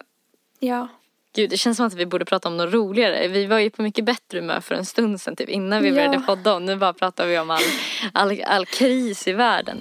Ja. 0.59 0.89
Gud, 1.35 1.51
det 1.51 1.57
känns 1.57 1.77
som 1.77 1.87
att 1.87 1.95
vi 1.95 2.07
borde 2.07 2.25
prata 2.25 2.49
om 2.49 2.57
något 2.57 2.75
roligare. 2.75 3.29
Vi 3.29 3.47
var 3.47 3.59
ju 3.59 3.71
på 3.71 3.83
mycket 3.83 4.05
bättre 4.05 4.39
humör 4.41 4.61
för 4.61 4.75
en 4.75 4.85
stund 4.85 5.21
sedan, 5.21 5.37
typ 5.37 5.49
innan 5.49 5.83
vi 5.83 5.89
Ja. 5.89 5.95
började 5.95 6.19
podda. 6.19 6.55
Och 6.55 6.63
nu 6.63 6.77
bara 6.77 6.93
pratar 6.93 7.27
vi 7.27 7.39
om 7.39 7.51
all, 7.51 7.63
all, 8.13 8.43
all 8.47 8.67
kris 8.67 9.29
i 9.29 9.33
världen. 9.33 9.79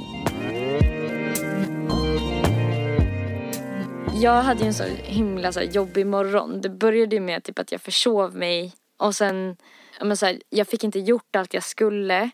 Jag 4.22 4.42
hade 4.42 4.60
ju 4.62 4.68
en 4.68 4.74
så 4.74 4.84
himla 5.04 5.52
så 5.52 5.60
här, 5.60 5.68
jobbig 5.68 6.06
morgon. 6.08 6.62
Det 6.62 6.70
började 6.70 7.16
ju 7.16 7.20
med 7.22 7.44
typ 7.44 7.60
att 7.60 7.72
jag 7.72 7.82
försov 7.82 8.36
mig 8.36 8.74
och 8.98 9.16
sen, 9.16 9.58
men 10.02 10.18
så 10.18 10.26
här, 10.26 10.42
jag 10.50 10.68
fick 10.68 10.84
inte 10.84 11.00
gjort 11.00 11.36
allt 11.36 11.54
jag 11.54 11.64
skulle. 11.64 12.30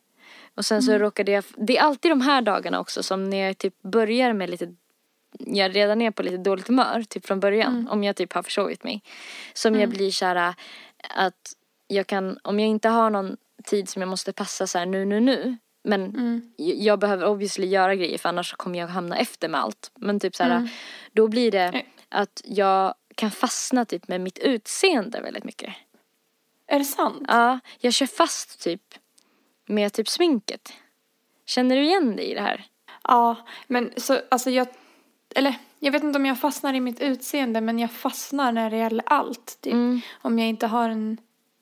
Och 0.56 0.66
sen 0.66 0.82
så 0.84 0.98
råkade 0.98 1.32
jag, 1.32 1.44
det 1.58 1.78
är 1.78 1.82
alltid 1.82 2.12
de 2.12 2.22
här 2.22 2.42
dagarna 2.42 2.80
också 2.80 3.04
som 3.04 3.30
när 3.30 3.38
jag 3.38 3.58
typ 3.58 3.82
börjar 3.82 4.34
med 4.34 4.50
lite 4.50 4.76
jag 5.40 5.76
redan 5.76 6.02
är 6.02 6.12
på 6.12 6.24
lite 6.24 6.38
dåligt 6.38 6.68
humör, 6.68 7.04
typ 7.10 7.26
från 7.26 7.40
början, 7.40 7.88
om 7.92 8.04
jag 8.04 8.16
typ 8.16 8.34
har 8.34 8.44
försovit 8.44 8.84
mig. 8.84 9.02
Som 9.54 9.76
jag 9.80 9.90
blir 9.90 10.12
kära 10.12 10.56
att 11.10 11.54
jag 11.88 12.08
kan, 12.08 12.40
om 12.44 12.60
jag 12.60 12.70
inte 12.70 12.90
har 12.90 13.10
någon 13.10 13.38
tid 13.64 13.90
som 13.90 14.02
jag 14.02 14.10
måste 14.10 14.34
passa 14.34 14.68
så 14.68 14.78
här 14.78 14.86
nu, 14.86 15.06
nu, 15.06 15.20
nu. 15.20 15.58
Men 15.84 16.04
Mm. 16.06 16.54
jag 16.58 17.00
behöver 17.00 17.28
obviously 17.28 17.68
göra 17.68 17.96
grejer 17.96 18.18
för 18.18 18.30
annars 18.30 18.54
kommer 18.54 18.80
jag 18.80 18.88
hamna 18.88 19.18
efter 19.18 19.50
med 19.50 19.62
allt. 19.62 19.92
Men 19.96 20.20
typ 20.20 20.36
så 20.36 20.44
här, 20.44 20.70
då 21.12 21.28
blir 21.28 21.52
det 21.52 21.60
Mm. 21.68 21.86
att 22.10 22.42
jag 22.46 22.94
kan 23.16 23.32
fastna 23.32 23.86
typ 23.86 24.08
med 24.08 24.22
mitt 24.22 24.38
utseende 24.40 25.22
väldigt 25.22 25.44
mycket. 25.44 25.74
Är 26.68 26.80
det 26.80 26.86
sant? 26.86 27.26
Ja, 27.28 27.60
jag 27.80 27.94
kör 27.94 28.06
fast 28.06 28.64
typ 28.64 28.82
med 29.68 29.94
typ 29.94 30.10
sminket. 30.10 30.74
Känner 31.46 31.76
du 31.76 31.84
igen 31.84 32.16
dig 32.16 32.26
i 32.32 32.34
det 32.34 32.42
här? 32.42 32.66
Ja, 33.04 33.36
men 33.68 33.92
så 33.98 34.22
alltså 34.32 34.50
jag, 34.50 34.68
eller 35.38 35.56
jag 35.80 35.92
vet 35.92 36.04
inte 36.04 36.20
om 36.20 36.26
jag 36.26 36.40
fastnar 36.40 36.74
i 36.74 36.80
mitt 36.80 37.00
utseende 37.00 37.62
men 37.62 37.80
jag 37.80 37.92
fastnar 37.92 38.52
när 38.52 38.70
det 38.70 38.78
gäller 38.78 39.04
allt. 39.08 39.58
Typ. 39.62 39.74
Mm. 39.74 40.02
Om 40.22 40.40
jag 40.40 40.48
inte 40.48 40.68
har 40.68 40.90
en, 40.90 41.18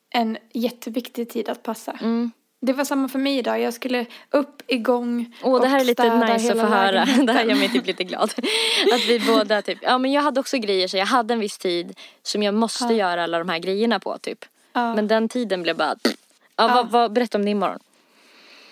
en 0.09 0.37
jätteviktig 0.53 1.29
tid 1.29 1.49
att 1.49 1.63
passa. 1.63 1.91
Mm. 1.91 2.31
Det 2.61 2.73
var 2.73 2.85
samma 2.85 3.07
för 3.07 3.19
mig 3.19 3.37
idag. 3.37 3.61
Jag 3.61 3.73
skulle 3.73 4.05
upp, 4.29 4.61
igång 4.67 5.35
Åh, 5.43 5.61
det 5.61 5.67
här 5.67 5.75
och 5.75 5.81
är 5.81 5.85
lite 5.85 6.33
nice 6.33 6.53
att 6.53 6.59
få 6.59 6.65
höra. 6.65 7.05
Det 7.25 7.33
här 7.33 7.45
gör 7.45 7.55
mig 7.55 7.69
typ 7.69 7.85
lite 7.87 8.03
glad. 8.03 8.33
Att 8.93 9.05
vi 9.07 9.19
båda 9.27 9.61
typ, 9.61 9.77
ja 9.81 9.97
men 9.97 10.11
jag 10.11 10.21
hade 10.21 10.39
också 10.39 10.57
grejer 10.57 10.87
så 10.87 10.97
jag 10.97 11.05
hade 11.05 11.33
en 11.33 11.39
viss 11.39 11.57
tid 11.57 11.99
som 12.23 12.43
jag 12.43 12.53
måste 12.53 12.93
göra 12.93 13.23
alla 13.23 13.39
de 13.39 13.49
här 13.49 13.59
grejerna 13.59 13.99
på 13.99 14.17
typ. 14.17 14.45
Ja. 14.73 14.95
Men 14.95 15.07
den 15.07 15.29
tiden 15.29 15.63
blev 15.63 15.77
bara, 15.77 15.95
ja, 16.55 16.67
Vad, 16.67 16.91
vad, 16.91 17.13
berätta 17.13 17.37
om 17.37 17.45
din 17.45 17.59
morgon. 17.59 17.79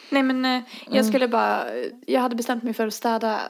Nej 0.10 0.24
men 0.24 0.46
eh, 0.46 0.62
jag 0.86 0.94
Mm. 0.96 1.04
skulle 1.04 1.28
bara, 1.28 1.66
jag 2.08 2.22
hade 2.22 2.36
bestämt 2.36 2.64
mig 2.64 2.74
för 2.74 2.88
att 2.88 2.94
städa 2.94 3.42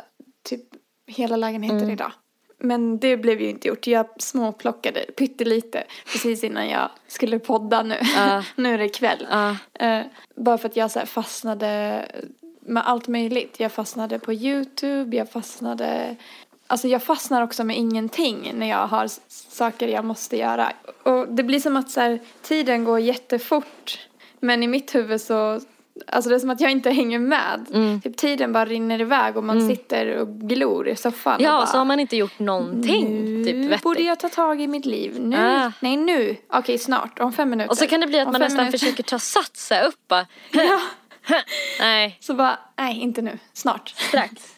hela 1.13 1.35
lägenheten 1.37 1.77
Mm. 1.77 1.89
idag. 1.89 2.11
Men 2.59 2.99
det 2.99 3.17
blev 3.17 3.41
ju 3.41 3.49
inte 3.49 3.67
gjort. 3.67 3.87
Jag 3.87 4.07
småplockade 4.21 4.99
pyttelite 4.99 5.83
precis 6.11 6.43
innan 6.43 6.69
jag 6.69 6.89
skulle 7.07 7.39
podda 7.39 7.83
nu. 7.83 7.97
Ja. 8.15 8.43
nu 8.55 8.73
är 8.73 8.77
det 8.77 8.89
kväll. 8.89 9.27
Ja. 9.31 9.57
Eh, 9.73 10.05
bara 10.35 10.57
för 10.57 10.69
att 10.69 10.75
jag 10.75 10.91
så 10.91 10.99
fastnade 10.99 12.05
med 12.61 12.87
allt 12.87 13.07
möjligt. 13.07 13.59
Jag 13.59 13.71
fastnade 13.71 14.19
på 14.19 14.33
YouTube, 14.33 15.17
jag 15.17 15.31
fastnade... 15.31 16.15
Alltså 16.67 16.87
jag 16.87 17.03
fastnar 17.03 17.41
också 17.41 17.63
med 17.63 17.77
ingenting 17.77 18.51
när 18.55 18.69
jag 18.69 18.87
har 18.87 19.07
saker 19.49 19.87
jag 19.87 20.05
måste 20.05 20.37
göra. 20.37 20.71
Och 21.03 21.27
det 21.27 21.43
blir 21.43 21.59
som 21.59 21.75
att 21.75 21.91
så 21.91 21.99
här, 21.99 22.19
tiden 22.41 22.83
går 22.83 22.99
jättefort. 22.99 24.07
Men 24.39 24.63
i 24.63 24.67
mitt 24.67 24.95
huvud 24.95 25.21
så... 25.21 25.59
Alltså 26.07 26.29
det 26.29 26.35
är 26.35 26.39
som 26.39 26.49
att 26.49 26.61
jag 26.61 26.71
inte 26.71 26.89
hänger 26.91 27.19
med. 27.19 27.65
Mm. 27.73 28.01
Typ 28.01 28.17
tiden 28.17 28.53
bara 28.53 28.65
rinner 28.65 29.01
iväg 29.01 29.37
och 29.37 29.43
man 29.43 29.67
sitter 29.67 30.17
och 30.17 30.27
glor 30.39 30.87
i 30.87 30.95
soffan. 30.95 31.35
och 31.35 31.41
Ja, 31.41 31.51
bara, 31.51 31.65
så 31.65 31.77
har 31.77 31.85
man 31.85 31.99
inte 31.99 32.15
gjort 32.17 32.39
någonting 32.39 33.25
nu 33.35 33.43
typ 33.45 33.55
vettigt. 33.71 33.83
borde 33.83 34.03
jag 34.03 34.19
ta 34.19 34.29
tag 34.29 34.61
i 34.61 34.67
mitt 34.67 34.85
liv. 34.85 35.19
Nu. 35.19 35.37
Ah. 35.39 35.71
Nej, 35.79 35.97
nu. 35.97 36.35
Okej, 36.49 36.77
snart. 36.77 37.19
Om 37.19 37.33
fem 37.33 37.49
minuter. 37.49 37.69
Och 37.71 37.77
så 37.77 37.87
kan 37.87 38.01
det 38.01 38.07
bli 38.07 38.19
att 38.19 38.25
Om 38.27 38.31
man 38.31 38.41
nästan 38.41 38.57
minuter. 38.57 38.77
försöker 38.77 39.03
ta 39.03 39.19
sats 39.19 39.69
här 39.69 39.87
upp 39.87 40.07
bara. 40.07 40.25
Ja. 40.51 40.79
Nej, 41.79 42.17
Så 42.19 42.33
bara, 42.33 42.59
nej, 42.77 42.99
inte 43.01 43.21
nu. 43.21 43.39
Snart. 43.53 43.89
strax. 43.89 44.33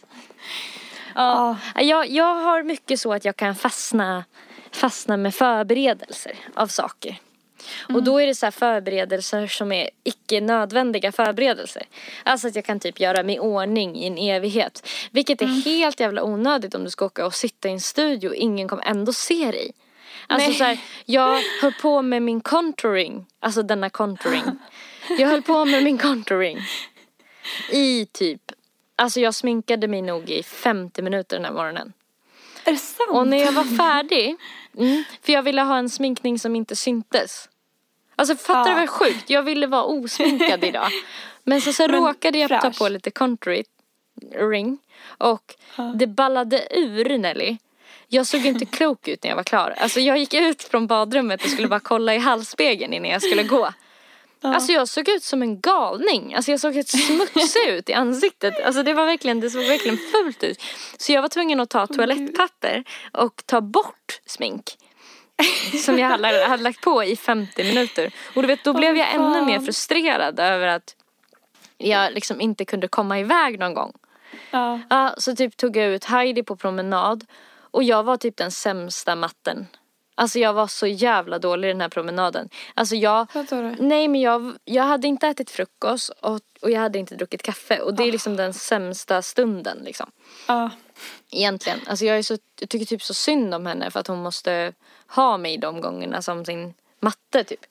Ja, 1.15 1.57
jag, 1.75 2.09
jag 2.09 2.35
har 2.35 2.63
mycket 2.63 2.99
så 2.99 3.13
att 3.13 3.25
jag 3.25 3.35
kan 3.35 3.55
fastna, 3.55 4.23
fastna 4.71 5.17
med 5.17 5.35
förberedelser 5.35 6.33
av 6.53 6.67
saker. 6.67 7.17
Och 7.93 8.03
då 8.03 8.21
är 8.21 8.27
det 8.27 8.35
så 8.35 8.45
här 8.45 8.51
förberedelser 8.51 9.47
som 9.47 9.71
är 9.71 9.89
icke 10.03 10.41
nödvändiga 10.41 11.11
förberedelser. 11.11 11.83
Alltså 12.23 12.47
att 12.47 12.55
jag 12.55 12.65
kan 12.65 12.79
typ 12.79 12.99
göra 12.99 13.23
mig 13.23 13.35
i 13.35 13.39
ordning 13.39 13.95
i 13.95 14.07
en 14.07 14.17
evighet. 14.17 14.87
Vilket 15.11 15.41
är 15.41 15.65
helt 15.65 15.99
jävla 15.99 16.23
onödigt 16.23 16.75
om 16.75 16.83
du 16.83 16.89
ska 16.89 17.05
åka 17.05 17.25
och 17.25 17.33
sitta 17.33 17.69
i 17.69 17.71
en 17.71 17.81
studio 17.81 18.29
och 18.29 18.35
ingen 18.35 18.67
kommer 18.67 18.83
ändå 18.83 19.13
se 19.13 19.51
dig. 19.51 19.71
Alltså 20.27 20.49
Nej. 20.49 20.57
så 20.57 20.63
här, 20.63 20.77
jag 21.05 21.41
höll 21.61 21.73
på 21.73 22.01
med 22.01 22.21
min 22.21 22.41
contouring, 22.41 23.25
alltså 23.39 23.63
denna 23.63 23.89
contouring. 23.89 24.43
Jag 25.19 25.27
höll 25.27 25.41
på 25.41 25.65
med 25.65 25.83
min 25.83 25.97
contouring 25.97 26.59
i 27.71 28.05
typ, 28.05 28.41
alltså 28.95 29.19
jag 29.19 29.35
sminkade 29.35 29.87
mig 29.87 30.01
nog 30.01 30.29
i 30.29 30.43
50 30.43 31.01
minuter 31.01 31.37
den 31.37 31.45
här 31.45 31.53
morgonen. 31.53 31.93
Är 32.65 32.71
det 32.71 32.77
sant? 32.77 33.09
Och 33.11 33.27
när 33.27 33.37
jag 33.37 33.51
var 33.51 33.77
färdig, 33.77 34.35
mm, 34.77 35.03
för 35.21 35.33
jag 35.33 35.43
ville 35.43 35.61
ha 35.61 35.77
en 35.77 35.89
sminkning 35.89 36.39
som 36.39 36.55
inte 36.55 36.75
syntes. 36.75 37.49
Alltså 38.15 38.35
fattar 38.35 38.63
du 38.63 38.69
Ja. 38.71 38.75
vad 38.79 38.89
sjukt? 38.89 39.29
Jag 39.29 39.43
ville 39.43 39.67
vara 39.67 39.83
osminkad 39.83 40.63
idag. 40.63 40.87
Men 41.43 41.61
så, 41.61 41.73
så 41.73 41.87
Men 41.87 41.91
råkade 42.05 42.37
jag 42.37 42.49
ta 42.49 42.61
fräsch. 42.61 42.77
på 42.77 42.89
lite 42.89 43.11
contouring 43.11 44.77
och 45.17 45.55
det 45.95 46.07
ballade 46.07 46.67
ur 46.71 47.17
Nelly. 47.17 47.57
Jag 48.07 48.27
såg 48.27 48.45
inte 48.45 48.65
klok 48.77 49.07
ut 49.07 49.23
när 49.23 49.29
jag 49.29 49.35
var 49.35 49.43
klar. 49.43 49.75
Alltså 49.77 49.99
jag 49.99 50.17
gick 50.17 50.33
ut 50.33 50.63
från 50.63 50.87
badrummet 50.87 51.43
och 51.43 51.49
skulle 51.49 51.67
bara 51.67 51.79
kolla 51.79 52.15
i 52.15 52.17
halsspegeln 52.17 52.93
innan 52.93 53.09
jag 53.11 53.21
skulle 53.21 53.43
gå. 53.43 53.69
Alltså 54.41 54.71
jag 54.71 54.87
såg 54.87 55.09
ut 55.09 55.23
som 55.23 55.41
en 55.41 55.59
galning. 55.61 56.33
Alltså 56.35 56.51
jag 56.51 56.59
såg 56.59 56.73
helt 56.73 56.87
smutsig 56.87 57.63
ut 57.69 57.89
i 57.89 57.93
ansiktet. 57.93 58.53
Alltså 58.65 58.83
det 58.83 58.93
var 58.93 59.05
verkligen, 59.05 59.39
det 59.39 59.49
såg 59.49 59.63
verkligen 59.65 59.97
fult 59.97 60.43
ut. 60.43 60.61
Så 60.97 61.11
jag 61.11 61.21
var 61.21 61.29
tvungen 61.29 61.59
att 61.59 61.69
ta 61.69 61.87
toalettpapper 61.87 62.83
och 63.13 63.41
ta 63.45 63.61
bort 63.61 64.19
smink. 64.25 64.63
Som 65.85 65.99
jag 65.99 66.07
hade, 66.07 66.45
hade 66.47 66.63
lagt 66.63 66.81
på 66.81 67.03
i 67.03 67.15
50 67.15 67.63
minuter. 67.63 68.13
Och 68.35 68.41
du 68.41 68.47
vet, 68.47 68.63
då 68.63 68.73
blev 68.73 68.97
jag 68.97 69.13
ännu 69.13 69.45
mer 69.45 69.59
frustrerad 69.59 70.39
över 70.39 70.67
att 70.67 70.95
jag 71.77 72.13
liksom 72.13 72.41
inte 72.41 72.65
kunde 72.65 72.87
komma 72.87 73.19
iväg 73.19 73.59
någon 73.59 73.73
gång. 73.73 73.93
Ja. 74.51 74.79
Ja, 74.89 75.15
så 75.17 75.35
typ 75.35 75.57
tog 75.57 75.77
jag 75.77 75.87
ut 75.87 76.05
Heidi 76.05 76.43
på 76.43 76.55
promenad. 76.55 77.25
Och 77.71 77.83
jag 77.83 78.03
var 78.03 78.17
typ 78.17 78.37
den 78.37 78.51
sämsta 78.51 79.15
matten. 79.15 79.67
Alltså 80.15 80.39
jag 80.39 80.53
var 80.53 80.67
så 80.67 80.87
jävla 80.87 81.39
dålig 81.39 81.69
den 81.69 81.81
här 81.81 81.89
promenaden. 81.89 82.49
Alltså 82.73 82.95
jag... 82.95 83.27
Nej 83.79 84.07
men 84.07 84.21
jag, 84.21 84.53
jag 84.65 84.83
hade 84.83 85.07
inte 85.07 85.27
ätit 85.27 85.49
frukost 85.49 86.09
och, 86.09 86.39
och 86.61 86.71
jag 86.71 86.79
hade 86.79 86.99
inte 86.99 87.15
druckit 87.15 87.43
kaffe. 87.43 87.79
Och 87.79 87.93
det 87.93 88.03
är 88.03 88.11
liksom 88.11 88.35
den 88.35 88.53
sämsta 88.53 89.21
stunden 89.21 89.77
liksom. 89.83 90.11
Ja. 90.47 90.69
Egentligen. 91.31 91.79
Alltså 91.87 92.05
jag, 92.05 92.17
är 92.17 92.23
så, 92.23 92.37
jag 92.59 92.69
tycker 92.69 92.85
typ 92.85 93.03
så 93.03 93.13
synd 93.13 93.53
om 93.53 93.65
henne 93.65 93.91
för 93.91 93.99
att 93.99 94.07
hon 94.07 94.23
måste 94.23 94.73
ha 95.07 95.37
mig 95.37 95.57
de 95.57 95.81
gångerna 95.81 96.21
som 96.21 96.45
sin 96.45 96.73
matte 96.99 97.43
typ. 97.43 97.65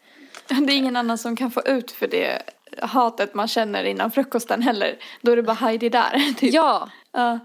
Det 0.46 0.54
är 0.54 0.70
ingen 0.70 0.96
annan 0.96 1.18
som 1.18 1.36
kan 1.36 1.50
få 1.50 1.62
ut 1.62 1.90
för 1.90 2.06
det 2.06 2.42
hatet 2.82 3.34
man 3.34 3.48
känner 3.48 3.84
innan 3.84 4.10
frukosten 4.10 4.62
heller. 4.62 4.98
Då 5.20 5.32
är 5.32 5.36
det 5.36 5.42
bara 5.42 5.52
Heidi 5.52 5.88
där. 5.88 6.34
Typ. 6.38 6.54
Ja. 6.54 6.90
Ja. 7.12 7.38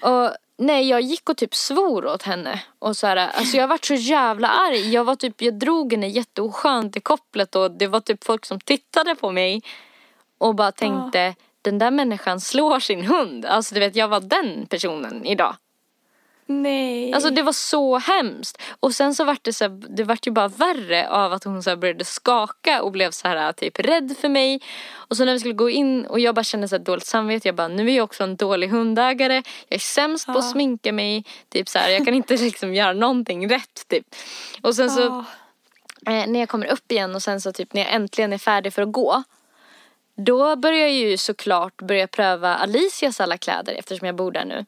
Och 0.00 0.36
nej, 0.62 0.88
jag 0.88 1.00
gick 1.00 1.28
och 1.28 1.36
typ 1.36 1.54
svor 1.54 2.06
åt 2.06 2.22
henne. 2.22 2.62
Och 2.78 2.96
så 2.96 3.06
här, 3.06 3.16
alltså 3.16 3.56
jag 3.56 3.68
vart 3.68 3.84
så 3.84 3.94
jävla 3.94 4.48
arg. 4.48 4.92
Jag 4.92 5.04
var 5.04 5.14
typ, 5.14 5.42
jag 5.42 5.54
drog 5.58 5.92
henne 5.92 6.08
jätteoskönt 6.08 6.96
i 6.96 7.00
kopplet 7.00 7.54
och 7.54 7.70
det 7.70 7.86
var 7.86 8.00
typ 8.00 8.24
folk 8.24 8.44
som 8.44 8.60
tittade 8.60 9.14
på 9.14 9.30
mig. 9.30 9.62
Och 10.38 10.54
bara 10.54 10.72
tänkte, 10.72 11.34
den 11.62 11.78
där 11.78 11.90
människan 11.90 12.40
slår 12.40 12.80
sin 12.80 13.04
hund. 13.04 13.44
Alltså 13.44 13.74
du 13.74 13.80
vet, 13.80 13.96
jag 13.96 14.08
var 14.08 14.20
den 14.20 14.66
personen 14.66 15.26
idag. 15.26 15.56
Nej. 16.62 17.12
Alltså 17.12 17.30
det 17.30 17.42
var 17.42 17.52
så 17.52 17.98
hemskt. 17.98 18.62
Och 18.80 18.94
sen 18.94 19.14
så 19.14 19.24
vart 19.24 19.44
det 19.44 19.52
så 19.52 19.64
här, 19.64 19.96
det 19.96 20.04
vart 20.04 20.26
ju 20.26 20.30
bara 20.30 20.48
värre 20.48 21.08
av 21.08 21.32
att 21.32 21.44
hon 21.44 21.62
så 21.62 21.70
här 21.70 21.76
började 21.76 22.04
skaka 22.04 22.82
och 22.82 22.92
blev 22.92 23.10
så 23.10 23.28
här 23.28 23.52
typ 23.52 23.78
rädd 23.78 24.16
för 24.20 24.28
mig. 24.28 24.60
Och 24.94 25.16
så 25.16 25.24
när 25.24 25.32
vi 25.32 25.38
skulle 25.38 25.54
gå 25.54 25.70
in 25.70 26.06
och 26.06 26.20
jag 26.20 26.34
bara 26.34 26.44
kände 26.44 26.68
så 26.68 26.76
här 26.76 26.84
dåligt 26.84 27.06
samvete. 27.06 27.48
Jag 27.48 27.54
bara 27.54 27.68
nu 27.68 27.90
är 27.90 27.96
jag 27.96 28.04
också 28.04 28.24
en 28.24 28.36
dålig 28.36 28.68
hundägare. 28.68 29.34
Jag 29.68 29.76
är 29.76 29.78
sämst 29.78 30.26
på 30.26 30.32
att 30.32 30.36
Ja. 30.44 30.52
sminka 30.52 30.92
mig. 30.92 31.24
Typ 31.48 31.68
så 31.68 31.78
här, 31.78 31.90
jag 31.90 32.04
kan 32.04 32.14
inte 32.14 32.36
liksom 32.36 32.74
göra 32.74 32.92
någonting 32.92 33.48
rätt 33.50 33.88
typ. 33.88 34.06
Och 34.62 34.74
sen 34.74 34.90
så 34.90 35.00
Ja. 35.00 35.24
eh, 36.12 36.26
när 36.26 36.40
jag 36.40 36.48
kommer 36.48 36.66
upp 36.72 36.92
igen 36.92 37.14
och 37.14 37.22
sen 37.22 37.40
så 37.40 37.52
typ 37.52 37.72
när 37.72 37.82
jag 37.82 37.92
äntligen 37.92 38.32
är 38.32 38.38
färdig 38.38 38.72
för 38.74 38.82
att 38.82 38.92
gå. 38.92 39.22
Då 40.16 40.56
börjar 40.56 40.78
jag 40.78 40.92
ju 40.92 41.16
såklart 41.16 41.76
börja 41.82 42.06
pröva 42.06 42.54
Alicias 42.54 43.20
alla 43.20 43.38
kläder 43.38 43.72
eftersom 43.78 44.06
jag 44.06 44.16
bor 44.16 44.32
där 44.32 44.44
nu. 44.44 44.64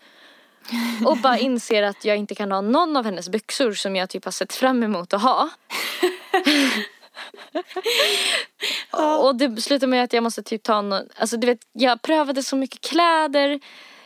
Och 1.07 1.17
bara 1.17 1.39
inser 1.39 1.83
att 1.83 2.05
jag 2.05 2.17
inte 2.17 2.35
kan 2.35 2.53
ha 2.53 2.61
någon 2.61 2.97
av 2.97 3.05
hennes 3.05 3.29
byxor 3.29 3.73
som 3.73 3.97
jag 3.97 4.11
typ 4.11 4.25
har 4.25 4.33
sett 4.33 4.53
fram 4.53 4.83
emot 4.83 5.13
att 5.13 5.23
ha. 5.23 5.51
Och 9.21 9.37
det 9.37 9.63
slutar 9.63 9.87
med 9.87 10.05
att 10.05 10.13
jag 10.13 10.23
måste 10.23 10.43
typ 10.43 10.63
ta 10.63 10.83
någon, 10.83 11.03
alltså 11.17 11.37
du 11.37 11.47
vet, 11.47 11.59
jag 11.73 12.03
prövade 12.03 12.43
så 12.43 12.57
mycket 12.57 12.81
kläder. 12.81 13.61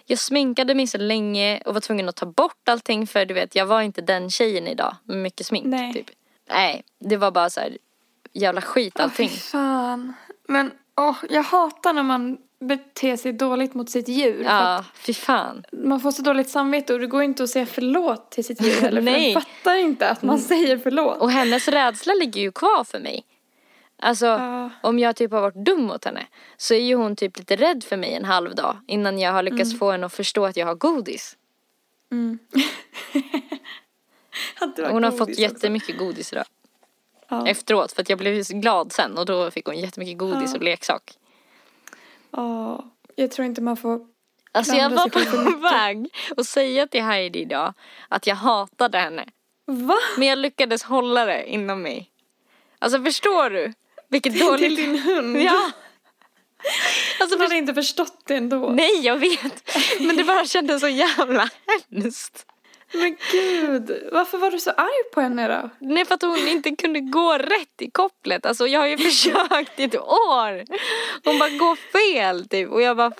Jag 0.07 0.19
sminkade 0.19 0.75
mig 0.75 0.87
så 0.87 0.99
länge 0.99 1.63
och 1.67 1.75
var 1.75 1.81
tvungen 1.81 2.09
att 2.09 2.17
ta 2.17 2.27
bort 2.27 2.69
allting 2.69 3.07
för 3.07 3.25
du 3.25 3.35
vet, 3.35 3.55
jag 3.55 3.67
var 3.67 3.83
inte 3.83 4.01
den 4.01 4.31
tjejen 4.31 4.67
idag 4.67 4.97
med 5.05 5.17
mycket 5.17 5.47
smink. 5.47 5.67
Nej. 5.67 5.93
Typ. 5.93 6.11
Nej, 6.51 6.85
det 7.01 7.17
var 7.17 7.31
bara 7.31 7.51
så 7.51 7.61
här 7.61 7.79
jävla 8.33 8.61
skit 8.61 8.95
Åh, 8.97 9.05
allting. 9.05 9.29
fy 9.29 9.37
fan. 9.37 10.15
Men 10.49 10.71
åh, 10.97 11.17
jag 11.31 11.43
hatar 11.43 11.93
när 11.93 12.03
man 12.03 12.39
beter 12.61 13.17
sig 13.17 13.33
dåligt 13.33 13.75
mot 13.75 13.91
sitt 13.91 14.09
djur. 14.09 14.37
För 14.37 14.51
Ja, 14.51 14.85
fy 14.95 15.15
fan. 15.15 15.65
man 15.73 16.01
får 16.01 16.11
så 16.11 16.23
dåligt 16.23 16.49
samvete 16.51 16.95
och 16.95 17.01
det 17.01 17.07
går 17.07 17.23
inte 17.23 17.43
att 17.43 17.51
säga 17.51 17.67
förlåt 17.67 18.31
till 18.31 18.45
sitt 18.45 18.63
djur 18.63 18.81
heller. 18.81 19.03
För 19.03 19.05
Nej. 19.11 19.33
den 19.33 19.43
fattar 19.43 19.77
inte 19.77 20.09
att 20.09 20.23
man 20.23 20.39
säger 20.39 20.79
förlåt. 20.79 21.19
Och 21.21 21.31
hennes 21.31 21.69
rädsla 21.69 22.15
ligger 22.15 22.41
ju 22.41 22.53
kvar 22.53 22.85
för 22.85 23.01
mig. 23.01 23.25
Alltså 24.03 24.27
Ja. 24.27 24.71
om 24.83 24.99
jag 24.99 25.17
typ 25.17 25.31
har 25.33 25.41
varit 25.41 25.65
dum 25.67 25.83
mot 25.83 26.05
henne 26.05 26.27
så 26.57 26.75
är 26.75 26.81
ju 26.81 26.95
hon 26.95 27.17
typ 27.17 27.39
lite 27.39 27.57
rädd 27.57 27.85
för 27.85 27.97
mig 27.97 28.15
en 28.15 28.25
halv 28.25 28.55
dag 28.55 28.77
innan 28.87 29.19
jag 29.19 29.33
har 29.33 29.43
lyckats 29.43 29.79
få 29.79 29.91
henne 29.91 30.07
att 30.07 30.13
förstå 30.13 30.45
att 30.47 30.57
jag 30.57 30.67
har 30.67 30.75
godis. 30.75 31.37
Var 34.79 34.91
Hon 34.91 35.05
har 35.05 35.11
fått 35.11 35.29
också. 35.29 35.41
jättemycket 35.41 35.99
godis 35.99 36.33
idag. 36.33 36.45
Ja. 37.29 37.47
Efteråt 37.49 37.93
för 37.93 38.03
att 38.03 38.09
jag 38.09 38.19
blev 38.19 38.43
glad 38.43 38.93
sen 38.93 39.19
och 39.19 39.27
då 39.27 39.51
fick 39.51 39.67
hon 39.67 39.79
jättemycket 39.79 40.19
godis 40.19 40.51
Ja. 40.53 40.57
och 40.59 40.63
leksak. 40.65 41.13
Ja, 42.31 42.85
jag 43.17 43.31
tror 43.31 43.47
inte 43.47 43.61
man 43.61 43.77
får 43.77 44.01
Alltså 44.53 44.75
jag 44.75 44.91
var 44.91 45.09
för 45.09 45.53
på 45.53 45.59
väg 45.59 46.09
att 46.37 46.47
säga 46.47 46.87
till 46.87 47.03
Heidi 47.03 47.39
idag 47.39 47.75
att 48.09 48.27
jag 48.27 48.35
hatade 48.37 48.99
henne. 48.99 49.25
Va? 49.67 49.99
Men 50.17 50.29
jag 50.29 50.39
lyckades 50.39 50.83
hålla 50.83 51.25
det 51.25 51.47
inom 51.47 51.83
mig. 51.83 52.11
Alltså 52.79 53.03
förstår 53.03 53.51
du? 53.51 53.73
Vilket 54.09 54.41
dåligt... 54.41 54.77
Till 54.77 54.77
din 54.77 54.99
hund? 54.99 55.37
Ja. 55.37 55.71
Alltså, 57.21 57.37
Hon 57.37 57.43
hade 57.43 57.57
inte 57.57 57.75
förstått 57.75 58.23
det 58.27 58.35
ändå. 58.35 58.71
Nej, 58.71 59.01
jag 59.01 59.17
vet. 59.17 59.71
Men 60.01 60.17
det 60.17 60.25
bara 60.25 60.45
kändes 60.45 60.81
så 60.81 60.89
jävla 60.89 61.49
hemskt. 61.91 62.47
Men 62.93 63.17
gud, 63.33 64.09
varför 64.13 64.39
var 64.39 64.51
du 64.51 64.59
så 64.59 64.71
arg 64.71 65.11
på 65.15 65.21
henne 65.21 65.49
då? 65.49 65.71
Nej, 65.79 66.05
för 66.05 66.15
att 66.15 66.23
hon 66.23 66.49
inte 66.49 66.71
kunde 66.71 67.01
gå 67.01 67.33
rätt 67.39 67.83
i 67.83 67.91
kopplet. 67.91 68.47
Alltså, 68.47 68.67
jag 68.67 68.81
har 68.81 68.87
ju 68.87 68.99
försökt 69.11 69.81
i 69.81 69.85
ett 69.85 69.97
år. 70.01 70.65
Hon 71.25 71.39
bara 71.39 71.51
går 71.51 71.77
fel, 71.77 72.49
typ. 72.49 72.71
Och 72.71 72.83
jag 72.83 72.97
bara... 72.97 73.13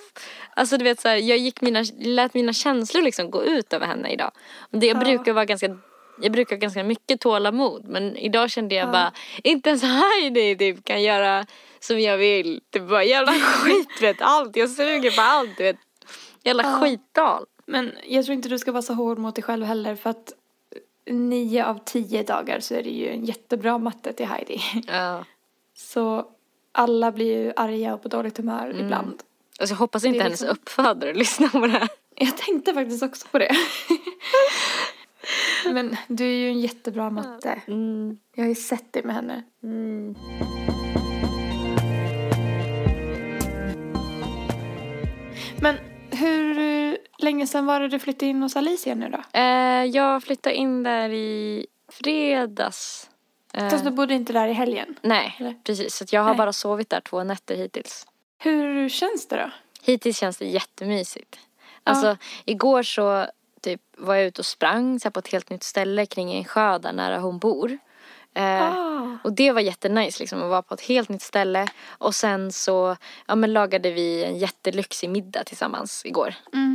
Alltså 0.57 0.77
du 0.77 0.85
vet 0.85 1.01
så 1.01 1.09
här, 1.09 1.17
jag 1.17 1.39
gick 1.39 1.61
mina, 1.61 1.85
lät 1.99 2.35
mina 2.35 2.53
känslor 2.53 3.03
liksom 3.03 3.31
gå 3.31 3.45
ut 3.45 3.73
över 3.73 3.87
henne 3.87 4.13
idag. 4.13 4.31
Och 4.73 4.79
det, 4.79 4.87
jag 4.87 4.97
Ja. 4.97 5.01
brukar 5.01 5.33
vara 5.33 5.45
ganska 5.45 5.77
jag 6.21 6.33
brukar 6.33 6.57
ha 6.57 6.61
ganska 6.61 6.85
mycket 6.85 7.21
tålamod 7.21 7.89
men 7.89 8.17
idag 8.17 8.51
kände 8.51 8.75
jag 8.75 8.89
Ja. 8.89 8.93
bara 8.93 9.13
inte 9.45 9.69
ens 9.69 9.83
Heidi 9.83 10.57
typ 10.57 10.85
kan 10.85 11.03
göra 11.03 11.47
som 11.81 12.01
jag 12.01 12.17
vill. 12.19 12.61
Typ 12.73 12.83
bara 12.83 13.05
jävla 13.05 13.33
skit 13.33 14.03
vet 14.03 14.17
allt. 14.21 14.57
Jag 14.57 14.71
suger 14.71 15.11
på 15.11 15.21
allt 15.23 15.61
vet. 15.61 15.77
Jävla 16.45 16.63
Ja. 16.63 16.81
skitdal. 16.81 17.45
Men 17.69 17.93
jag 18.07 18.25
tror 18.25 18.35
inte 18.35 18.49
du 18.49 18.59
ska 18.59 18.73
vara 18.73 18.83
så 18.83 18.95
hård 18.95 19.19
mot 19.19 19.35
dig 19.35 19.45
själv 19.45 19.65
heller 19.65 19.97
för 19.97 20.11
att 20.11 20.33
nio 21.07 21.67
av 21.67 21.79
tio 21.85 22.23
dagar 22.23 22.61
så 22.61 22.75
är 22.75 22.83
det 22.83 22.91
ju 22.91 23.09
en 23.09 23.25
jättebra 23.25 23.79
matte 23.79 24.13
till 24.13 24.27
Heidi. 24.27 24.61
Ja. 24.87 25.25
Så 25.75 26.27
alla 26.73 27.13
blir 27.13 27.45
ju 27.45 27.53
arga 27.57 27.95
och 27.95 28.03
på 28.03 28.09
dåligt 28.09 28.37
humör 28.37 28.77
ibland. 28.81 29.23
Alltså, 29.61 29.75
jag 29.75 29.79
hoppas 29.79 30.05
inte 30.05 30.23
hennes 30.23 30.41
liksom- 30.41 30.57
uppfödare 30.57 31.15
lyssnar 31.15 31.49
på 31.49 31.67
det 31.67 31.69
här. 31.69 31.89
Jag 32.15 32.37
tänkte 32.37 32.75
faktiskt 32.75 33.03
också 33.03 33.29
på 33.29 33.39
det. 33.39 33.57
Men 35.73 35.97
du 36.09 36.25
är 36.25 36.37
ju 36.37 36.49
en 36.49 36.61
jättebra 36.61 37.11
matte. 37.11 37.63
Mm. 37.67 38.19
Jag 38.35 38.45
har 38.45 38.49
ju 38.49 38.55
sett 38.55 38.93
det 38.93 39.03
med 39.05 39.15
henne. 39.15 39.43
Mm. 39.63 40.15
Men 45.61 45.77
hur 46.11 46.98
länge 47.19 47.47
sedan 47.47 47.67
var 47.67 47.81
det 47.81 47.89
du 47.89 47.99
flyttade 47.99 48.27
in 48.31 48.43
hos 48.43 48.57
Alicia 48.57 48.95
nu 48.95 49.09
då? 49.09 49.39
Eh, 49.39 49.85
jag 49.85 50.23
flyttade 50.23 50.57
in 50.57 50.83
där 50.83 51.09
i 51.11 51.67
fredags. 51.93 53.11
Eh, 53.53 53.69
Fast 53.69 53.85
du 53.85 53.91
bodde 53.91 54.15
inte 54.15 54.33
där 54.33 54.49
i 54.49 54.53
helgen. 54.53 54.97
nej, 55.03 55.37
eller? 55.39 55.55
precis. 55.65 55.95
Så 55.97 56.05
jag 56.11 56.21
har 56.21 56.29
Nej. 56.31 56.39
bara 56.39 56.53
sovit 56.53 56.91
där 56.91 57.01
två 57.01 57.25
nätter 57.25 57.57
hittills. 57.57 58.07
Hur 58.39 58.89
känns 58.89 59.29
det 59.29 59.37
då? 59.37 59.51
Hittills 59.83 60.19
känns 60.19 60.37
det 60.39 60.45
jättemysigt. 60.47 61.39
Alltså 61.85 62.17
igår 62.45 62.83
så 62.83 63.27
typ 63.63 63.81
var 63.97 64.15
jag 64.15 64.25
ute 64.27 64.41
och 64.41 64.47
sprang 64.47 65.01
så 65.01 65.11
på 65.11 65.19
ett 65.19 65.29
helt 65.33 65.51
nytt 65.51 65.63
ställe 65.63 66.07
kring 66.07 66.33
en 66.33 66.45
sjö 66.45 66.79
där 66.79 66.93
nära 66.93 67.19
hon 67.19 67.39
bor. 67.39 67.79
Eh, 68.35 68.63
Ah. 68.63 69.19
Och 69.25 69.33
det 69.33 69.53
var 69.53 69.61
jättenice 69.61 70.21
liksom 70.23 70.43
att 70.43 70.49
vara 70.51 70.63
på 70.63 70.75
ett 70.75 70.81
helt 70.81 71.09
nytt 71.09 71.23
ställe. 71.23 71.67
Och 71.89 72.15
sen 72.15 72.53
så 72.53 72.97
ja, 73.27 73.35
men 73.35 73.53
lagade 73.53 73.91
vi 73.91 74.25
en 74.25 74.39
jättelyxig 74.39 75.11
middag 75.11 75.45
tillsammans 75.45 76.03
igår. 76.05 76.35
Mm. 76.53 76.68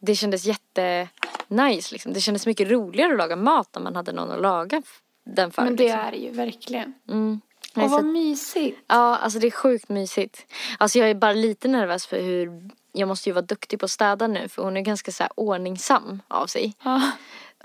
Det 0.00 0.14
kändes 0.14 0.44
jättenice 0.44 1.92
liksom. 1.92 2.12
Det 2.12 2.20
kändes 2.20 2.46
mycket 2.46 2.68
roligare 2.68 3.12
att 3.12 3.18
laga 3.18 3.36
mat 3.36 3.68
när 3.74 3.82
man 3.82 3.96
hade 3.96 4.12
någon 4.12 4.30
att 4.30 4.40
laga 4.40 4.82
den 5.24 5.50
för. 5.50 5.62
Men 5.62 5.76
det 5.76 5.82
liksom. 5.82 6.00
är 6.00 6.10
det 6.10 6.16
ju 6.16 6.30
verkligen. 6.30 6.94
Mm. 7.08 7.40
Och 7.74 7.82
så 7.82 7.88
vad 7.88 8.04
mysigt. 8.04 8.78
Ja, 8.86 9.16
alltså 9.16 9.38
det 9.38 9.46
är 9.46 9.50
sjukt 9.50 9.88
mysigt. 9.88 10.46
Alltså 10.78 10.98
jag 10.98 11.10
är 11.10 11.14
bara 11.14 11.32
lite 11.32 11.68
nervös 11.68 12.06
för 12.06 12.20
hur, 12.20 12.70
jag 12.92 13.08
måste 13.08 13.28
ju 13.28 13.32
vara 13.32 13.44
duktig 13.44 13.78
på 13.78 13.84
att 13.84 13.90
städa 13.90 14.26
nu 14.26 14.48
för 14.48 14.62
hon 14.62 14.76
är 14.76 14.80
ganska 14.80 15.12
så 15.12 15.22
här 15.22 15.32
ordningsam 15.34 16.22
av 16.28 16.46
sig. 16.46 16.74
Ja. 16.82 17.12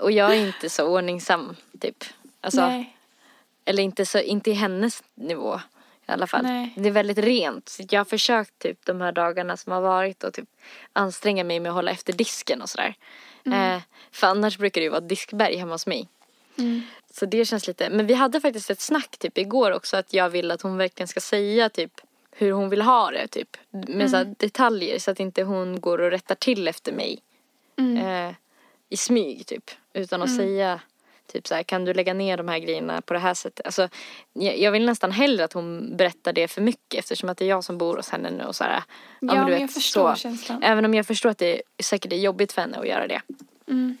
Och 0.00 0.12
jag 0.12 0.36
är 0.36 0.46
inte 0.46 0.70
så 0.70 0.86
ordningsam 0.86 1.56
typ. 1.80 2.04
Alltså, 2.40 2.60
Nej. 2.60 2.96
eller 3.64 3.82
inte, 3.82 4.06
så, 4.06 4.18
inte 4.18 4.50
i 4.50 4.54
hennes 4.54 5.02
nivå 5.14 5.60
i 6.08 6.12
alla 6.12 6.26
fall. 6.26 6.42
Nej. 6.42 6.72
Det 6.76 6.88
är 6.88 6.92
väldigt 6.92 7.18
rent. 7.18 7.68
Så 7.68 7.82
jag 7.90 8.00
har 8.00 8.04
försökt 8.04 8.58
typ 8.58 8.86
de 8.86 9.00
här 9.00 9.12
dagarna 9.12 9.56
som 9.56 9.72
har 9.72 9.80
varit 9.80 10.24
och 10.24 10.34
typ 10.34 10.48
anstränga 10.92 11.44
mig 11.44 11.60
med 11.60 11.70
att 11.70 11.76
hålla 11.76 11.90
efter 11.90 12.12
disken 12.12 12.62
och 12.62 12.70
sådär. 12.70 12.94
Eh, 13.46 13.82
för 14.12 14.26
annars 14.26 14.58
brukar 14.58 14.80
det 14.80 14.84
ju 14.84 14.90
vara 14.90 15.00
diskberg 15.00 15.56
hemma 15.56 15.74
hos 15.74 15.86
mig. 15.86 16.08
Mm. 16.58 16.82
Så 17.10 17.26
det 17.26 17.44
känns 17.44 17.66
lite, 17.66 17.90
men 17.90 18.06
vi 18.06 18.14
hade 18.14 18.40
faktiskt 18.40 18.70
ett 18.70 18.80
snack 18.80 19.18
typ 19.18 19.38
igår 19.38 19.70
också 19.70 19.96
att 19.96 20.12
jag 20.12 20.30
vill 20.30 20.50
att 20.50 20.62
hon 20.62 20.76
verkligen 20.76 21.08
ska 21.08 21.20
säga 21.20 21.68
typ 21.68 22.00
hur 22.30 22.52
hon 22.52 22.68
vill 22.68 22.82
ha 22.82 23.10
det 23.10 23.28
typ. 23.28 23.56
Med 23.70 24.10
så 24.10 24.16
här 24.16 24.34
detaljer 24.38 24.98
så 24.98 25.10
att 25.10 25.20
inte 25.20 25.42
hon 25.42 25.80
går 25.80 26.00
och 26.00 26.10
rättar 26.10 26.34
till 26.34 26.68
efter 26.68 26.92
mig. 26.92 27.18
Mm. 27.76 28.28
Eh, 28.28 28.34
I 28.88 28.96
smyg 28.96 29.46
typ. 29.46 29.70
Utan 29.92 30.22
att 30.22 30.36
säga 30.36 30.80
typ 31.32 31.46
så 31.46 31.54
här, 31.54 31.62
kan 31.62 31.84
du 31.84 31.94
lägga 31.94 32.14
ner 32.14 32.36
de 32.36 32.48
här 32.48 32.58
grejerna 32.58 33.00
på 33.00 33.14
det 33.14 33.20
här 33.20 33.34
sättet. 33.34 33.66
Alltså, 33.66 33.88
jag, 34.32 34.72
vill 34.72 34.86
nästan 34.86 35.12
hellre 35.12 35.44
att 35.44 35.52
hon 35.52 35.96
berättar 35.96 36.32
det 36.32 36.48
för 36.48 36.60
mycket 36.62 36.98
eftersom 36.98 37.28
att 37.28 37.38
det 37.38 37.44
är 37.44 37.48
jag 37.48 37.64
som 37.64 37.78
bor 37.78 37.96
hos 37.96 38.08
henne 38.08 38.30
nu 38.30 38.44
och 38.44 38.56
så 38.56 38.64
här. 38.64 38.82
Ja, 39.20 39.48
men 39.48 39.60
jag 39.60 39.70
förstår 39.70 40.14
känslan. 40.14 40.62
Även 40.62 40.84
om 40.84 40.94
jag 40.94 41.06
förstår 41.06 41.30
att 41.30 41.38
det 41.38 41.54
är, 41.56 41.62
säkert 41.82 42.12
är 42.12 42.16
jobbigt 42.16 42.52
för 42.52 42.60
henne 42.62 42.78
att 42.78 42.88
göra 42.88 43.06
det. 43.06 43.20
Mm. 43.68 43.96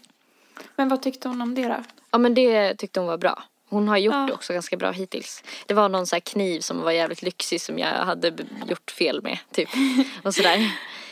Men 0.76 0.88
vad 0.88 1.02
tyckte 1.02 1.28
hon 1.28 1.42
om 1.42 1.54
det 1.54 1.68
då? 1.68 1.76
Ja 2.10 2.18
men 2.18 2.34
det 2.34 2.74
tyckte 2.74 3.00
hon 3.00 3.06
var 3.06 3.18
bra. 3.18 3.42
Hon 3.68 3.88
har 3.88 3.98
gjort 3.98 4.14
Ja. 4.14 4.26
det 4.26 4.32
också 4.32 4.52
ganska 4.52 4.76
bra 4.76 4.90
hittills. 4.90 5.44
Det 5.66 5.74
var 5.74 5.88
någon 5.88 6.06
så 6.06 6.14
här 6.16 6.20
kniv 6.20 6.60
som 6.60 6.80
var 6.80 6.90
jävligt 6.90 7.22
lyxig 7.22 7.60
som 7.60 7.78
jag 7.78 7.88
hade 7.88 8.32
gjort 8.68 8.90
fel 8.90 9.22
med 9.22 9.38
typ. 9.52 9.68
Och 10.22 10.34
sådär. 10.34 10.70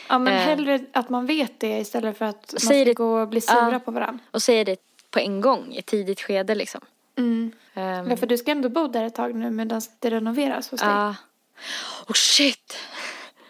Ja 0.09 0.19
men 0.19 0.33
Eh. 0.33 0.39
hellre 0.39 0.79
att 0.93 1.09
man 1.09 1.25
vet 1.25 1.59
det 1.59 1.79
istället 1.79 2.17
för 2.17 2.25
att 2.25 2.53
man 2.53 2.59
ska 2.59 2.73
det- 2.73 2.93
gå 2.93 3.21
och 3.21 3.27
bli 3.27 3.41
sura 3.41 3.69
Ja. 3.71 3.79
på 3.79 3.91
varandra. 3.91 4.19
Och 4.31 4.41
säger 4.43 4.65
det 4.65 4.77
på 5.13 5.19
en 5.19 5.41
gång 5.41 5.73
i 5.73 5.79
ett 5.79 5.85
tidigt 5.85 6.21
skede 6.21 6.55
liksom. 6.55 6.81
Mm. 7.17 7.51
Ehm, 7.73 8.09
Ja, 8.09 8.17
för 8.17 8.27
du 8.27 8.37
ska 8.37 8.51
ändå 8.51 8.69
bo 8.69 8.87
där 8.87 9.03
ett 9.05 9.15
tag 9.15 9.35
nu 9.35 9.49
medan 9.51 9.81
det 9.99 10.09
renoveras 10.09 10.71
hos 10.71 10.79
dig. 10.81 10.89
Ja. 10.89 11.15
Oh 12.07 12.13
shit! 12.13 12.77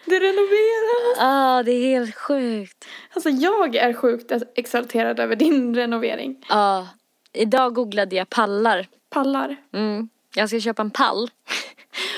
Det 0.05 0.19
renoveras! 0.19 1.17
Ah, 1.19 1.63
det 1.63 1.71
är 1.71 1.99
helt 1.99 2.15
sjukt. 2.15 2.85
Alltså 3.13 3.29
jag 3.29 3.75
är 3.75 3.93
sjukt 3.93 4.31
exalterad 4.55 5.19
över 5.19 5.35
din 5.35 5.75
renovering. 5.75 6.45
Ja. 6.49 6.87
Idag 7.33 7.73
googlade 7.73 8.15
jag 8.15 8.29
pallar. 8.29 8.87
Pallar. 9.09 9.57
Mm. 9.73 10.09
Jag 10.35 10.49
ska 10.49 10.59
köpa 10.59 10.81
en 10.81 10.91
pall. 10.91 11.29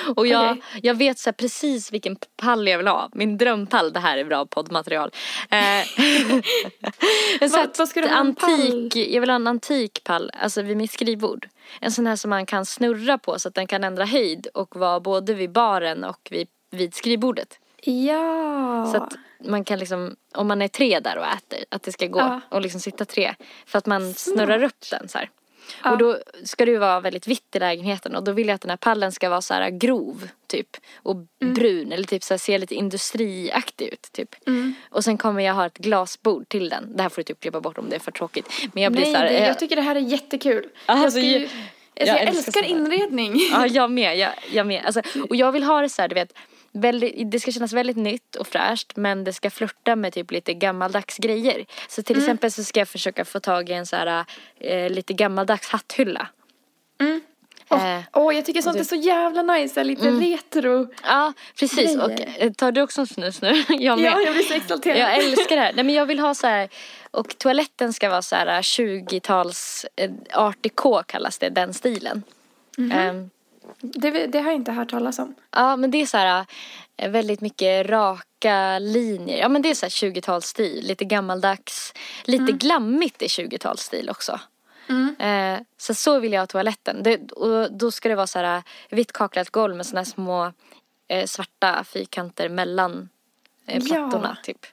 Och 0.15 0.27
jag, 0.27 0.51
Okej. 0.51 0.63
jag 0.83 0.95
vet 0.95 1.19
så 1.19 1.33
precis 1.33 1.93
vilken 1.93 2.15
pall 2.37 2.67
jag 2.67 2.77
vill 2.77 2.87
ha. 2.87 3.09
Min 3.13 3.37
drömpall, 3.37 3.93
det 3.93 3.99
här 3.99 4.17
är 4.17 4.23
bra 4.23 4.45
poddmaterial. 4.45 5.11
Eh, 5.49 5.57
en 7.39 7.49
sån 7.49 7.59
Vad- 7.77 7.95
vad 7.95 8.05
antik, 8.11 8.95
jag 8.95 9.21
vill 9.21 9.29
ha 9.29 9.35
en 9.35 9.47
antik 9.47 10.03
pall, 10.03 10.31
alltså 10.41 10.61
vid 10.61 10.77
mitt 10.77 10.91
skrivbord. 10.91 11.47
En 11.81 11.91
sån 11.91 12.07
här 12.07 12.15
som 12.15 12.29
man 12.29 12.45
kan 12.45 12.65
snurra 12.65 13.17
på 13.17 13.39
så 13.39 13.47
att 13.47 13.55
den 13.55 13.67
kan 13.67 13.83
ändra 13.83 14.05
höjd 14.05 14.47
och 14.53 14.75
vara 14.75 14.99
både 14.99 15.33
vid 15.33 15.51
baren 15.51 16.03
och 16.03 16.27
vid, 16.31 16.47
vid 16.71 16.95
skrivbordet. 16.95 17.59
Ja. 17.81 18.89
Så 18.91 18.97
att 18.97 19.13
man 19.45 19.63
kan 19.63 19.79
liksom, 19.79 20.15
om 20.33 20.47
man 20.47 20.61
är 20.61 20.67
tre 20.67 20.99
där 20.99 21.17
och 21.17 21.25
äter, 21.25 21.59
att 21.71 21.83
det 21.83 21.91
ska 21.91 22.07
gå 22.07 22.19
Ja. 22.19 22.41
och 22.49 22.61
liksom 22.61 22.79
sitta 22.81 23.05
tre. 23.05 23.35
För 23.65 23.77
att 23.77 23.85
man 23.85 24.13
snurrar 24.13 24.63
upp 24.63 24.89
den 24.91 25.07
så 25.09 25.17
här. 25.17 25.29
Ja. 25.83 25.91
Och 25.91 25.97
då 25.97 26.17
ska 26.43 26.65
det 26.65 26.71
ju 26.71 26.77
vara 26.77 26.99
väldigt 26.99 27.27
vitt 27.27 27.55
i 27.55 27.59
lägenheten 27.59 28.15
och 28.15 28.23
då 28.23 28.31
vill 28.31 28.47
jag 28.47 28.55
att 28.55 28.61
den 28.61 28.69
här 28.69 28.77
pallen 28.77 29.11
ska 29.11 29.29
vara 29.29 29.41
så 29.41 29.53
här 29.53 29.69
grov 29.69 30.27
typ. 30.47 30.77
Och 30.95 31.15
Mm. 31.41 31.53
brun 31.53 31.91
eller 31.91 32.03
typ 32.03 32.23
så 32.23 32.33
här, 32.33 32.39
se 32.39 32.57
lite 32.57 32.75
industriaktig 32.75 33.85
ut 33.87 34.09
typ. 34.11 34.47
Mm. 34.47 34.73
Och 34.89 35.03
sen 35.03 35.17
kommer 35.17 35.41
jag 35.43 35.53
ha 35.53 35.65
ett 35.65 35.77
glasbord 35.77 36.49
till 36.49 36.69
den. 36.69 36.95
Det 36.97 37.03
här 37.03 37.09
får 37.09 37.17
du 37.17 37.23
typ 37.23 37.39
klippa 37.39 37.61
bort 37.61 37.77
om 37.77 37.89
det 37.89 37.95
är 37.95 37.99
för 37.99 38.11
tråkigt. 38.11 38.49
Men 38.73 38.83
jag 38.83 38.91
blir 38.91 39.01
Nej, 39.03 39.13
så 39.13 39.17
här, 39.19 39.25
det, 39.29 39.37
eh, 39.37 39.47
jag 39.47 39.59
tycker 39.59 39.75
det 39.75 39.81
här 39.81 39.95
är 39.95 39.99
jättekul. 39.99 40.65
Alltså, 40.85 41.03
jag, 41.03 41.11
ska 41.11 41.21
ju, 41.21 41.33
jag- 41.33 41.41
alltså, 41.41 41.51
jag 41.95 42.07
jag, 42.07 42.21
älskar 42.21 42.61
älskar 42.61 42.63
inredning. 42.63 43.35
Ja, 43.51 43.67
jag 43.67 43.91
med. 43.91 44.17
Jag, 44.17 44.31
jag 44.51 44.67
med. 44.67 44.85
Alltså, 44.85 45.01
och 45.29 45.35
jag 45.35 45.51
vill 45.51 45.63
ha 45.63 45.81
det 45.81 45.89
så 45.89 46.01
här, 46.01 46.09
du 46.09 46.15
vet. 46.15 46.33
Väldigt, 46.77 47.31
det 47.31 47.39
ska 47.39 47.51
kännas 47.51 47.73
väldigt 47.73 47.97
nytt 47.97 48.35
och 48.35 48.47
fräscht 48.47 48.95
men 48.95 49.23
det 49.23 49.33
ska 49.33 49.49
flirta 49.49 49.95
med 49.95 50.13
typ 50.13 50.31
lite 50.31 50.53
gammaldags 50.53 51.17
grejer. 51.17 51.65
Så 51.87 52.03
till 52.03 52.17
exempel 52.17 52.51
så 52.51 52.63
ska 52.63 52.79
jag 52.79 52.87
försöka 52.87 53.25
få 53.25 53.39
tag 53.39 53.69
i 53.69 53.73
en 53.73 53.85
så 53.85 53.95
här 53.95 54.25
eh, 54.59 54.89
lite 54.89 55.13
gammaldags 55.13 55.67
hatthylla. 55.69 56.27
Mm. 57.01 57.21
Åh, 57.69 57.95
Eh, 57.95 58.01
åh, 58.13 58.35
jag 58.35 58.45
tycker 58.45 58.61
sånt 58.61 58.73
du- 58.75 58.79
är 58.79 58.83
så 58.83 58.95
jävla 58.95 59.41
nice, 59.41 59.83
lite 59.83 60.09
retro. 60.11 60.87
Ja, 61.03 61.33
precis. 61.59 61.97
Och 61.97 62.09
Grejer. 62.09 62.33
eh, 62.37 62.51
tar 62.51 62.71
du 62.71 62.81
också 62.81 63.01
en 63.01 63.07
snus 63.07 63.41
nu? 63.41 63.63
Jag 63.69 63.99
med. 63.99 64.11
Ja, 64.11 64.21
jag 64.21 64.33
blir 64.33 64.43
så 64.43 64.53
exalterad. 64.53 64.97
Jag 64.97 65.15
älskar 65.17 65.55
det 65.55 65.61
här. 65.61 65.73
Nej 65.73 65.83
men 65.83 65.95
jag 65.95 66.05
vill 66.05 66.19
ha 66.19 66.33
så 66.35 66.47
här 66.47 66.69
och 67.11 67.37
toaletten 67.37 67.93
ska 67.93 68.09
vara 68.09 68.21
så 68.21 68.35
här 68.35 68.61
20-tals 68.61 69.85
eh, 69.95 70.11
art 70.33 70.57
déco 70.61 71.03
kallas 71.03 71.37
det, 71.37 71.49
den 71.49 71.73
stilen. 71.73 72.23
Mhm. 72.77 72.91
Ehm, 72.91 73.29
det, 73.81 74.27
det 74.27 74.39
har 74.39 74.45
jag 74.45 74.55
inte 74.55 74.71
hört 74.71 74.89
talas 74.89 75.19
om. 75.19 75.35
Ja, 75.51 75.75
men 75.75 75.91
det 75.91 76.01
är 76.01 76.05
så 76.05 76.17
här 76.17 76.45
eh, 76.97 77.11
väldigt 77.11 77.41
mycket 77.41 77.89
raka 77.89 78.79
linjer. 78.79 79.37
Ja, 79.37 79.49
men 79.49 79.61
det 79.61 79.69
är 79.69 79.73
så 79.75 79.85
här 79.85 79.91
20-talsstil, 79.91 80.81
lite 80.81 81.05
gammaldags, 81.05 81.93
lite 82.23 82.51
glammigt 82.51 83.21
i 83.21 83.27
20-talsstil 83.27 84.09
också. 84.09 84.39
Mm. 84.89 85.15
Eh, 85.19 85.61
så 85.77 85.93
så 85.93 86.19
vill 86.19 86.33
jag 86.33 86.41
ha 86.41 86.47
toaletten. 86.47 87.03
Det, 87.03 87.31
och 87.31 87.71
då 87.71 87.91
ska 87.91 88.09
det 88.09 88.15
vara 88.15 88.27
så 88.27 88.39
här 88.39 88.63
vitt 88.89 89.11
kaklat 89.11 89.49
golv 89.49 89.75
med 89.75 89.85
såna 89.85 89.99
här 89.99 90.05
små 90.05 90.51
eh, 91.07 91.25
svarta 91.25 91.83
fyrkanter 91.83 92.49
mellan 92.49 93.09
eh, 93.67 93.77
Ja. 93.83 93.85
plattorna 93.85 94.37
typ. 94.43 94.65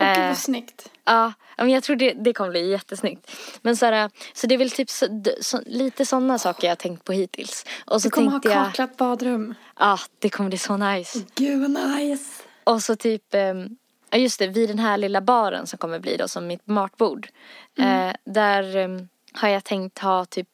Åh, 0.00 0.06
gud 0.14 0.22
Eh, 0.22 0.28
vad 0.28 0.38
snyggt. 0.38 0.88
Ja, 1.04 1.32
men 1.56 1.70
jag 1.70 1.82
tror 1.82 1.96
det, 1.96 2.12
det 2.12 2.32
kommer 2.32 2.50
bli 2.50 2.70
jättesnyggt. 2.70 3.30
Men 3.62 3.76
så, 3.76 3.86
här, 3.86 4.10
så 4.32 4.46
det 4.46 4.54
är 4.54 4.58
väl 4.58 4.70
typ 4.70 4.90
så, 4.90 5.22
så, 5.40 5.60
lite 5.66 6.06
sådana 6.06 6.38
saker 6.38 6.66
jag 6.66 6.70
har 6.70 6.76
tänkt 6.76 7.04
på 7.04 7.12
hittills. 7.12 7.66
Och 7.86 8.02
så 8.02 8.08
Du 8.08 8.10
kommer 8.10 8.30
ha 8.30 8.40
jag, 8.44 8.52
kaklat 8.52 8.96
badrum. 8.96 9.54
ja 9.78 9.98
det 10.18 10.28
kommer 10.28 10.48
bli 10.48 10.58
så 10.58 10.76
nice. 10.76 11.18
Gud 11.34 11.60
vad 11.60 11.70
nice. 11.70 12.42
Och 12.64 12.82
så 12.82 12.96
typ, 12.96 13.34
ehm, 13.34 13.76
ja 14.10 14.18
just 14.18 14.38
det, 14.38 14.46
vid 14.46 14.68
den 14.68 14.78
här 14.78 14.96
lilla 14.98 15.20
baren 15.20 15.66
som 15.66 15.78
kommer 15.78 15.98
bli 15.98 16.16
då 16.16 16.28
som 16.28 16.46
mitt 16.46 16.66
matbord. 16.66 17.28
Eh, 17.78 18.12
där 18.24 18.76
ehm, 18.76 19.08
har 19.34 19.48
jag 19.48 19.64
tänkt 19.64 19.98
ha 19.98 20.24
typ, 20.24 20.48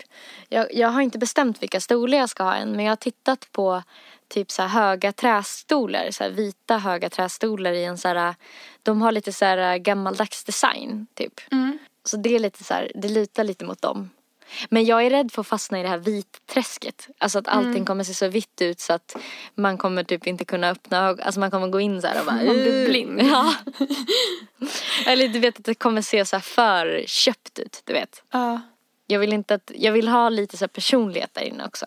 jag, 0.49 0.75
jag 0.75 0.89
har 0.89 1.01
inte 1.01 1.19
bestämt 1.19 1.63
vilka 1.63 1.81
stolar 1.81 2.19
jag 2.19 2.29
ska 2.29 2.43
ha 2.43 2.55
än 2.55 2.73
men 2.73 2.85
jag 2.85 2.91
har 2.93 2.97
tittat 2.97 3.49
på 3.53 3.83
typ 4.29 4.51
så 4.51 4.63
här 4.63 4.69
höga 4.69 5.13
trästolar, 5.13 6.11
så 6.11 6.25
här 6.25 6.31
vita 6.31 6.79
höga 6.79 7.11
trästolar 7.11 7.73
i 7.73 7.85
en 7.85 7.99
så 7.99 8.09
här, 8.09 8.35
de 8.83 9.03
har 9.03 9.13
lite 9.13 9.33
så 9.33 9.45
här 9.45 9.79
gammaldags 9.79 10.45
design 10.45 11.07
typ. 11.15 11.41
Så 12.05 12.17
det 12.17 12.35
är 12.35 12.39
lite 12.39 12.65
så 12.65 12.75
här, 12.75 12.93
det 12.95 13.09
lutar 13.09 13.45
lite 13.45 13.65
mot 13.65 13.83
dem. 13.83 14.11
Men 14.69 14.85
jag 14.85 15.07
är 15.07 15.11
rädd 15.11 15.33
för 15.33 15.41
att 15.41 15.47
fastna 15.47 15.81
i 15.81 15.83
det 15.83 15.89
här 15.89 15.99
vitträsket. 15.99 17.09
Alltså 17.19 17.39
att 17.39 17.49
allting 17.49 17.85
kommer 17.85 18.05
se 18.05 18.15
så 18.15 18.29
vitt 18.29 18.63
ut 18.63 18.81
så 18.81 18.93
att 18.93 19.17
man 19.55 19.79
kommer 19.79 20.05
typ 20.05 20.27
inte 20.27 20.45
kunna 20.45 20.71
öppna 20.71 21.07
ögonen. 21.09 21.27
Alltså 21.27 21.41
man 21.41 21.51
kommer 21.51 21.69
gå 21.69 21.81
in 21.81 22.01
så 22.01 22.07
här 22.07 22.21
och 22.21 22.27
bara... 22.27 22.37
Man 22.37 22.55
blir 22.55 22.87
blind. 22.87 23.21
Ja. 23.23 23.55
Eller 25.07 25.29
du 25.29 25.39
vet 25.39 25.59
att 25.59 25.65
det 25.65 25.75
kommer 25.75 26.03
se 26.03 26.25
så 26.25 26.37
här 26.37 26.41
för 26.41 27.05
köpt 27.07 27.59
ut, 27.59 27.83
du 27.85 27.93
vet. 27.93 28.23
Ja. 28.31 28.61
Jag 29.07 29.19
vill 29.19 29.33
inte 29.33 29.55
att, 29.55 29.71
jag 29.75 29.93
vill 29.93 30.09
ha 30.09 30.29
lite 30.29 30.57
så 30.57 30.63
här 30.63 30.69
personlighet 30.69 31.35
där 31.35 31.43
inne 31.43 31.67
också. 31.67 31.87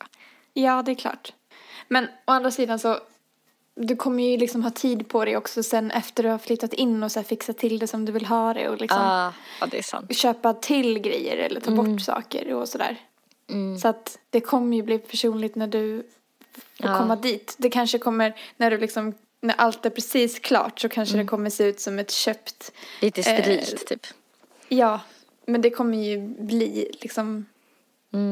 Ja, 0.53 0.83
det 0.85 0.91
är 0.91 0.95
klart. 0.95 1.33
Men 1.91 2.05
å 2.05 2.31
andra 2.31 2.51
sidan 2.51 2.79
så, 2.79 2.99
du 3.75 3.95
kommer 3.95 4.23
ju 4.23 4.37
liksom 4.37 4.63
ha 4.63 4.71
tid 4.71 5.07
på 5.09 5.25
dig 5.25 5.37
också 5.37 5.63
sen 5.63 5.91
efter 5.91 6.23
du 6.23 6.29
har 6.29 6.37
flyttat 6.37 6.73
in 6.73 7.03
och 7.03 7.11
så 7.11 7.23
fixa 7.23 7.53
till 7.53 7.79
det 7.79 7.87
som 7.87 8.05
du 8.05 8.11
vill 8.11 8.25
ha 8.25 8.53
det 8.53 8.69
och 8.69 8.77
liksom 8.81 8.99
Ja, 9.01 9.33
ja 9.59 9.65
det 9.71 9.77
är 9.77 9.83
sant. 9.83 10.15
köpa 10.15 10.53
till 10.53 10.99
grejer 10.99 11.37
eller 11.37 11.59
ta 11.61 11.71
bort 11.71 12.01
saker 12.01 12.53
och 12.53 12.69
sådär. 12.69 12.97
Så 13.81 13.87
att 13.87 14.17
det 14.29 14.39
kommer 14.41 14.77
ju 14.77 14.83
bli 14.83 14.97
personligt 14.97 15.55
när 15.55 15.67
du 15.67 16.03
får 16.53 16.89
Ja. 16.89 16.97
komma 16.97 17.15
dit. 17.15 17.55
Det 17.57 17.69
kanske 17.69 17.97
kommer, 17.99 18.33
när 18.57 18.71
du 18.71 18.77
liksom, 18.77 19.13
när 19.41 19.55
allt 19.57 19.85
är 19.85 19.89
precis 19.89 20.39
klart 20.39 20.79
så 20.79 20.89
kanske 20.89 21.17
det 21.17 21.25
kommer 21.25 21.49
se 21.49 21.63
ut 21.63 21.79
som 21.79 21.99
ett 21.99 22.11
köpt, 22.11 22.71
Lite 23.01 23.21
Eh, 23.21 23.23
sterilt 23.23 23.87
typ. 23.87 24.07
ja, 24.69 24.99
men 25.45 25.61
det 25.61 25.69
kommer 25.69 25.97
ju 25.97 26.17
bli 26.27 26.91
liksom, 27.01 27.45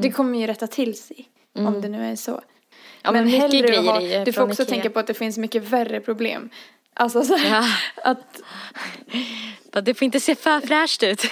det 0.01 0.11
kommer 0.11 0.39
ju 0.39 0.47
rätta 0.47 0.67
till 0.67 0.97
sig 1.01 1.29
om 1.55 1.81
det 1.81 1.89
nu 1.89 2.05
är 2.11 2.15
så. 2.15 2.41
Ja, 3.01 3.11
men 3.11 3.25
mycket 3.25 3.41
hellre 3.41 3.67
grejer 3.67 4.17
ha, 4.17 4.25
Du 4.25 4.33
får 4.33 4.41
också 4.41 4.61
Ikea. 4.61 4.73
tänka 4.73 4.89
på 4.89 4.99
att 4.99 5.07
det 5.07 5.13
finns 5.13 5.37
mycket 5.37 5.63
värre 5.63 5.99
problem. 5.99 6.49
Alltså 6.93 7.23
så 7.23 7.37
Ja. 7.49 7.65
att, 8.03 8.41
Det 9.85 9.93
får 9.93 10.05
inte 10.05 10.19
se 10.19 10.35
för 10.35 10.59
fräscht 10.59 11.03
ut. 11.03 11.23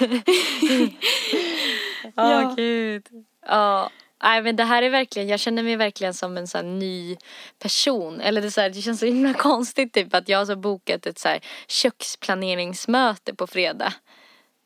Ja. 2.14 2.54
gud. 2.56 3.06
Ja. 3.46 3.90
Nej 4.22 4.42
men 4.42 4.56
det 4.56 4.64
här 4.64 4.82
är 4.82 4.90
verkligen, 4.90 5.28
jag 5.28 5.40
känner 5.40 5.62
mig 5.62 5.76
verkligen 5.76 6.14
som 6.14 6.36
en 6.36 6.46
sån 6.46 6.78
ny 6.78 7.16
person. 7.58 8.20
Eller 8.20 8.42
det, 8.42 8.50
så 8.50 8.60
här, 8.60 8.70
det 8.70 8.80
känns 8.82 9.00
så 9.00 9.06
himla 9.06 9.34
konstigt 9.34 9.92
typ 9.92 10.14
att 10.14 10.28
jag 10.28 10.38
har 10.38 10.46
så 10.46 10.56
bokat 10.56 11.06
ett 11.06 11.18
så 11.18 11.28
här 11.28 11.40
köksplaneringsmöte 11.68 13.34
på 13.34 13.46
fredag. 13.46 13.92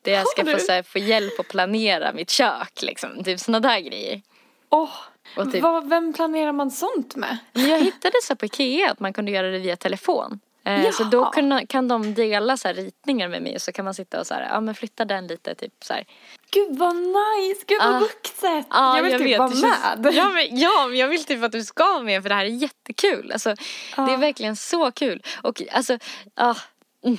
Där 0.01 0.11
jag 0.11 0.27
ska 0.27 0.45
få, 0.45 0.59
så 0.59 0.71
här, 0.71 0.83
få 0.83 0.99
hjälp 0.99 1.39
att 1.39 1.47
planera 1.47 2.13
mitt 2.13 2.29
kök 2.29 2.81
liksom. 2.81 3.23
Typ 3.23 3.39
såna 3.39 3.59
där 3.59 3.79
grejer. 3.79 4.21
Åh, 4.73 4.89
Och 5.37 5.51
typ- 5.51 5.63
vad, 5.63 5.89
vem 5.89 6.13
planerar 6.13 6.51
man 6.51 6.71
sånt 6.71 7.15
med? 7.15 7.37
Jag 7.53 7.79
hittade 7.79 8.15
så 8.23 8.35
på 8.35 8.45
Ikea 8.45 8.91
att 8.91 8.99
man 8.99 9.13
kunde 9.13 9.31
göra 9.31 9.47
det 9.51 9.59
via 9.59 9.75
telefon. 9.75 10.39
Eh, 10.65 10.91
Så 10.91 11.03
då 11.03 11.25
kan, 11.25 11.67
kan 11.67 11.87
de 11.87 12.13
dela 12.13 12.57
så 12.57 12.67
ritningar 12.69 13.27
med 13.27 13.41
mig 13.41 13.55
och 13.55 13.61
så 13.61 13.71
kan 13.71 13.85
man 13.85 13.93
sitta 13.93 14.19
och 14.19 14.27
så 14.27 14.33
här, 14.33 14.49
ja 14.49 14.59
men 14.61 14.75
flytta 14.75 15.05
den 15.05 15.27
lite 15.27 15.55
typ 15.55 15.73
så 15.83 15.93
här. 15.93 16.05
Gud 16.51 16.77
vad 16.77 16.95
nice, 16.95 17.63
gud 17.67 17.77
vad 17.81 17.95
Ah. 17.95 17.99
vuxet. 17.99 18.65
Ja, 18.69 18.95
jag 18.97 19.03
vill 19.03 19.11
typ 19.17 19.21
vet, 19.27 19.39
vara 19.39 19.49
med. 19.49 20.13
Ja 20.15 20.29
men, 20.29 20.57
ja, 20.59 20.87
men 20.87 20.97
jag 20.97 21.07
vill 21.07 21.23
typ 21.25 21.43
att 21.43 21.51
du 21.51 21.63
ska 21.63 21.83
vara 21.93 22.03
med 22.03 22.21
för 22.21 22.29
det 22.29 22.35
här 22.35 22.45
är 22.45 22.49
jättekul. 22.49 23.31
Alltså, 23.31 23.49
Det 23.95 24.01
är 24.01 24.09
Ja. 24.09 24.17
verkligen 24.17 24.55
så 24.55 24.91
kul. 24.91 25.23
Och 25.41 25.61
alltså, 25.71 25.97
ja. 26.35 26.55
Mm. 27.05 27.17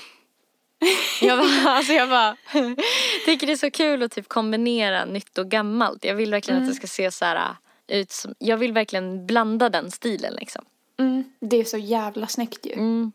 Jag 1.20 1.38
bara, 1.38 1.70
alltså 1.70 1.92
jag 1.92 2.08
bara 2.08 2.36
tycker 3.24 3.46
det 3.46 3.52
är 3.52 3.56
så 3.56 3.70
kul 3.70 4.02
att 4.02 4.12
typ 4.12 4.28
kombinera 4.28 5.04
nytt 5.04 5.38
och 5.38 5.48
gammalt. 5.50 6.04
Jag 6.04 6.14
vill 6.14 6.30
verkligen 6.30 6.58
Mm. 6.58 6.68
att 6.68 6.74
det 6.74 6.76
ska 6.78 6.86
se 6.86 7.10
så 7.10 7.24
här 7.24 7.36
äh, 7.36 8.00
ut 8.00 8.12
som, 8.12 8.34
jag 8.38 8.56
vill 8.56 8.72
verkligen 8.72 9.26
blanda 9.26 9.68
den 9.68 9.90
stilen 9.90 10.34
liksom. 10.34 10.64
Mm, 10.98 11.24
det 11.40 11.56
är 11.56 11.64
så 11.64 11.78
jävla 11.78 12.26
snyggt 12.26 12.66
ju. 12.66 12.72
Mm. 12.72 13.12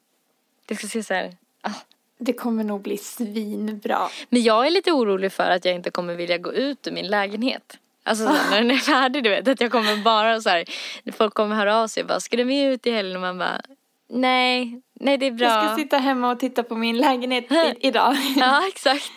Det 0.66 0.76
ska 0.76 0.88
se 0.88 1.04
så 1.04 1.14
här, 1.14 1.36
ah. 1.62 1.70
Det 2.18 2.34
kommer 2.34 2.64
nog 2.64 2.82
bli 2.82 2.98
svinbra. 2.98 4.10
Men 4.30 4.44
jag 4.44 4.68
är 4.68 4.70
lite 4.70 4.92
orolig 4.92 5.32
för 5.32 5.50
att 5.52 5.66
jag 5.66 5.76
inte 5.76 5.92
kommer 5.92 6.16
vilja 6.16 6.38
gå 6.38 6.54
ut 6.54 6.88
ur 6.88 6.92
min 6.92 7.08
lägenhet. 7.08 7.78
Alltså 8.04 8.26
så 8.26 8.32
här, 8.32 8.50
när 8.52 8.58
den 8.58 8.72
är 8.72 8.78
färdig 8.78 9.24
du 9.24 9.30
vet, 9.30 9.48
att 9.48 9.62
jag 9.62 9.72
kommer 9.72 9.98
bara 9.98 10.42
så 10.42 10.50
här, 10.50 10.66
folk 11.12 11.34
kommer 11.34 11.56
höra 11.56 11.78
av 11.78 11.88
sig 11.88 12.04
och 12.04 12.08
bara, 12.08 12.20
ska 12.20 12.38
du 12.38 12.46
med 12.46 12.74
ut 12.74 12.88
i 12.88 12.92
helgen? 12.92 13.16
Och 13.16 13.22
man 13.22 13.38
bara, 13.38 13.62
nej, 14.10 14.82
nej 15.00 15.18
det 15.18 15.26
är 15.28 15.32
bra. 15.32 15.48
Jag 15.48 15.66
ska 15.66 15.76
sitta 15.84 15.98
hemma 15.98 16.32
och 16.32 16.40
titta 16.40 16.64
på 16.64 16.76
min 16.76 16.98
lägenhet 16.98 17.52
i, 17.52 17.74
idag. 17.88 18.16
Ja, 18.36 18.68
exakt. 18.68 19.12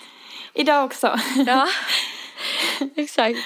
idag 0.55 0.85
också. 0.85 1.19
Ja, 1.47 1.69
exakt. 2.97 3.39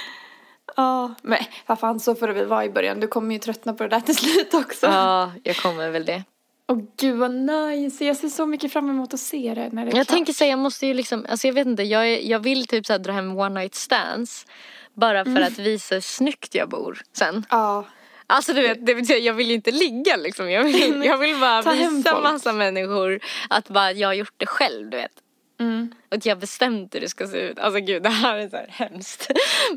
Ja, 0.76 1.14
men 1.22 1.39
vad 1.66 1.78
fan 1.80 2.01
så 2.01 2.14
får 2.14 2.26
det 2.26 2.32
väl 2.32 2.47
vara 2.47 2.64
i 2.64 2.70
början. 2.70 3.01
Du 3.01 3.07
kommer 3.07 3.34
ju 3.34 3.39
tröttna 3.39 3.72
på 3.72 3.82
det 3.82 3.89
där 3.89 4.01
till 4.01 4.16
slut 4.16 4.55
också. 4.55 4.87
Ja, 4.87 5.32
jag 5.43 5.57
kommer 5.57 5.91
väl 5.91 6.05
det. 6.05 6.22
Åh 6.68 6.78
gud 7.01 7.16
vad 7.16 7.30
nice. 7.34 8.05
Jag 8.05 8.16
ser 8.16 8.28
så 8.28 8.47
mycket 8.47 8.72
fram 8.72 8.91
emot 8.91 9.14
att 9.14 9.20
se 9.20 9.55
det 9.55 9.68
när 9.72 9.84
det 9.84 9.91
är 9.91 9.97
Jag 9.97 10.07
klart. 10.07 10.09
tänker 10.16 10.32
säga, 10.32 10.51
jag 10.51 10.59
måste 10.59 10.87
ju 10.87 10.95
liksom, 10.95 11.26
alltså 11.30 11.47
jag 11.47 11.55
vet 11.55 11.66
inte, 11.66 11.82
jag, 11.82 12.09
är, 12.09 12.30
jag 12.30 12.39
vill 12.39 12.66
typ 12.66 12.87
så 12.87 12.93
här 12.93 12.99
dra 12.99 13.12
hem 13.12 13.39
one 13.39 13.61
night 13.61 13.74
stands. 13.74 14.47
Bara 14.95 15.24
för 15.24 15.41
att 15.41 15.59
visa 15.59 15.95
hur 15.95 16.01
snyggt 16.03 16.55
jag 16.55 16.68
bor 16.68 17.03
sen. 17.12 17.47
Ja. 17.51 17.84
Alltså 18.27 18.53
du 18.53 18.62
vet, 18.62 18.87
det 18.87 18.95
betyder, 18.95 19.20
jag 19.20 19.35
vill 19.35 19.49
ju 19.49 19.55
inte 19.55 19.70
ligga 19.70 20.16
liksom. 20.16 20.51
Jag 20.51 20.64
vill, 20.64 21.05
jag 21.05 21.18
vill 21.18 21.41
bara 21.41 21.72
visa 21.72 22.20
massa 22.20 22.53
människor 22.53 23.20
att 23.51 23.68
bara 23.68 23.93
jag 23.93 24.09
har 24.09 24.14
gjort 24.14 24.35
det 24.37 24.47
själv, 24.47 24.91
du 24.91 24.97
vet. 24.97 25.12
Mm. 25.61 25.95
Att 26.09 26.27
jag 26.27 26.39
bestämt 26.39 26.95
hur 26.95 27.01
det 27.01 27.09
ska 27.09 27.27
se 27.27 27.39
ut. 27.39 27.59
Alltså 27.59 27.81
gud, 27.81 28.03
det 28.03 28.09
här 28.09 28.39
är 28.39 28.49
så 28.49 28.57
här 28.57 28.68
hemskt. 28.70 29.31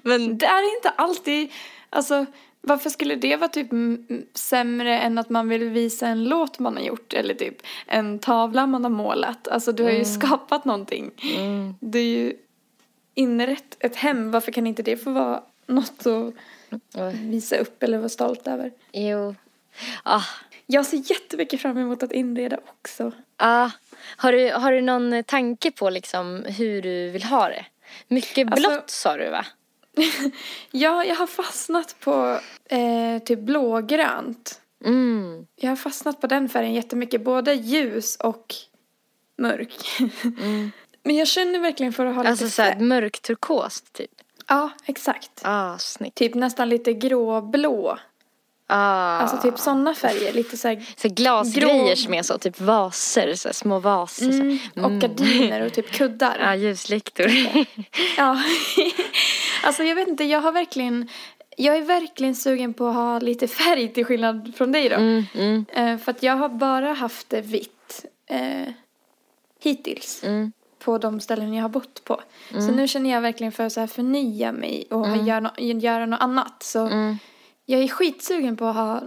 Men 0.04 0.38
Det 0.38 0.46
är 0.46 0.76
inte 0.76 0.90
alltid, 0.90 1.52
alltså 1.90 2.26
varför 2.62 2.90
skulle 2.90 3.16
det 3.16 3.36
vara 3.36 3.50
typ 3.50 3.68
sämre 4.34 5.00
än 5.00 5.18
att 5.18 5.30
man 5.30 5.50
vill 5.50 5.70
visa 5.70 6.08
en 6.08 6.24
låt 6.24 6.60
man 6.60 6.78
har 6.78 6.84
gjort 6.84 7.14
eller 7.14 7.34
typ 7.34 7.56
en 7.88 8.20
tavla 8.20 8.68
man 8.68 8.84
har 8.84 8.92
målat? 8.92 9.48
Alltså 9.48 9.72
du 9.72 9.84
har 9.84 9.92
ju 9.92 10.06
skapat 10.06 10.66
någonting. 10.66 11.12
mm, 11.38 11.76
Det 11.80 12.00
är 12.00 12.04
ju 12.04 12.34
inrätt 13.14 13.78
ett 13.80 13.96
hem, 13.96 14.32
varför 14.32 14.52
kan 14.52 14.68
inte 14.68 14.84
det 14.84 14.98
få 14.98 15.12
vara 15.12 15.44
något 15.68 16.08
att 16.08 16.34
visa 17.14 17.58
upp 17.58 17.84
eller 17.84 17.98
vara 17.98 18.10
stolt 18.10 18.48
över? 18.48 18.72
jo. 18.92 19.36
Ah, 20.04 20.22
Jag 20.66 20.86
ser 20.86 21.12
jättemycket 21.12 21.62
fram 21.62 21.78
emot 21.78 22.04
att 22.04 22.12
inreda 22.12 22.58
också. 22.70 23.12
ah. 23.38 23.70
Har, 24.18 24.32
du, 24.32 24.52
har 24.52 24.72
du 24.72 24.82
någon 24.82 25.24
tanke 25.24 25.72
på 25.72 25.90
liksom 25.90 26.46
hur 26.48 26.82
du 26.82 27.10
vill 27.10 27.24
ha 27.24 27.48
det? 27.50 27.66
Mycket 28.08 28.52
Alltså- 28.52 28.70
blått 28.70 28.90
sa 28.90 29.18
du 29.18 29.30
va? 29.30 29.46
Ja, 30.72 31.06
jag 31.06 31.16
har 31.16 31.28
fastnat 31.28 31.96
på 32.00 32.40
eh, 32.66 33.24
typ 33.26 33.40
blågrönt. 33.40 34.62
Mm. 34.86 35.48
Jag 35.56 35.70
har 35.70 35.76
fastnat 35.76 36.22
på 36.22 36.28
den 36.28 36.50
färgen 36.50 36.74
jättemycket, 36.74 37.24
både 37.24 37.54
ljus 37.54 38.16
och 38.16 38.56
mörk. 39.38 39.74
Men 41.04 41.16
jag 41.16 41.28
känner 41.28 41.60
verkligen 41.60 41.94
för 41.94 42.06
att 42.06 42.16
ha 42.16 42.24
Alltså 42.28 42.44
lite 42.46 42.56
såhär 42.56 42.72
färg. 42.74 42.82
mörk 42.84 43.20
turkost 43.22 43.94
typ. 43.94 44.12
Ja, 44.50 44.70
exakt. 44.86 45.32
Ah, 45.42 45.78
snyggt. 45.78 46.18
Typ 46.18 46.34
nästan 46.36 46.70
lite 46.70 46.94
gråblå. 46.94 47.98
Ah. 48.68 49.18
Alltså 49.18 49.38
typ 49.38 49.60
sådana 49.60 49.96
färger, 49.96 50.34
lite 50.34 50.58
så 50.58 50.68
här. 50.68 50.86
så 50.98 51.10
glasgrejer 51.10 51.96
grå- 51.96 51.96
som 51.96 52.14
är 52.14 52.24
så, 52.24 52.38
typ 52.38 52.62
vaser, 52.62 53.34
så 53.36 53.54
små 53.54 53.80
vaser. 53.80 54.32
så. 54.32 54.42
Mm, 54.42 54.60
och 54.86 54.92
gardiner 55.02 55.62
och 55.66 55.74
typ 55.74 55.92
kuddar. 55.92 56.38
Ja, 56.44 56.56
ljuslyktor. 56.56 57.28
Ja. 58.18 58.44
alltså 59.64 59.84
jag 59.84 59.96
vet 59.96 60.08
inte, 60.08 60.24
jag 60.24 60.42
har 60.42 60.52
verkligen, 60.52 61.08
jag 61.58 61.78
är 61.78 61.82
verkligen 61.82 62.36
sugen 62.36 62.74
på 62.74 62.88
att 62.88 62.96
ha 62.96 63.20
lite 63.20 63.48
färg 63.48 63.94
till 63.94 64.06
skillnad 64.06 64.54
från 64.58 64.72
dig 64.72 64.90
då. 64.90 64.96
mm, 64.96 65.26
mm, 65.34 65.66
Eh, 65.74 65.98
för 65.98 66.12
att 66.12 66.24
jag 66.24 66.36
har 66.38 66.50
bara 66.50 66.94
haft 66.94 67.30
det 67.30 67.42
vitt 67.42 68.06
eh, 68.28 68.74
hittills. 69.60 70.24
mm. 70.24 70.52
På 70.80 70.98
de 70.98 71.20
ställen 71.20 71.54
jag 71.54 71.62
har 71.62 71.70
bott 71.70 72.04
på. 72.04 72.22
Så 72.52 72.72
nu 72.72 72.88
känner 72.88 73.10
jag 73.10 73.22
verkligen 73.22 73.52
för 73.52 73.64
att 73.66 73.74
så 73.74 73.80
här 73.80 73.88
förnya 73.88 74.52
mig 74.52 74.88
och 74.92 75.08
göra, 75.18 75.40
no- 75.40 75.80
göra 75.80 76.06
något 76.06 76.22
annat. 76.22 76.64
Så 76.64 76.80
Mm. 76.88 77.18
jag 77.66 77.82
är 77.82 77.88
skitsugen 77.88 78.58
på 78.58 78.66
att 78.66 78.76
ha 78.76 79.02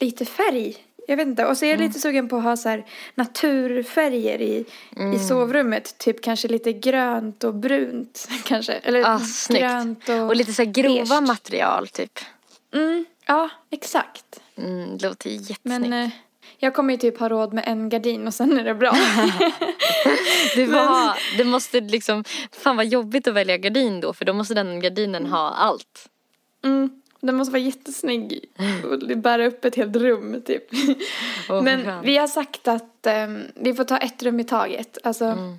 lite 0.00 0.24
färg. 0.24 0.76
Jag 1.08 1.16
vet 1.16 1.26
inte. 1.26 1.46
Och 1.46 1.58
så 1.58 1.64
är 1.64 1.68
jag 1.68 1.74
Mm. 1.76 1.88
lite 1.88 2.00
sugen 2.00 2.28
på 2.28 2.36
att 2.36 2.42
ha 2.42 2.56
så 2.56 2.68
här 2.68 2.86
naturfärger 3.14 4.40
i, 4.40 4.64
Mm. 4.96 5.12
i 5.12 5.18
sovrummet. 5.18 5.98
Typ 5.98 6.22
kanske 6.22 6.48
lite 6.48 6.72
grönt 6.72 7.44
och 7.44 7.54
brunt 7.54 8.28
kanske. 8.44 8.72
Eller 8.72 9.04
Ah, 9.04 9.20
grönt 9.48 10.08
och... 10.08 10.14
Och 10.20 10.36
lite 10.36 10.52
så 10.52 10.62
här 10.64 10.70
grova 10.70 11.04
beige. 11.20 11.22
material 11.28 11.88
typ. 11.88 12.18
Mm, 12.74 13.04
ja, 13.26 13.48
exakt. 13.70 14.40
Mm, 14.56 14.98
det 14.98 15.08
låter 15.08 15.30
jättesnyggt. 15.30 15.64
Men 15.64 15.92
eh, 15.92 16.10
jag 16.62 16.74
kommer 16.74 16.92
ju 16.94 16.98
typ 16.98 17.18
ha 17.20 17.28
råd 17.28 17.52
med 17.52 17.64
en 17.66 17.88
gardin 17.88 18.26
och 18.26 18.34
sen 18.34 18.58
är 18.58 18.64
det 18.64 18.74
bra. 18.74 18.92
får 20.66 20.72
ha, 20.88 21.16
det 21.38 21.44
måste 21.44 21.80
liksom, 21.80 22.24
fan 22.52 22.76
vad 22.76 22.86
jobbigt 22.86 23.28
att 23.28 23.34
välja 23.34 23.56
gardin 23.56 24.00
då 24.00 24.12
för 24.12 24.24
då 24.24 24.32
måste 24.32 24.54
den 24.54 24.80
gardinen 24.80 25.26
ha 25.26 25.50
allt. 25.50 26.08
mm. 26.64 26.90
Den 27.22 27.34
måste 27.36 27.52
vara 27.52 27.62
jättesnygg 27.62 28.44
och 28.84 29.18
bära 29.18 29.46
upp 29.46 29.64
ett 29.64 29.76
helt 29.76 29.96
rum 29.96 30.42
typ. 30.46 30.64
Åh, 31.48 31.62
Men 31.62 31.84
fan. 31.84 32.04
vi 32.04 32.16
har 32.16 32.26
sagt 32.26 32.68
att 32.68 33.06
ehm, 33.06 33.42
vi 33.54 33.74
får 33.74 33.84
ta 33.84 33.98
ett 33.98 34.22
rum 34.22 34.40
i 34.40 34.44
taget. 34.44 34.98
Alltså 35.04 35.24
Mm. 35.24 35.58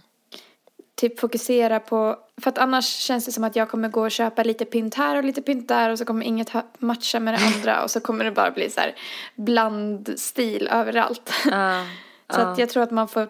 typ 0.95 1.19
fokusera 1.19 1.79
på, 1.79 2.17
för 2.41 2.49
att 2.49 2.57
annars 2.57 2.85
känns 2.85 3.25
det 3.25 3.31
som 3.31 3.43
att 3.43 3.55
jag 3.55 3.69
kommer 3.69 3.89
gå 3.89 4.01
och 4.01 4.11
köpa 4.11 4.43
lite 4.43 4.65
pynt 4.65 4.95
här 4.95 5.17
och 5.17 5.23
lite 5.23 5.41
pynt 5.41 5.67
där 5.67 5.89
och 5.89 5.97
så 5.97 6.05
kommer 6.05 6.25
inget 6.25 6.49
ha- 6.49 6.67
matcha 6.77 7.19
med 7.19 7.33
det 7.33 7.39
andra 7.55 7.83
och 7.83 7.91
så 7.91 7.99
kommer 7.99 8.25
det 8.25 8.31
bara 8.31 8.51
bli 8.51 8.69
så 8.69 8.79
här 8.79 8.95
blandstil 9.35 10.67
överallt. 10.71 11.31
Ja, 11.45 11.85
Så 12.35 12.41
att 12.41 12.57
jag 12.57 12.69
tror 12.69 12.83
att 12.83 12.91
man 12.91 13.07
får, 13.07 13.27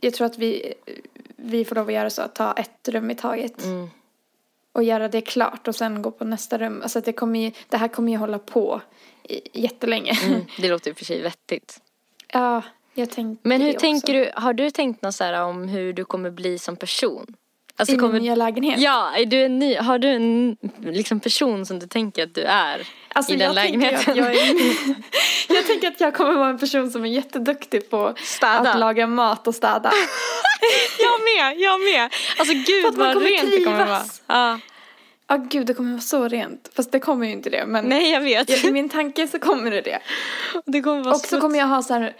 jag 0.00 0.14
tror 0.14 0.26
att 0.26 0.38
vi, 0.38 0.74
vi 1.36 1.64
får 1.64 1.76
lov 1.76 1.88
att 1.88 1.94
göra 1.94 2.10
så, 2.10 2.22
att 2.22 2.34
ta 2.34 2.52
ett 2.52 2.88
rum 2.88 3.10
i 3.10 3.14
taget. 3.14 3.64
Mm. 3.64 3.90
Och 4.72 4.82
göra 4.82 5.08
det 5.08 5.20
klart 5.20 5.68
och 5.68 5.76
sen 5.76 6.02
gå 6.02 6.10
på 6.10 6.24
nästa 6.24 6.58
rum. 6.58 6.82
Alltså 6.82 6.98
att 6.98 7.04
det 7.04 7.12
kommer 7.12 7.40
ju, 7.40 7.52
det 7.68 7.76
här 7.76 7.88
kommer 7.88 8.12
ju 8.12 8.18
hålla 8.18 8.38
på 8.38 8.80
jättelänge. 9.52 10.12
Mm, 10.24 10.44
det 10.58 10.68
låter 10.68 10.90
i 10.90 10.92
och 10.92 10.98
för 10.98 11.04
sig 11.04 11.22
vettigt. 11.22 11.80
Ja, 12.32 12.62
jag 12.94 13.10
tänkte 13.10 13.48
Men 13.48 13.60
hur 13.60 13.72
tänker 13.72 14.14
du, 14.14 14.30
har 14.34 14.52
du 14.52 14.70
tänkt 14.70 15.02
något 15.02 15.14
så 15.14 15.24
här 15.24 15.42
om 15.42 15.68
hur 15.68 15.92
du 15.92 16.04
kommer 16.04 16.30
bli 16.30 16.58
som 16.58 16.76
person? 16.76 17.36
Alltså 17.78 17.94
I 17.94 17.98
kommer, 17.98 18.12
min 18.12 18.22
nya 18.22 18.34
lägenhet? 18.34 18.80
Ja, 18.80 19.12
är 19.16 19.26
du 19.26 19.44
en 19.44 19.58
ny, 19.58 19.76
har 19.76 19.98
du 19.98 20.08
en 20.08 20.56
liksom 20.80 21.20
person 21.20 21.66
som 21.66 21.78
du 21.78 21.86
tänker 21.86 22.22
att 22.22 22.34
du 22.34 22.42
är 22.42 22.86
Alltså, 23.12 23.32
i 23.32 23.36
den 23.36 23.46
jag 23.46 23.56
tänker 23.56 23.78
lägenheten? 23.78 24.12
Att 24.12 24.16
jag, 24.18 24.34
är, 24.34 24.54
jag 25.54 25.66
tänker 25.66 25.88
att 25.88 26.00
jag 26.00 26.14
kommer 26.14 26.34
vara 26.34 26.48
en 26.48 26.58
person 26.58 26.90
som 26.90 27.04
är 27.04 27.08
jätteduktig 27.08 27.90
på 27.90 28.14
Städa. 28.16 28.52
att 28.58 28.78
laga 28.78 29.06
mat 29.06 29.46
och 29.46 29.54
städa. 29.54 29.92
jag 30.98 31.20
med, 31.20 31.60
jag 31.60 31.80
med! 31.80 32.10
Alltså 32.38 32.54
gud 32.54 32.94
vad 32.94 33.22
rent 33.22 33.50
det 33.50 33.64
kommer 33.64 33.76
vara. 33.86 33.86
trivas. 33.86 34.22
Ja. 34.26 34.58
Ja 35.28 35.36
gud, 35.36 35.66
det 35.66 35.74
kommer 35.74 35.90
vara 35.90 36.00
så 36.00 36.28
rent. 36.28 36.70
Fast 36.76 36.92
det 36.92 37.00
kommer 37.00 37.26
ju 37.26 37.32
inte 37.32 37.50
det. 37.50 37.66
Men 37.66 37.84
Nej 37.84 38.10
jag 38.10 38.20
vet. 38.20 38.48
jag, 38.48 38.64
i 38.64 38.72
min 38.72 38.88
tanke 38.88 39.28
så 39.28 39.38
kommer 39.38 39.70
det 39.70 39.80
det. 39.80 39.98
det 40.66 40.80
kommer 40.80 41.02
vara 41.02 41.14
Och 41.14 41.20
så 41.20 41.40
kommer 41.40 41.58
jag 41.58 41.66
ha 41.66 41.82
så 41.82 41.94
här 41.94 42.16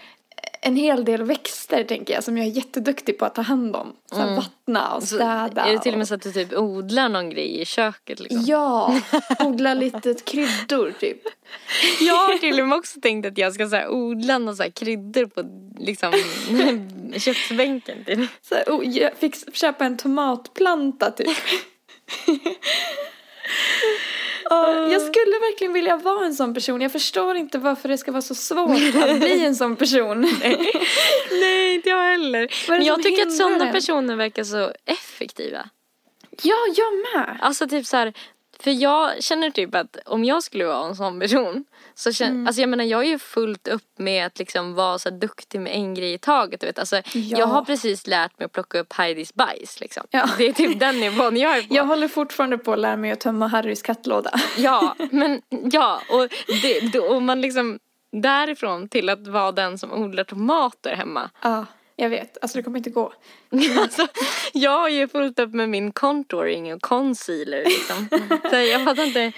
en 0.61 0.75
hel 0.75 1.05
del 1.05 1.23
växter 1.23 1.83
tänker 1.83 2.13
jag 2.13 2.23
som 2.23 2.37
jag 2.37 2.47
är 2.47 2.51
jätteduktig 2.51 3.17
på 3.17 3.25
att 3.25 3.35
ta 3.35 3.41
hand 3.41 3.75
om. 3.75 3.95
Så 4.11 4.15
här, 4.15 4.35
Vattna 4.35 4.95
och 4.95 5.03
Så 5.03 5.15
städa. 5.15 5.65
Är 5.65 5.73
det 5.73 5.79
till 5.79 5.91
och 5.91 5.97
med 5.97 6.07
så 6.07 6.15
att 6.15 6.21
du 6.21 6.31
typ 6.31 6.53
odlar 6.53 7.09
någon 7.09 7.29
grej 7.29 7.61
i 7.61 7.65
köket 7.65 8.19
liksom? 8.19 8.43
Ja, 8.47 8.99
odla 9.39 9.73
lite 9.73 10.13
kryddor 10.13 10.93
typ. 10.99 11.21
Jag 11.99 12.15
har 12.15 12.37
till 12.37 12.61
och 12.61 12.67
med 12.67 12.77
också 12.77 12.99
tänkt 13.01 13.25
att 13.25 13.37
jag 13.37 13.53
ska 13.53 13.69
så 13.69 13.75
här, 13.75 13.89
odla 13.89 14.37
några 14.37 14.55
så 14.55 14.63
här 14.63 14.69
kryddor 14.69 15.25
på 15.25 15.43
liksom 15.79 16.13
köksbänken. 17.19 18.03
Typ. 18.05 18.19
Så 18.41 18.55
här, 18.55 18.63
oh, 18.67 18.87
jag 18.87 19.17
fick 19.17 19.55
köpa 19.55 19.85
en 19.85 19.97
tomatplanta 19.97 21.11
typ. 21.11 21.37
Ja, 24.49 24.89
jag 24.91 25.01
skulle 25.01 25.39
verkligen 25.39 25.73
vilja 25.73 25.97
vara 25.97 26.25
en 26.25 26.35
sån 26.35 26.53
person. 26.53 26.81
Jag 26.81 26.91
förstår 26.91 27.35
inte 27.35 27.57
varför 27.57 27.89
det 27.89 27.97
ska 27.97 28.11
vara 28.11 28.21
så 28.21 28.35
svårt 28.35 28.95
att 28.95 29.19
bli 29.19 29.45
en 29.45 29.55
sån 29.55 29.75
person. 29.75 30.21
Nej, 31.31 31.75
inte 31.75 31.89
jag 31.89 32.03
heller. 32.03 32.69
Men 32.69 32.83
jag 32.85 33.03
tycker 33.03 33.23
att 33.23 33.33
sådana 33.33 33.71
personer 33.71 34.15
verkar 34.15 34.43
så 34.43 34.71
effektiva. 34.85 35.69
Ja, 36.43 36.55
jag 36.75 36.93
med. 36.93 37.37
Alltså 37.41 37.67
typ 37.67 37.85
så 37.85 37.97
här, 37.97 38.13
för 38.59 38.71
jag 38.71 39.23
känner 39.23 39.49
typ 39.49 39.75
att 39.75 39.97
om 40.05 40.25
jag 40.25 40.43
skulle 40.43 40.65
vara 40.65 40.87
en 40.87 40.95
sån 40.95 41.19
person 41.19 41.65
så 41.99 42.11
känner, 42.13 42.31
Mm. 42.31 42.47
alltså 42.47 42.61
jag 42.61 42.69
menar 42.69 42.83
jag 42.83 43.03
är 43.03 43.07
ju 43.07 43.19
fullt 43.19 43.67
upp 43.67 43.99
med 43.99 44.25
att 44.25 44.39
liksom 44.39 44.73
vara 44.73 44.99
så 44.99 45.09
duktig 45.09 45.61
med 45.61 45.75
en 45.75 45.93
grej 45.93 46.13
i 46.13 46.17
taget. 46.17 46.59
Du 46.61 46.65
vet. 46.67 46.79
Alltså, 46.79 46.95
Ja. 46.95 47.37
Jag 47.39 47.47
har 47.47 47.65
precis 47.65 48.07
lärt 48.07 48.39
mig 48.39 48.45
att 48.45 48.51
plocka 48.51 48.79
upp 48.79 48.93
Heidis 48.93 49.33
bajs 49.33 49.79
liksom. 49.79 50.03
Ja. 50.11 50.29
Det 50.37 50.47
är 50.47 50.53
typ 50.53 50.79
den 50.79 50.99
nivån 50.99 51.37
jag 51.37 51.57
är 51.57 51.61
på. 51.61 51.75
Jag 51.75 51.85
håller 51.85 52.07
fortfarande 52.07 52.57
på 52.57 52.73
att 52.73 52.79
lära 52.79 52.97
mig 52.97 53.11
att 53.11 53.19
tömma 53.19 53.47
Harrys 53.47 53.81
kattlåda. 53.81 54.31
Ja, 54.57 54.95
men 55.11 55.41
ja, 55.71 56.01
och, 56.09 56.27
det, 56.61 56.99
och 56.99 57.21
man 57.21 57.41
liksom 57.41 57.79
därifrån 58.11 58.89
till 58.89 59.09
att 59.09 59.27
vara 59.27 59.51
den 59.51 59.77
som 59.77 59.93
odlar 59.93 60.23
tomater 60.23 60.95
hemma. 60.95 61.29
Ja, 61.41 61.65
jag 61.95 62.09
vet. 62.09 62.37
Alltså 62.41 62.57
det 62.57 62.63
kommer 62.63 62.77
inte 62.77 62.89
gå. 62.89 63.13
Alltså, 63.79 64.07
jag 64.53 64.71
har 64.79 64.89
ju 64.89 65.07
fullt 65.07 65.39
upp 65.39 65.53
med 65.53 65.69
min 65.69 65.91
contouring 65.91 66.73
och 66.73 66.81
concealer 66.81 67.63
liksom. 67.65 68.07
Så 68.49 68.55
jag 68.55 68.85
fattar 68.85 69.03
inte 69.03 69.31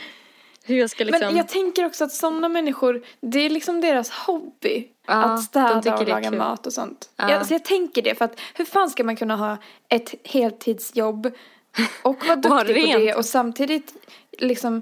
hur 0.70 0.78
jag 0.80 0.90
ska 0.90 1.04
liksom... 1.04 1.28
Men 1.28 1.38
jag 1.38 1.48
tänker 1.48 1.86
också 1.86 2.04
att 2.04 2.12
sådana 2.12 2.50
människor, 2.50 3.06
det 3.22 3.40
är 3.40 3.50
liksom 3.50 3.82
deras 3.82 4.10
hobby. 4.10 4.88
Ja, 5.08 5.14
att 5.14 5.44
städa 5.44 5.98
och 5.98 6.08
laga 6.08 6.32
mat 6.32 6.68
och 6.68 6.74
sånt. 6.74 7.10
Ja. 7.16 7.30
Ja. 7.30 7.38
Alltså 7.38 7.54
jag 7.54 7.66
tänker 7.66 8.02
det, 8.02 8.16
för 8.16 8.26
att 8.26 8.40
hur 8.54 8.66
fan 8.66 8.90
ska 8.90 9.04
man 9.04 9.16
kunna 9.16 9.36
ha 9.36 9.58
ett 9.90 10.16
heltidsjobb 10.24 11.32
och 12.04 12.26
vara 12.26 12.34
Och 12.34 12.42
duktig 12.42 12.68
på 12.68 12.74
rent. 12.74 13.00
det 13.00 13.16
och 13.16 13.26
samtidigt 13.26 13.94
liksom 14.38 14.82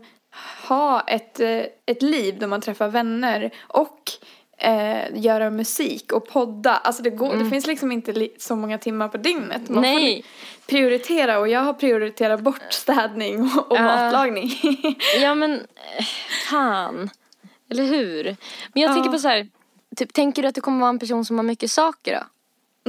ha 0.67 1.01
ett, 1.01 1.39
eh, 1.39 1.63
ett 1.85 2.01
liv 2.01 2.39
där 2.39 2.47
man 2.47 2.61
träffar 2.61 2.87
vänner 2.87 3.51
och 3.59 4.11
eh, 4.57 5.03
göra 5.15 5.49
musik 5.49 6.11
och 6.11 6.27
podda. 6.27 6.71
Alltså 6.77 7.03
det, 7.03 7.09
går, 7.09 7.35
det 7.35 7.49
finns 7.49 7.67
liksom 7.67 7.91
inte 7.91 8.13
li- 8.13 8.35
så 8.37 8.55
många 8.55 8.77
timmar 8.77 9.07
på 9.07 9.17
dygnet. 9.17 9.69
Man 9.69 9.83
får 9.83 9.89
Mm. 9.89 9.95
Nej. 9.95 10.15
li- 10.15 10.23
prioritera 10.67 11.39
och 11.39 11.47
jag 11.47 11.59
har 11.59 11.73
prioriterat 11.73 12.41
bort 12.41 12.61
städning 12.73 13.41
och, 13.41 13.71
och 13.71 13.77
Ja. 13.77 13.81
matlagning. 13.83 14.49
Ja 15.21 15.35
men, 15.35 15.53
eh, 15.53 16.05
fan. 16.49 17.09
Eller 17.71 17.83
hur? 17.83 18.23
Men 18.73 18.81
jag 18.83 18.89
Ja. 18.89 18.93
tänker 18.93 19.09
på 19.11 19.19
så 19.19 19.27
här, 19.27 19.47
typ, 19.95 20.13
tänker 20.13 20.41
du 20.41 20.47
att 20.47 20.55
du 20.55 20.61
kommer 20.61 20.79
vara 20.79 20.89
en 20.89 20.99
person 20.99 21.25
som 21.25 21.37
har 21.37 21.43
mycket 21.43 21.71
saker 21.71 22.13
då? 22.15 22.23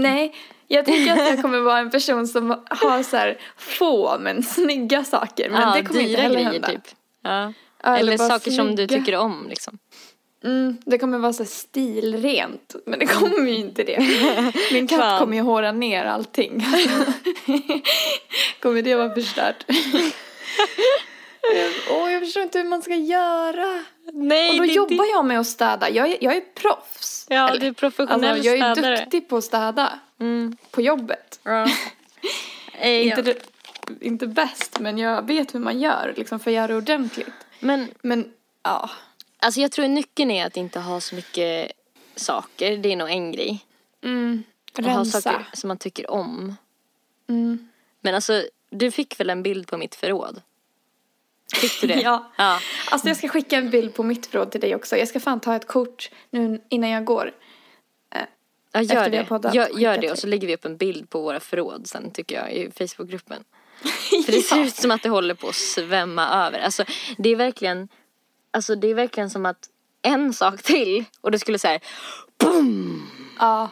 Nej, 0.02 0.34
jag 0.68 0.84
tänker 0.84 1.12
att 1.12 1.28
jag 1.30 1.42
kommer 1.42 1.60
vara 1.60 1.78
en 1.78 1.90
person 1.90 2.28
som 2.28 2.50
har 2.70 3.02
så 3.02 3.16
här 3.16 3.38
få 3.56 4.16
men 4.20 4.42
snygga 4.42 5.04
saker. 5.04 5.50
Men 5.50 5.60
ja, 5.60 5.74
det 5.74 5.84
kommer 5.84 6.00
inte 6.00 6.20
heller 6.22 6.34
grejer 6.34 6.50
hända. 6.52 6.68
typ. 6.68 6.88
Ja. 7.22 7.52
Ja, 7.82 7.96
Eller, 7.98 8.18
bara 8.18 8.28
saker 8.28 8.50
som 8.50 8.66
du 8.76 8.86
snygga. 8.86 8.98
tycker 9.04 9.16
om 9.18 9.46
liksom. 9.48 9.78
Mm, 10.44 10.76
det 10.86 10.98
kommer 10.98 11.18
vara 11.18 11.32
så 11.32 11.44
stilrent. 11.44 12.74
Men 12.86 12.98
det 12.98 13.06
kommer 13.06 13.48
ju 13.50 13.56
inte 13.56 13.84
det. 13.84 13.98
Min 14.72 14.86
katt 14.86 15.00
Fan. 15.00 15.18
kommer 15.20 15.36
ju 15.36 15.42
håra 15.42 15.72
ner 15.72 16.04
allting. 16.04 16.66
kommer 18.60 18.82
det 18.82 18.94
vara 18.94 19.14
förstört? 19.14 19.64
Åh, 21.90 22.12
jag 22.12 22.22
förstår 22.22 22.42
inte 22.42 22.58
hur 22.58 22.68
man 22.68 22.82
ska 22.82 22.94
göra. 22.94 23.84
Nej, 24.12 24.50
Och 24.50 24.56
då 24.56 24.62
det- 24.64 24.72
jobbar 24.72 25.04
det- 25.04 25.10
jag 25.10 25.24
med 25.24 25.40
att 25.40 25.46
städa. 25.46 25.90
Jag 25.90 26.08
är, 26.08 26.16
jag 26.20 26.36
är 26.36 26.40
proffs. 26.40 27.26
Ja, 27.30 27.48
Eller, 27.48 27.60
du 27.60 27.66
är 27.66 27.72
professionell 27.72 28.24
alltså, 28.30 28.44
jag 28.46 28.58
är 28.58 28.74
städare. 28.74 28.96
duktig 28.96 29.28
på 29.28 29.36
att 29.36 29.44
städa. 29.44 29.98
Mm. 30.20 30.56
På 30.70 30.80
jobbet. 30.82 31.40
Ja. 31.42 31.66
Eh, 32.80 33.06
Inte, 33.06 33.22
det, 33.22 33.36
inte 34.00 34.26
bäst, 34.26 34.78
men 34.80 34.98
jag 34.98 35.26
vet 35.26 35.54
hur 35.54 35.60
man 35.60 35.80
gör 35.80 36.14
liksom, 36.16 36.40
för 36.40 36.50
att 36.50 36.54
göra 36.54 36.66
det 36.66 36.76
ordentligt. 36.76 37.28
Men 37.60 37.88
Men 38.02 38.32
ja, 38.62 38.90
alltså 39.38 39.60
jag 39.60 39.72
tror 39.72 39.88
nyckeln 39.88 40.30
är 40.30 40.46
att 40.46 40.56
inte 40.56 40.80
ha 40.80 41.00
så 41.00 41.14
mycket 41.14 41.72
saker. 42.16 42.76
Det 42.76 42.92
är 42.92 42.96
nog 42.96 43.10
en 43.10 43.32
grej. 43.32 43.64
mm, 44.04 44.42
Att 44.78 44.84
ha 44.84 44.98
rensa. 44.98 45.20
saker 45.20 45.46
som 45.52 45.68
man 45.68 45.78
tycker 45.78 46.10
om. 46.10 46.56
Mm. 47.28 47.68
Men 48.00 48.14
alltså, 48.14 48.44
du 48.70 48.90
fick 48.90 49.20
väl 49.20 49.30
en 49.30 49.42
bild 49.42 49.66
på 49.68 49.76
mitt 49.76 49.94
förråd? 49.94 50.42
Fick 51.54 51.80
du 51.80 51.86
det? 51.86 52.00
Ja. 52.02 52.32
ja. 52.36 52.60
Alltså 52.90 53.08
jag 53.08 53.16
ska 53.16 53.28
skicka 53.28 53.56
en 53.56 53.70
bild 53.70 53.94
på 53.94 54.02
mitt 54.02 54.26
förråd 54.26 54.50
till 54.52 54.60
dig 54.60 54.74
också. 54.74 54.96
Jag 54.96 55.08
ska 55.08 55.20
fan 55.20 55.40
ta 55.40 55.56
ett 55.56 55.66
kort 55.66 56.10
nu 56.30 56.60
innan 56.68 56.90
jag 56.90 57.04
går. 57.04 57.32
Ja, 58.72 58.80
Efter 58.80 58.94
gör 58.94 59.08
det. 59.10 59.24
poddat, 59.24 59.54
Gör, 59.54 59.68
gör 59.78 59.98
det 59.98 60.10
och 60.10 60.18
så 60.18 60.26
lägger 60.26 60.46
vi 60.46 60.54
upp 60.54 60.64
en 60.64 60.76
bild 60.76 61.10
på 61.10 61.20
våra 61.22 61.40
förråd 61.40 61.86
sen 61.86 62.10
tycker 62.10 62.36
jag 62.36 62.52
i 62.52 62.70
Facebookgruppen. 62.70 63.44
För 64.26 64.32
det 64.32 64.42
ser 64.42 64.64
ut 64.64 64.74
som 64.74 64.90
att 64.90 65.02
det 65.02 65.08
håller 65.08 65.34
på 65.34 65.48
att 65.48 65.54
svämma 65.54 66.46
över. 66.46 66.58
Alltså 66.60 66.84
det 67.18 67.28
är 67.30 67.36
verkligen, 67.36 67.88
alltså 68.50 68.74
det 68.74 68.90
är 68.90 68.94
verkligen 68.94 69.30
som 69.30 69.46
att 69.46 69.68
en 70.02 70.32
sak 70.32 70.62
till 70.62 71.04
och 71.20 71.30
det 71.30 71.38
skulle 71.38 71.58
säga 71.58 71.80
boom! 72.38 73.10
Ja. 73.38 73.68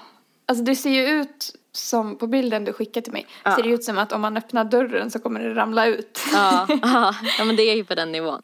Alltså 0.47 0.65
det 0.65 0.77
ser 0.77 0.91
ju 0.91 1.07
ut 1.07 1.55
som 1.73 2.19
på 2.19 2.27
bilden 2.27 2.65
du 2.65 2.73
skickade 2.73 3.05
till 3.05 3.13
mig. 3.13 3.27
Ja. 3.43 3.57
Ser 3.57 3.63
det 3.63 3.69
ut 3.69 3.85
som 3.85 3.99
att 3.99 4.13
om 4.13 4.21
man 4.21 4.37
öppnar 4.37 4.65
dörren 4.65 5.11
så 5.11 5.19
kommer 5.19 5.41
det 5.41 5.55
ramla 5.55 5.87
ut. 5.87 6.21
Ja, 6.33 6.67
ja, 6.83 7.15
ja 7.39 7.45
men 7.45 7.57
det 7.57 7.63
är 7.63 7.75
ju 7.75 7.85
på 7.85 7.95
den 7.95 8.13
nivån. 8.13 8.43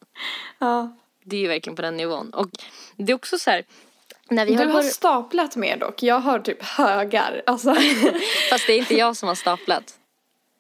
Ja. 0.59 0.97
Det 1.25 1.37
är 1.37 1.41
ju 1.41 1.49
verkligen 1.49 1.77
på 1.77 1.83
den 1.83 1.97
nivån. 1.97 2.31
Och 2.31 2.49
det 2.97 3.13
är 3.13 3.17
också 3.17 3.39
så 3.39 3.51
här, 3.51 3.65
när 4.29 4.47
vi 4.47 4.55
Du 4.55 4.67
har 4.67 4.83
staplat 4.83 5.57
mer 5.57 5.77
dock. 5.77 6.03
Jag 6.03 6.21
har 6.21 6.39
typ 6.39 6.63
högar. 6.63 7.43
Alltså. 7.47 7.75
fast 8.51 8.67
det 8.67 8.73
är 8.73 8.79
inte 8.79 8.95
jag 8.95 9.17
som 9.17 9.29
har 9.29 9.35
staplat. 9.35 9.95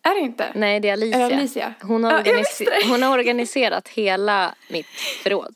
är 0.02 0.14
det 0.14 0.20
inte? 0.20 0.52
Nej, 0.54 0.80
det 0.80 0.88
är 0.88 0.92
Alicia. 0.92 1.20
Är 1.20 1.30
det 1.30 1.36
Alicia? 1.36 1.74
Hon, 1.82 2.04
har 2.04 2.12
Ja, 2.12 2.88
hon 2.88 3.02
har 3.02 3.18
organiserat 3.18 3.88
hela 3.88 4.54
mitt 4.68 4.86
förråd. 5.22 5.54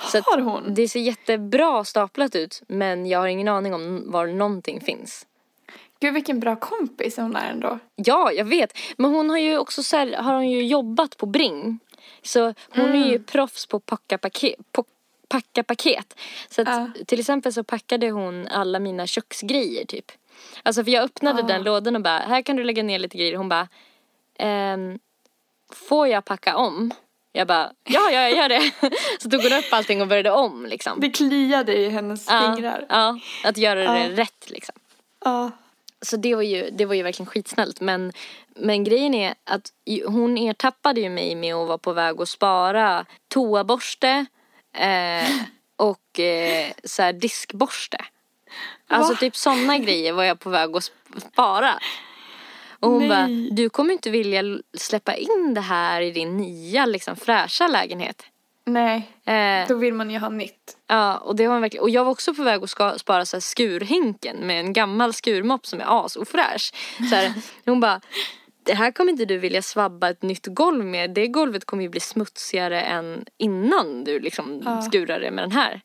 Så 0.00 0.18
Har 0.18 0.38
hon? 0.38 0.74
Det 0.74 0.88
ser 0.88 1.00
jättebra 1.00 1.84
staplat 1.84 2.34
ut 2.34 2.62
men 2.68 3.06
jag 3.06 3.18
har 3.18 3.26
ingen 3.26 3.48
aning 3.48 3.74
om 3.74 4.10
var 4.10 4.26
någonting 4.26 4.80
finns. 4.80 5.26
Gud 6.00 6.14
vilken 6.14 6.40
bra 6.40 6.56
kompis 6.56 7.16
hon 7.16 7.36
är 7.36 7.50
ändå. 7.50 7.78
Ja, 7.96 8.32
jag 8.32 8.44
vet. 8.44 8.78
Men 8.96 9.10
hon 9.14 9.30
har 9.30 9.38
ju 9.38 9.58
också 9.58 9.82
så 9.82 9.96
här, 9.96 10.12
har 10.12 10.34
hon 10.34 10.50
ju 10.50 10.62
jobbat 10.66 11.16
på 11.16 11.26
Bring. 11.26 11.78
Så 12.22 12.40
hon 12.70 12.84
är 12.84 12.94
Mm. 12.94 13.08
ju 13.10 13.18
proffs 13.22 13.66
på 13.66 13.80
packa 13.80 14.18
paket. 14.18 14.72
På, 14.72 14.84
packa 15.28 15.62
paket. 15.62 16.20
Så 16.50 16.62
att 16.62 16.68
Ja. 16.68 16.88
till 17.06 17.20
exempel 17.20 17.52
så 17.52 17.64
packade 17.64 18.10
hon 18.10 18.48
alla 18.48 18.78
mina 18.78 19.06
köksgrejer 19.06 19.84
typ. 19.84 20.12
Alltså 20.62 20.84
för 20.84 20.90
jag 20.90 21.04
öppnade 21.04 21.40
Ja. 21.40 21.46
den 21.46 21.62
lådan 21.62 21.96
och 21.96 22.02
bara, 22.02 22.18
här 22.18 22.42
kan 22.42 22.56
du 22.56 22.64
lägga 22.64 22.82
ner 22.82 22.98
lite 22.98 23.18
grejer. 23.18 23.36
Hon 23.36 23.48
bara, 23.48 23.68
ehm, 24.38 24.98
får 25.72 26.08
jag 26.08 26.24
packa 26.24 26.56
om? 26.56 26.90
Jag 27.36 27.46
bara, 27.46 27.72
ja, 27.84 28.10
ja, 28.10 28.20
jag 28.20 28.36
gör 28.36 28.48
det. 28.48 28.72
Så 29.18 29.30
tog 29.30 29.42
hon 29.42 29.52
upp 29.52 29.72
allting 29.72 30.00
och 30.02 30.08
började 30.08 30.30
om 30.30 30.66
liksom. 30.66 31.00
Det 31.00 31.10
kliade 31.10 31.76
i 31.76 31.88
hennes 31.88 32.26
ja, 32.28 32.54
fingrar. 32.54 32.86
Ja, 32.88 33.18
att 33.44 33.56
göra 33.56 33.80
det 33.80 34.08
rätt 34.08 34.50
liksom. 34.50 34.74
Ja. 35.24 35.50
Så 36.02 36.16
det 36.16 36.34
var 36.34 36.42
ju, 36.42 36.70
det 36.70 36.84
var 36.84 36.94
ju 36.94 37.02
verkligen 37.02 37.26
skitsnällt. 37.26 37.80
Men, 37.80 38.12
men 38.56 38.84
grejen 38.84 39.14
är 39.14 39.34
att 39.44 39.72
hon 40.06 40.38
ertappade 40.38 41.00
ju 41.00 41.08
mig 41.08 41.34
med 41.34 41.54
att 41.54 41.68
vara 41.68 41.78
på 41.78 41.92
väg 41.92 42.20
att 42.20 42.28
spara 42.28 43.06
toaborste 43.28 44.26
eh, 44.76 45.30
och 45.76 46.20
eh, 46.20 46.72
så 46.84 47.02
här 47.02 47.12
diskborste. 47.12 47.98
Alltså 48.88 49.12
Va? 49.12 49.18
typ 49.18 49.36
sådana 49.36 49.78
grejer 49.78 50.12
var 50.12 50.24
jag 50.24 50.40
på 50.40 50.50
väg 50.50 50.76
att 50.76 50.92
spara. 51.32 51.78
Och 52.84 52.90
hon 52.90 53.08
bara, 53.08 53.28
du 53.50 53.68
kommer 53.68 53.92
inte 53.92 54.10
vilja 54.10 54.42
släppa 54.78 55.14
in 55.14 55.54
det 55.54 55.60
här 55.60 56.00
i 56.00 56.10
din 56.10 56.36
nya 56.36 56.86
liksom 56.86 57.16
fräscha 57.16 57.66
lägenhet. 57.68 58.22
Nej, 58.66 59.10
Eh, 59.26 59.68
då 59.68 59.74
vill 59.76 59.94
man 59.94 60.10
ju 60.10 60.18
ha 60.18 60.28
nytt. 60.28 60.76
ja, 60.86 61.16
och 61.18 61.36
det 61.36 61.48
var 61.48 61.60
verkligen, 61.60 61.82
och 61.82 61.90
jag 61.90 62.04
var 62.04 62.10
också 62.12 62.34
på 62.34 62.42
väg 62.42 62.62
att 62.62 62.70
ska, 62.70 62.98
spara 62.98 63.24
så 63.26 63.36
här 63.36 63.40
skurhinken 63.40 64.36
med 64.46 64.60
en 64.60 64.72
gammal 64.72 65.12
skurmopp 65.14 65.66
som 65.66 65.80
är 65.80 66.04
asofräsch. 66.04 66.72
Så 67.10 67.16
här, 67.16 67.32
hon 67.64 67.80
bara, 67.80 68.00
det 68.66 68.74
här 68.74 68.90
kommer 68.90 69.12
inte 69.12 69.24
du 69.24 69.38
vilja 69.38 69.62
svabba 69.62 70.10
ett 70.10 70.22
nytt 70.22 70.46
golv 70.46 70.84
med. 70.84 71.10
Det 71.14 71.26
golvet 71.28 71.64
kommer 71.64 71.82
ju 71.82 71.88
bli 71.88 72.00
smutsigare 72.00 72.80
än 72.80 73.24
innan 73.38 74.04
du 74.04 74.20
liksom 74.20 74.62
Ja. 74.64 74.82
skurar 74.82 75.20
det 75.20 75.30
med 75.30 75.44
den 75.44 75.52
här. 75.52 75.80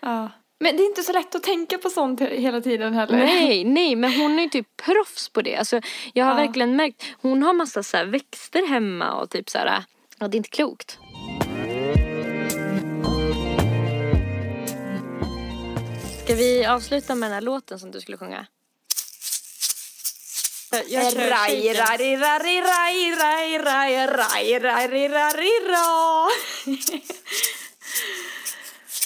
Ja. 0.00 0.30
Men 0.60 0.76
det 0.76 0.82
är 0.82 0.86
inte 0.86 1.02
så 1.02 1.12
lätt 1.12 1.34
att 1.34 1.42
tänka 1.42 1.78
på 1.78 1.90
sånt 1.90 2.20
hela 2.20 2.60
tiden 2.60 2.94
heller. 2.94 3.16
Nej, 3.16 3.64
nej, 3.64 3.96
men 3.96 4.12
hon 4.12 4.38
är 4.38 4.42
ju 4.42 4.48
typ 4.48 4.76
proffs 4.76 5.28
på 5.28 5.42
det. 5.42 5.56
Alltså, 5.56 5.80
jag 6.12 6.24
har 6.24 6.32
ja. 6.32 6.46
verkligen 6.46 6.76
märkt, 6.76 7.04
hon 7.22 7.42
har 7.42 7.52
massa 7.52 7.82
så 7.82 7.96
här 7.96 8.04
växter 8.04 8.66
hemma 8.66 9.14
och 9.14 9.30
typ 9.30 9.50
så 9.50 9.58
här, 9.58 9.66
äh, 9.66 9.82
ja 10.18 10.28
det 10.28 10.34
är 10.34 10.38
inte 10.38 10.48
klokt. 10.48 10.98
Ska 16.24 16.34
vi 16.34 16.66
avsluta 16.66 17.14
med 17.14 17.30
den 17.30 17.34
här 17.34 17.40
låten 17.40 17.78
som 17.78 17.90
du 17.90 18.00
skulle 18.00 18.18
sjunga? 18.18 18.46
Jag 20.88 21.12
kör 21.12 21.30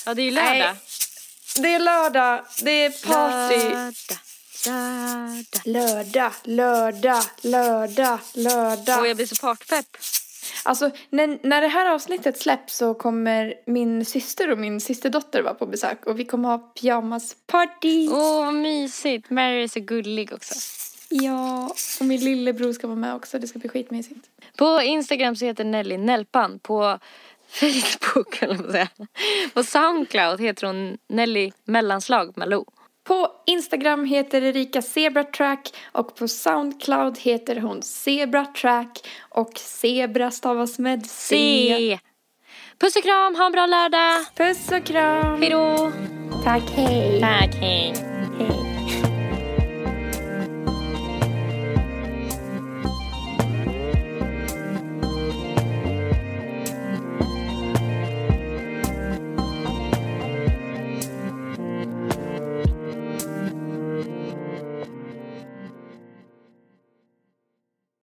Ja, 0.07 0.15
det 0.15 0.23
är 0.23 0.25
ju 0.25 0.31
lördag. 0.31 0.77
Det 1.63 1.75
är 1.75 1.79
lördag, 1.79 2.45
det 2.63 2.85
är 2.85 2.91
party. 3.09 3.75
Lördag, 4.65 5.33
lördag. 5.65 6.33
Lördag, 6.45 7.23
lördag, 7.43 8.19
lördag, 8.35 9.01
Och 9.01 9.09
jag 9.09 9.17
blir 9.17 9.27
så 9.27 9.37
partpepp. 9.37 9.87
Alltså 10.65 10.91
när, 11.11 11.39
när 11.43 11.61
det 11.61 11.69
här 11.69 11.95
avsnittet 11.95 12.41
släpps 12.41 12.77
så 12.77 12.95
kommer 12.95 13.55
min 13.67 14.05
syster 14.05 14.51
och 14.51 14.59
min 14.59 14.81
systerdotter 14.81 15.43
vara 15.43 15.55
på 15.55 15.67
besök 15.67 16.07
och 16.07 16.21
vi 16.21 16.25
kommer 16.25 16.49
ha 16.49 16.59
pyjamasparty. 16.59 18.09
Åh, 18.09 18.45
vad 18.45 18.55
mysigt. 18.55 19.31
Mary 19.31 19.63
är 19.63 19.69
så 19.69 19.81
gullig 19.81 20.33
också. 20.33 20.55
Ja, 21.09 21.75
och 22.01 22.07
min 22.07 22.21
lillebror 22.21 22.73
ska 22.73 22.87
vara 22.87 22.99
med 22.99 23.15
också. 23.15 23.39
Det 23.39 23.47
ska 23.47 23.59
bli 23.59 23.69
skitmysigt. 23.69 24.27
På 24.57 24.83
Instagram 24.83 25.37
så 25.37 25.45
heter 25.45 25.65
Nelly 25.65 25.99
Nelpan. 25.99 26.59
På 26.59 26.99
Facebook, 27.49 28.43
eller 28.43 28.55
vad 28.55 28.71
säga. 28.71 28.89
På 29.55 29.63
Soundcloud 29.63 30.41
heter 30.41 30.67
hon 30.67 30.99
Nelly 31.09 31.53
mellanslag 31.65 32.33
Malou. 32.37 32.65
På 33.05 33.29
Instagram 33.47 34.05
heter 34.05 34.43
Erika 34.43 34.83
Zebra 34.83 35.25
Track 35.25 35.75
och 35.93 36.17
på 36.17 36.29
Soundcloud 36.29 37.19
heter 37.19 37.61
hon 37.61 37.83
Zebra 37.83 38.45
Track 38.45 39.09
och 39.31 39.59
Zebra 39.59 40.31
stavas 40.31 40.79
med 40.79 41.07
C. 41.07 41.37
C. 41.79 41.99
Puss 42.81 42.97
och 42.97 43.03
kram, 43.03 43.35
ha 43.35 43.47
en 43.47 43.53
bra 43.53 43.67
lördag. 43.67 44.27
Puss 44.37 44.73
och 44.73 44.85
kram. 44.85 45.43
Hejdå. 45.43 45.93
Tack, 46.45 46.71
hej. 46.71 47.21
Tack, 47.21 47.55
hej. 47.55 47.95
hej. 48.39 49.18